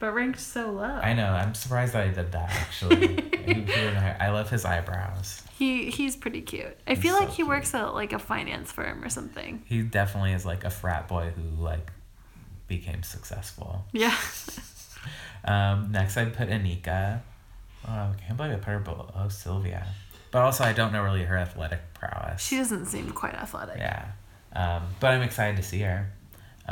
But 0.03 0.13
ranked 0.15 0.41
so 0.41 0.71
low. 0.73 0.83
I 0.83 1.15
know. 1.15 1.29
I'm 1.33 1.55
surprised 1.55 1.93
that 1.95 2.03
I 2.03 2.11
did 2.11 2.33
that 2.33 2.51
actually. 2.51 3.07
He- 3.47 3.55
he 3.55 3.61
really- 3.63 3.97
I 3.97 4.31
love 4.31 4.51
his 4.51 4.65
eyebrows. 4.65 5.43
He 5.59 5.91
he's 5.91 6.15
pretty 6.17 6.43
cute. 6.43 6.77
I 6.87 6.91
He's 6.95 7.03
feel 7.03 7.15
so 7.15 7.21
like 7.21 7.29
he 7.31 7.37
cute. 7.37 7.49
works 7.49 7.75
at 7.75 7.95
like 7.95 8.13
a 8.13 8.19
finance 8.19 8.71
firm 8.73 9.03
or 9.05 9.09
something. 9.09 9.63
He 9.67 9.83
definitely 9.83 10.33
is 10.33 10.45
like 10.47 10.65
a 10.65 10.71
frat 10.71 11.09
boy 11.09 11.33
who 11.37 11.63
like 11.63 11.91
became 12.69 13.03
successful. 13.03 13.85
Yeah. 13.93 14.17
Um, 15.45 15.91
next, 15.91 16.17
I'd 16.17 16.35
put 16.35 16.49
Anika. 16.49 17.21
Oh, 17.85 17.91
I 17.91 18.13
can't 18.25 18.37
believe 18.37 18.53
I 18.53 18.57
put 18.57 18.69
her 18.69 18.79
below 18.79 19.27
Sylvia. 19.29 19.85
But 20.31 20.43
also, 20.43 20.63
I 20.63 20.73
don't 20.73 20.93
know 20.93 21.03
really 21.03 21.25
her 21.25 21.37
athletic 21.37 21.81
prowess. 21.95 22.41
She 22.47 22.57
doesn't 22.59 22.87
seem 22.87 23.11
quite 23.11 23.35
athletic. 23.35 23.79
Yeah. 23.79 24.13
Um, 24.55 24.85
but 25.01 25.09
I'm 25.11 25.23
excited 25.23 25.57
to 25.57 25.63
see 25.65 25.81
her. 25.81 26.13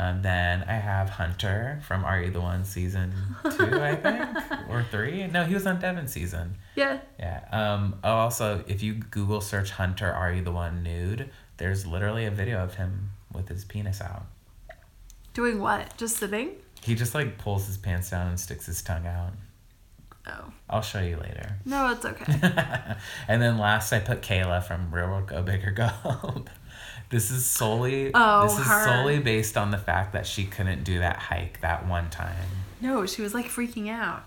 Um, 0.01 0.23
then 0.23 0.63
I 0.67 0.73
have 0.73 1.11
Hunter 1.11 1.79
from 1.83 2.03
Are 2.03 2.19
You 2.19 2.31
the 2.31 2.41
One 2.41 2.65
season 2.65 3.13
two, 3.43 3.79
I 3.79 3.95
think, 4.03 4.27
or 4.67 4.83
three. 4.89 5.27
No, 5.27 5.43
he 5.43 5.53
was 5.53 5.67
on 5.67 5.79
Devon's 5.79 6.11
season. 6.11 6.55
Yeah. 6.75 7.01
Yeah. 7.19 7.43
Um, 7.51 7.99
oh, 8.03 8.09
also, 8.09 8.63
if 8.67 8.81
you 8.81 8.95
Google 8.95 9.41
search 9.41 9.69
Hunter, 9.69 10.11
Are 10.11 10.33
You 10.33 10.41
the 10.41 10.51
One 10.51 10.81
nude, 10.81 11.29
there's 11.57 11.85
literally 11.85 12.25
a 12.25 12.31
video 12.31 12.63
of 12.63 12.73
him 12.73 13.11
with 13.31 13.47
his 13.47 13.63
penis 13.63 14.01
out. 14.01 14.25
Doing 15.35 15.59
what? 15.61 15.95
Just 15.97 16.17
sitting? 16.17 16.53
He 16.81 16.95
just 16.95 17.13
like 17.13 17.37
pulls 17.37 17.67
his 17.67 17.77
pants 17.77 18.09
down 18.09 18.27
and 18.27 18.39
sticks 18.39 18.65
his 18.65 18.81
tongue 18.81 19.05
out. 19.05 19.33
Oh. 20.25 20.51
I'll 20.67 20.81
show 20.81 21.01
you 21.01 21.17
later. 21.17 21.57
No, 21.63 21.91
it's 21.91 22.05
okay. 22.05 22.25
and 23.27 23.39
then 23.39 23.59
last, 23.59 23.93
I 23.93 23.99
put 23.99 24.23
Kayla 24.23 24.63
from 24.63 24.91
Real 24.91 25.09
World 25.09 25.27
Go 25.27 25.43
Big 25.43 25.63
or 25.63 25.71
Go. 25.71 25.85
Home. 25.85 26.45
This 27.11 27.29
is 27.29 27.45
solely 27.45 28.11
Oh, 28.13 28.43
this 28.43 28.57
is 28.59 28.65
her. 28.65 28.85
solely 28.85 29.19
based 29.19 29.57
on 29.57 29.69
the 29.71 29.77
fact 29.77 30.13
that 30.13 30.25
she 30.25 30.45
couldn't 30.45 30.83
do 30.83 30.99
that 30.99 31.17
hike 31.17 31.61
that 31.61 31.85
one 31.87 32.09
time. 32.09 32.35
no, 32.79 33.05
she 33.05 33.21
was 33.21 33.33
like 33.33 33.45
freaking 33.47 33.89
out. 33.89 34.23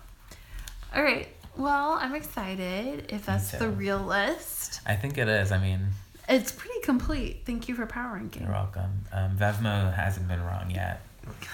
All 0.95 1.03
right. 1.03 1.27
Well, 1.57 1.97
I'm 1.99 2.13
excited 2.15 3.07
if 3.09 3.25
that's 3.25 3.51
the 3.51 3.69
real 3.69 3.99
list. 3.99 4.81
I 4.85 4.95
think 4.95 5.17
it 5.17 5.27
is. 5.27 5.51
I 5.51 5.57
mean, 5.57 5.87
It's 6.29 6.51
pretty 6.51 6.79
complete. 6.83 7.41
Thank 7.45 7.67
you 7.67 7.75
for 7.75 7.85
power 7.85 8.13
ranking. 8.15 8.43
you're 8.43 8.51
welcome. 8.51 9.05
Um, 9.11 9.37
Vevmo 9.37 9.93
hasn't 9.93 10.27
been 10.27 10.41
wrong 10.43 10.69
yet. 10.71 11.01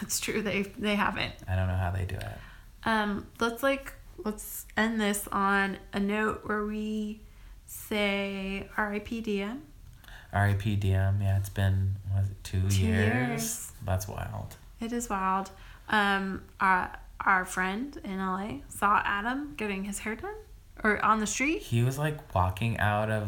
That's 0.01 0.19
true. 0.19 0.41
They 0.41 0.63
they 0.77 0.95
haven't. 0.95 1.33
I 1.47 1.55
don't 1.55 1.67
know 1.67 1.75
how 1.75 1.91
they 1.91 2.03
do 2.05 2.15
it. 2.15 2.37
Um, 2.83 3.27
let's 3.39 3.63
like 3.63 3.93
let's 4.23 4.65
end 4.75 4.99
this 4.99 5.27
on 5.31 5.77
a 5.93 5.99
note 5.99 6.41
where 6.45 6.65
we 6.65 7.21
say 7.65 8.67
R.I.P. 8.75 9.21
Diem. 9.21 9.61
R.I.P. 10.33 10.75
Diem. 10.77 11.21
Yeah, 11.21 11.37
it's 11.37 11.49
been 11.49 11.95
was 12.15 12.29
it 12.29 12.43
two, 12.43 12.61
Two 12.69 12.85
years? 12.85 13.13
years. 13.29 13.71
That's 13.85 14.07
wild. 14.07 14.55
It 14.79 14.91
is 14.93 15.09
wild. 15.09 15.51
Um, 15.89 16.43
our 16.59 16.97
our 17.19 17.45
friend 17.45 17.99
in 18.03 18.17
LA 18.19 18.59
saw 18.69 19.01
Adam 19.05 19.53
getting 19.57 19.83
his 19.83 19.99
hair 19.99 20.15
done 20.15 20.33
or 20.83 21.03
on 21.03 21.19
the 21.19 21.27
street. 21.27 21.61
He 21.61 21.83
was 21.83 21.97
like 21.97 22.33
walking 22.33 22.77
out 22.79 23.09
of. 23.11 23.27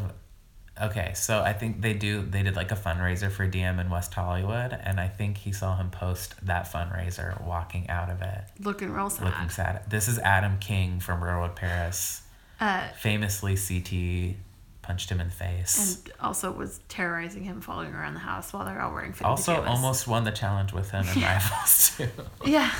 Okay, 0.82 1.12
so 1.14 1.40
I 1.40 1.52
think 1.52 1.82
they 1.82 1.94
do. 1.94 2.22
They 2.22 2.42
did 2.42 2.56
like 2.56 2.72
a 2.72 2.74
fundraiser 2.74 3.30
for 3.30 3.46
Diem 3.46 3.78
in 3.78 3.90
West 3.90 4.12
Hollywood, 4.12 4.72
and 4.82 4.98
I 4.98 5.06
think 5.06 5.36
he 5.36 5.52
saw 5.52 5.76
him 5.76 5.88
post 5.90 6.34
that 6.46 6.64
fundraiser 6.72 7.40
walking 7.46 7.88
out 7.88 8.10
of 8.10 8.20
it, 8.22 8.42
Looking 8.58 8.90
real 8.90 9.08
sad. 9.08 9.24
looking 9.26 9.50
sad. 9.50 9.88
This 9.88 10.08
is 10.08 10.18
Adam 10.18 10.58
King 10.58 10.98
from 10.98 11.22
Real 11.22 11.36
World 11.38 11.54
Paris. 11.54 12.22
uh, 12.60 12.88
Famously, 12.98 13.54
CT 13.56 14.36
punched 14.84 15.10
him 15.10 15.20
in 15.20 15.28
the 15.28 15.34
face. 15.34 16.04
and 16.04 16.12
also 16.20 16.52
was 16.52 16.80
terrorizing 16.88 17.42
him 17.44 17.60
following 17.60 17.92
around 17.94 18.14
the 18.14 18.20
house 18.20 18.52
while 18.52 18.64
they're 18.64 18.80
all 18.80 18.92
wearing 18.92 19.12
fitted 19.12 19.26
also, 19.26 19.54
pajamas. 19.56 19.70
almost 19.78 20.06
won 20.08 20.24
the 20.24 20.30
challenge 20.30 20.72
with 20.72 20.90
him 20.90 21.04
in 21.14 21.22
Rivals 21.22 21.96
too. 21.96 22.08
Yeah. 22.44 22.70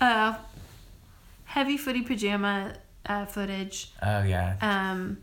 Uh, 0.00 0.36
heavy 1.44 1.76
footy 1.76 2.02
pajama 2.02 2.74
uh, 3.06 3.24
footage. 3.26 3.92
Oh 4.02 4.22
yeah, 4.22 4.56
Um, 4.60 5.18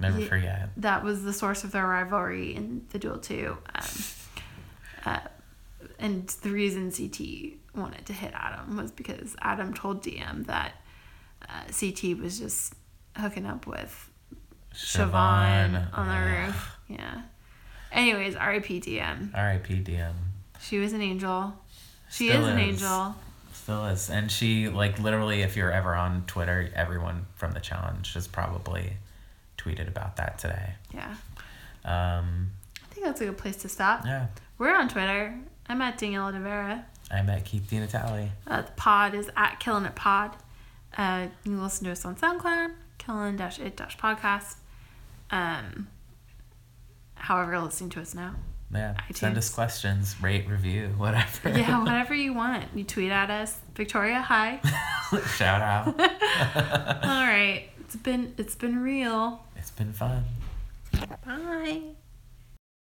never 0.00 0.18
Ye- 0.20 0.26
forget. 0.26 0.70
that 0.76 1.02
was 1.02 1.22
the 1.24 1.32
source 1.32 1.64
of 1.64 1.72
their 1.72 1.86
rivalry 1.86 2.54
in 2.54 2.84
the 2.90 2.98
duel 2.98 3.18
too. 3.18 3.56
Um, 3.74 3.84
uh, 5.06 5.18
and 5.98 6.28
the 6.42 6.50
reason 6.50 6.90
CT 6.92 7.54
wanted 7.74 8.06
to 8.06 8.12
hit 8.12 8.32
Adam 8.34 8.76
was 8.76 8.90
because 8.90 9.34
Adam 9.40 9.72
told 9.72 10.02
Diem 10.02 10.44
that 10.44 10.72
uh, 11.48 11.62
CT 11.78 12.18
was 12.18 12.38
just 12.38 12.74
hooking 13.16 13.46
up 13.46 13.66
with 13.66 14.07
Siobhan 14.78 15.88
on 15.96 16.08
the 16.08 16.30
roof. 16.46 16.76
Yeah. 16.88 17.22
Anyways, 17.92 18.36
R.I.P. 18.36 18.80
Diem. 18.80 19.32
R.I.P. 19.34 19.74
Diem. 19.80 20.14
She 20.60 20.78
was 20.78 20.92
an 20.92 21.00
angel. 21.02 21.54
She 22.10 22.28
Still 22.28 22.42
is 22.46 22.48
an 22.48 22.58
is. 22.58 22.68
angel. 22.82 23.14
Still 23.52 23.86
is. 23.86 24.10
And 24.10 24.30
she, 24.30 24.68
like, 24.68 24.98
literally, 24.98 25.42
if 25.42 25.56
you're 25.56 25.72
ever 25.72 25.94
on 25.94 26.24
Twitter, 26.26 26.70
everyone 26.74 27.26
from 27.34 27.52
the 27.52 27.60
challenge 27.60 28.14
has 28.14 28.26
probably 28.28 28.94
tweeted 29.58 29.88
about 29.88 30.16
that 30.16 30.38
today. 30.38 30.74
Yeah. 30.94 31.14
Um, 31.84 32.50
I 32.82 32.94
think 32.94 33.06
that's 33.06 33.20
a 33.20 33.26
good 33.26 33.38
place 33.38 33.56
to 33.58 33.68
stop. 33.68 34.04
yeah. 34.04 34.26
We're 34.58 34.74
on 34.74 34.88
Twitter. 34.88 35.38
I'm 35.68 35.80
at 35.82 35.98
Danielle 35.98 36.32
De 36.32 36.40
Vera. 36.40 36.84
I 37.10 37.22
met 37.22 37.44
Keith 37.44 37.68
Di 37.70 37.78
Natale. 37.78 38.30
Uh, 38.46 38.62
the 38.62 38.72
pod 38.72 39.14
is 39.14 39.30
at 39.36 39.60
Killin' 39.60 39.86
It 39.86 39.94
Pod. 39.94 40.36
Uh, 40.96 41.28
you 41.44 41.52
can 41.52 41.62
listen 41.62 41.84
to 41.84 41.92
us 41.92 42.04
on 42.04 42.16
SoundCloud, 42.16 42.72
Killin' 42.98 43.36
Dash 43.36 43.58
It 43.58 43.76
Podcast. 43.76 44.56
Um, 45.30 45.88
however, 47.14 47.52
you're 47.52 47.60
listening 47.60 47.90
to 47.90 48.00
us 48.00 48.14
now. 48.14 48.34
Yeah. 48.72 48.96
Send 49.14 49.38
us 49.38 49.48
questions, 49.48 50.14
rate, 50.20 50.46
review, 50.48 50.88
whatever. 50.96 51.50
Yeah, 51.50 51.78
whatever 51.82 52.14
you 52.14 52.34
want. 52.34 52.64
You 52.74 52.84
tweet 52.84 53.10
at 53.10 53.30
us, 53.30 53.58
Victoria. 53.74 54.20
Hi. 54.20 54.60
Shout 55.36 55.62
out. 55.62 55.86
All 55.88 57.26
right, 57.26 57.64
it's 57.80 57.96
been 57.96 58.34
it's 58.36 58.54
been 58.54 58.78
real. 58.82 59.42
it's 59.56 59.70
been 59.70 59.92
fun. 59.92 60.24
Bye. 61.24 61.82